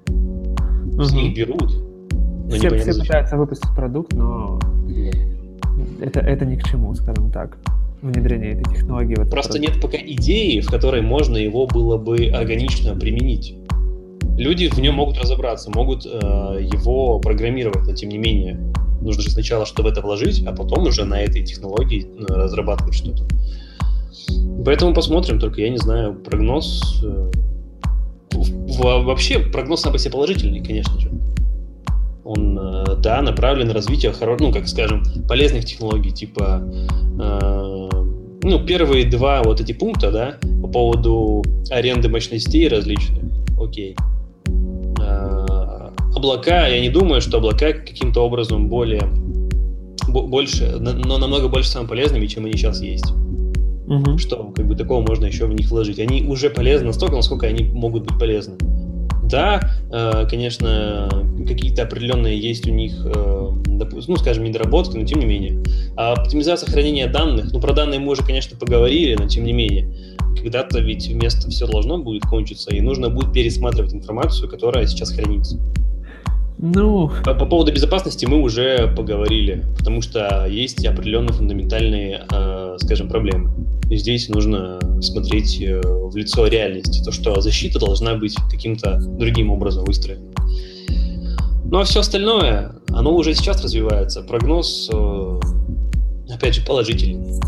угу. 1.01 1.03
с 1.03 1.14
них 1.14 1.36
берут. 1.36 1.72
Но 2.45 2.51
все, 2.51 2.70
все 2.78 2.93
пытаются 2.93 3.38
выпустить 3.38 3.74
продукт, 3.76 4.14
но 4.14 4.59
это, 6.01 6.20
это 6.20 6.45
ни 6.45 6.55
к 6.55 6.64
чему, 6.64 6.93
скажем 6.95 7.32
так, 7.32 7.57
внедрение 8.01 8.53
этой 8.53 8.74
технологии. 8.74 9.16
В 9.16 9.30
Просто 9.30 9.53
продукт. 9.53 9.74
нет 9.74 9.82
пока 9.82 9.97
идеи, 9.97 10.59
в 10.59 10.70
которой 10.70 11.01
можно 11.01 11.38
его 11.38 11.66
было 11.66 11.97
бы 11.97 12.28
органично 12.28 12.95
применить. 12.95 13.55
Люди 14.38 14.68
в 14.68 14.78
нем 14.80 14.95
могут 14.95 15.18
разобраться, 15.18 15.72
могут 15.72 16.05
э, 16.05 16.09
его 16.09 17.20
программировать, 17.20 17.86
но 17.86 17.93
тем 17.93 18.09
не 18.09 18.18
менее 18.18 18.59
нужно 19.01 19.24
же 19.24 19.32
сначала 19.32 19.66
что 19.66 19.84
в 19.84 19.88
это 19.88 20.01
вложить, 20.01 20.45
а 20.45 20.51
потом 20.51 20.84
уже 20.86 21.05
на 21.05 21.22
этой 21.22 21.43
технологии 21.43 22.07
ну, 22.18 22.28
разрабатывать 22.28 22.93
что-то. 22.95 23.24
Поэтому 24.64 24.93
посмотрим, 24.93 25.39
только 25.39 25.62
я 25.62 25.70
не 25.70 25.78
знаю, 25.78 26.14
прогноз 26.14 27.01
э, 27.03 27.32
вообще 28.34 29.40
прогноз 29.40 29.82
сам 29.82 29.94
по 29.94 30.00
себе 30.00 30.12
положительный, 30.12 30.64
конечно 30.64 31.00
же. 31.00 31.12
Он, 32.24 32.58
э, 32.60 32.96
да, 32.98 33.22
направлен 33.22 33.68
на 33.68 33.74
развитие, 33.74 34.14
ну, 34.40 34.52
как 34.52 34.68
скажем, 34.68 35.04
полезных 35.28 35.66
технологий, 35.66 36.12
типа, 36.12 36.62
э, 37.20 37.90
ну, 38.44 38.66
первые 38.66 39.06
два 39.06 39.42
вот 39.44 39.60
эти 39.60 39.74
пункта, 39.74 40.12
да, 40.12 40.38
по 40.62 40.68
поводу 40.68 41.44
аренды 41.70 42.10
мощностей 42.10 42.68
различных, 42.68 43.24
окей. 43.60 43.96
Э, 45.02 45.90
облака, 46.16 46.68
я 46.68 46.80
не 46.80 46.90
думаю, 46.90 47.22
что 47.22 47.38
облака 47.38 47.74
каким-то 47.74 48.22
образом 48.22 48.70
более, 48.70 49.02
больше, 50.08 50.78
но 50.80 51.18
намного 51.18 51.48
больше 51.48 51.70
самыми 51.70 51.90
полезными, 51.90 52.28
чем 52.28 52.46
они 52.46 52.54
сейчас 52.54 52.82
есть 52.82 53.12
угу. 53.92 54.18
что 54.18 54.52
как 54.56 54.68
бы 54.68 54.76
такого 54.76 55.06
можно 55.06 55.26
еще 55.26 55.46
в 55.46 55.54
них 55.54 55.70
вложить. 55.70 56.00
Они 56.00 56.24
уже 56.24 56.50
полезны 56.50 56.88
настолько, 56.88 57.16
насколько 57.16 57.48
они 57.48 57.66
могут 57.66 58.04
быть 58.08 58.18
полезны. 58.18 58.56
Да, 59.24 59.62
э, 59.92 60.26
конечно, 60.30 61.08
какие-то 61.48 61.84
определенные 61.84 62.38
есть 62.38 62.68
у 62.68 62.72
них, 62.72 62.94
э, 63.06 63.50
ну, 64.08 64.18
скажем, 64.18 64.44
недоработки, 64.44 64.98
но 64.98 65.06
тем 65.06 65.20
не 65.20 65.26
менее. 65.26 65.64
А 65.96 66.14
оптимизация 66.14 66.70
хранения 66.70 67.08
данных, 67.08 67.54
ну, 67.54 67.62
про 67.62 67.74
данные 67.74 68.00
мы 68.00 68.12
уже, 68.12 68.24
конечно, 68.24 68.58
поговорили, 68.58 69.16
но 69.16 69.28
тем 69.28 69.46
не 69.46 69.54
менее. 69.54 69.89
Когда-то 70.36 70.80
ведь 70.80 71.08
вместо 71.08 71.50
все 71.50 71.66
должно 71.66 71.98
будет 71.98 72.24
кончиться, 72.24 72.76
и 72.76 72.82
нужно 72.82 73.10
будет 73.10 73.32
пересматривать 73.32 73.94
информацию, 73.94 74.50
которая 74.50 74.86
сейчас 74.86 75.12
хранится. 75.12 75.58
Ну... 76.58 77.12
По, 77.24 77.34
по 77.34 77.45
поводу 77.45 77.74
безопасности 77.74 78.26
мы 78.26 78.41
уже 78.41 78.93
поговорили, 78.95 79.64
потому 79.78 80.02
что 80.02 80.45
есть 80.47 80.86
определенные 80.86 81.34
фундаментальные, 81.34 82.26
э, 82.32 82.78
скажем, 82.80 83.08
проблемы. 83.08 83.49
И 83.89 83.97
здесь 83.97 84.30
нужно 84.30 84.80
смотреть 85.02 85.62
э, 85.62 85.82
в 85.82 86.16
лицо 86.16 86.47
реальности, 86.47 87.04
то, 87.04 87.12
что 87.12 87.41
защита 87.41 87.80
должна 87.80 88.16
быть 88.16 88.36
каким-то 88.49 88.99
другим 88.99 89.52
образом 89.52 89.86
выстроена. 89.86 90.32
Ну 91.66 91.80
а 91.80 91.84
все 91.86 92.02
остальное, 92.02 92.74
оно 92.89 93.16
уже 93.16 93.34
сейчас 93.34 93.64
развивается. 93.64 94.22
Прогноз, 94.22 94.89
э, 94.93 95.39
опять 96.30 96.56
же, 96.56 96.66
положительный. 96.66 97.39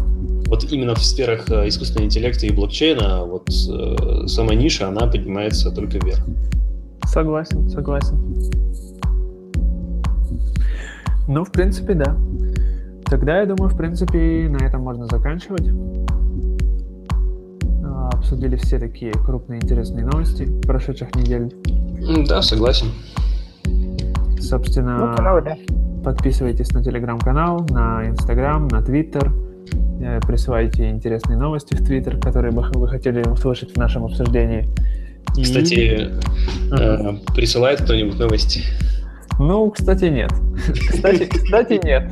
Вот 0.48 0.72
именно 0.72 0.96
в 0.96 1.04
сферах 1.04 1.50
э, 1.50 1.68
искусственного 1.68 2.06
интеллекта 2.06 2.46
и 2.46 2.52
блокчейна 2.52 3.26
вот 3.26 3.50
э, 3.50 4.28
сама 4.28 4.56
ниша, 4.56 4.88
она 4.88 5.08
поднимается 5.08 5.72
только 5.72 5.98
вверх. 5.98 6.26
Согласен, 7.06 7.70
согласен. 7.70 8.18
Ну, 11.28 11.44
в 11.44 11.52
принципе, 11.52 11.94
да. 11.94 12.18
Тогда, 13.06 13.40
я 13.40 13.46
думаю, 13.46 13.70
в 13.70 13.78
принципе, 13.78 14.48
на 14.50 14.64
этом 14.66 14.82
можно 14.82 15.06
заканчивать. 15.06 15.70
А, 17.84 18.10
обсудили 18.10 18.56
все 18.56 18.80
такие 18.80 19.14
крупные 19.14 19.62
интересные 19.62 20.06
новости 20.06 20.50
прошедших 20.66 21.16
недель. 21.16 21.54
Да, 22.28 22.42
согласен. 22.42 22.88
Собственно, 24.40 24.98
ну, 24.98 25.16
пожалуй, 25.16 25.42
да. 25.44 25.58
подписывайтесь 26.04 26.72
на 26.74 26.84
телеграм-канал, 26.84 27.66
на 27.70 28.08
инстаграм, 28.10 28.68
на 28.68 28.82
твиттер. 28.82 29.32
Э, 30.02 30.20
присылайте 30.26 30.90
интересные 30.90 31.38
новости 31.38 31.76
в 31.76 31.86
твиттер, 31.86 32.20
которые 32.20 32.52
бы 32.52 32.64
вы 32.74 32.88
хотели 32.90 33.24
услышать 33.30 33.74
в 33.74 33.78
нашем 33.78 34.06
обсуждении. 34.06 34.68
Кстати, 35.42 35.74
И... 35.74 36.12
э, 36.78 37.14
присылает 37.34 37.82
кто-нибудь 37.82 38.20
новости? 38.20 38.64
Ну, 39.40 39.72
кстати, 39.72 40.06
нет. 40.06 40.32
Кстати, 40.90 41.26
кстати, 41.26 41.80
нет. 41.84 42.12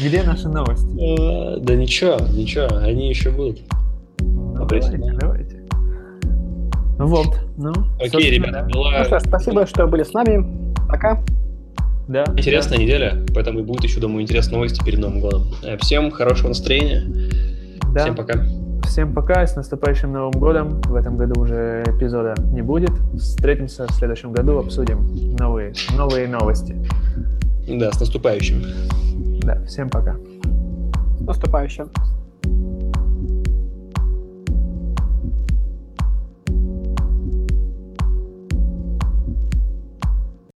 Где 0.00 0.22
наши 0.22 0.48
новости? 0.48 0.86
А, 1.00 1.58
да 1.58 1.74
ничего, 1.74 2.16
ничего, 2.32 2.76
они 2.78 3.08
еще 3.08 3.30
будут. 3.30 3.60
Ну, 4.20 4.66
давайте, 4.66 4.96
давайте. 4.96 5.62
Ну 6.98 7.06
вот, 7.06 7.38
ну. 7.58 7.72
Окей, 8.00 8.30
ребята, 8.30 8.66
была... 8.72 8.98
Ну 8.98 9.04
что, 9.04 9.20
спасибо, 9.20 9.66
что 9.66 9.86
были 9.86 10.02
с 10.02 10.12
нами. 10.12 10.46
Пока. 10.88 11.22
Да. 12.08 12.24
Интересная 12.36 12.78
да. 12.78 12.84
неделя, 12.84 13.26
поэтому 13.34 13.62
будет 13.64 13.84
еще, 13.84 14.00
думаю, 14.00 14.22
интересные 14.22 14.56
новости 14.56 14.82
перед 14.84 14.98
Новым 15.00 15.20
годом. 15.20 15.42
Э, 15.62 15.76
всем 15.78 16.10
хорошего 16.10 16.48
настроения. 16.48 17.02
Да. 17.92 18.02
Всем 18.02 18.14
пока. 18.14 18.44
Всем 18.86 19.12
пока, 19.12 19.46
с 19.46 19.56
наступающим 19.56 20.12
Новым 20.12 20.30
годом. 20.32 20.80
В 20.82 20.94
этом 20.94 21.16
году 21.16 21.40
уже 21.40 21.82
эпизода 21.86 22.34
не 22.52 22.62
будет. 22.62 22.92
Встретимся 23.18 23.86
в 23.86 23.90
следующем 23.90 24.32
году, 24.32 24.58
обсудим 24.58 25.36
новые, 25.38 25.74
новые 25.96 26.28
новости. 26.28 26.74
Да, 27.68 27.92
с 27.92 28.00
наступающим. 28.00 28.62
Да, 29.42 29.62
всем 29.64 29.90
пока. 29.90 30.16
С 31.18 31.20
наступающим. 31.20 31.90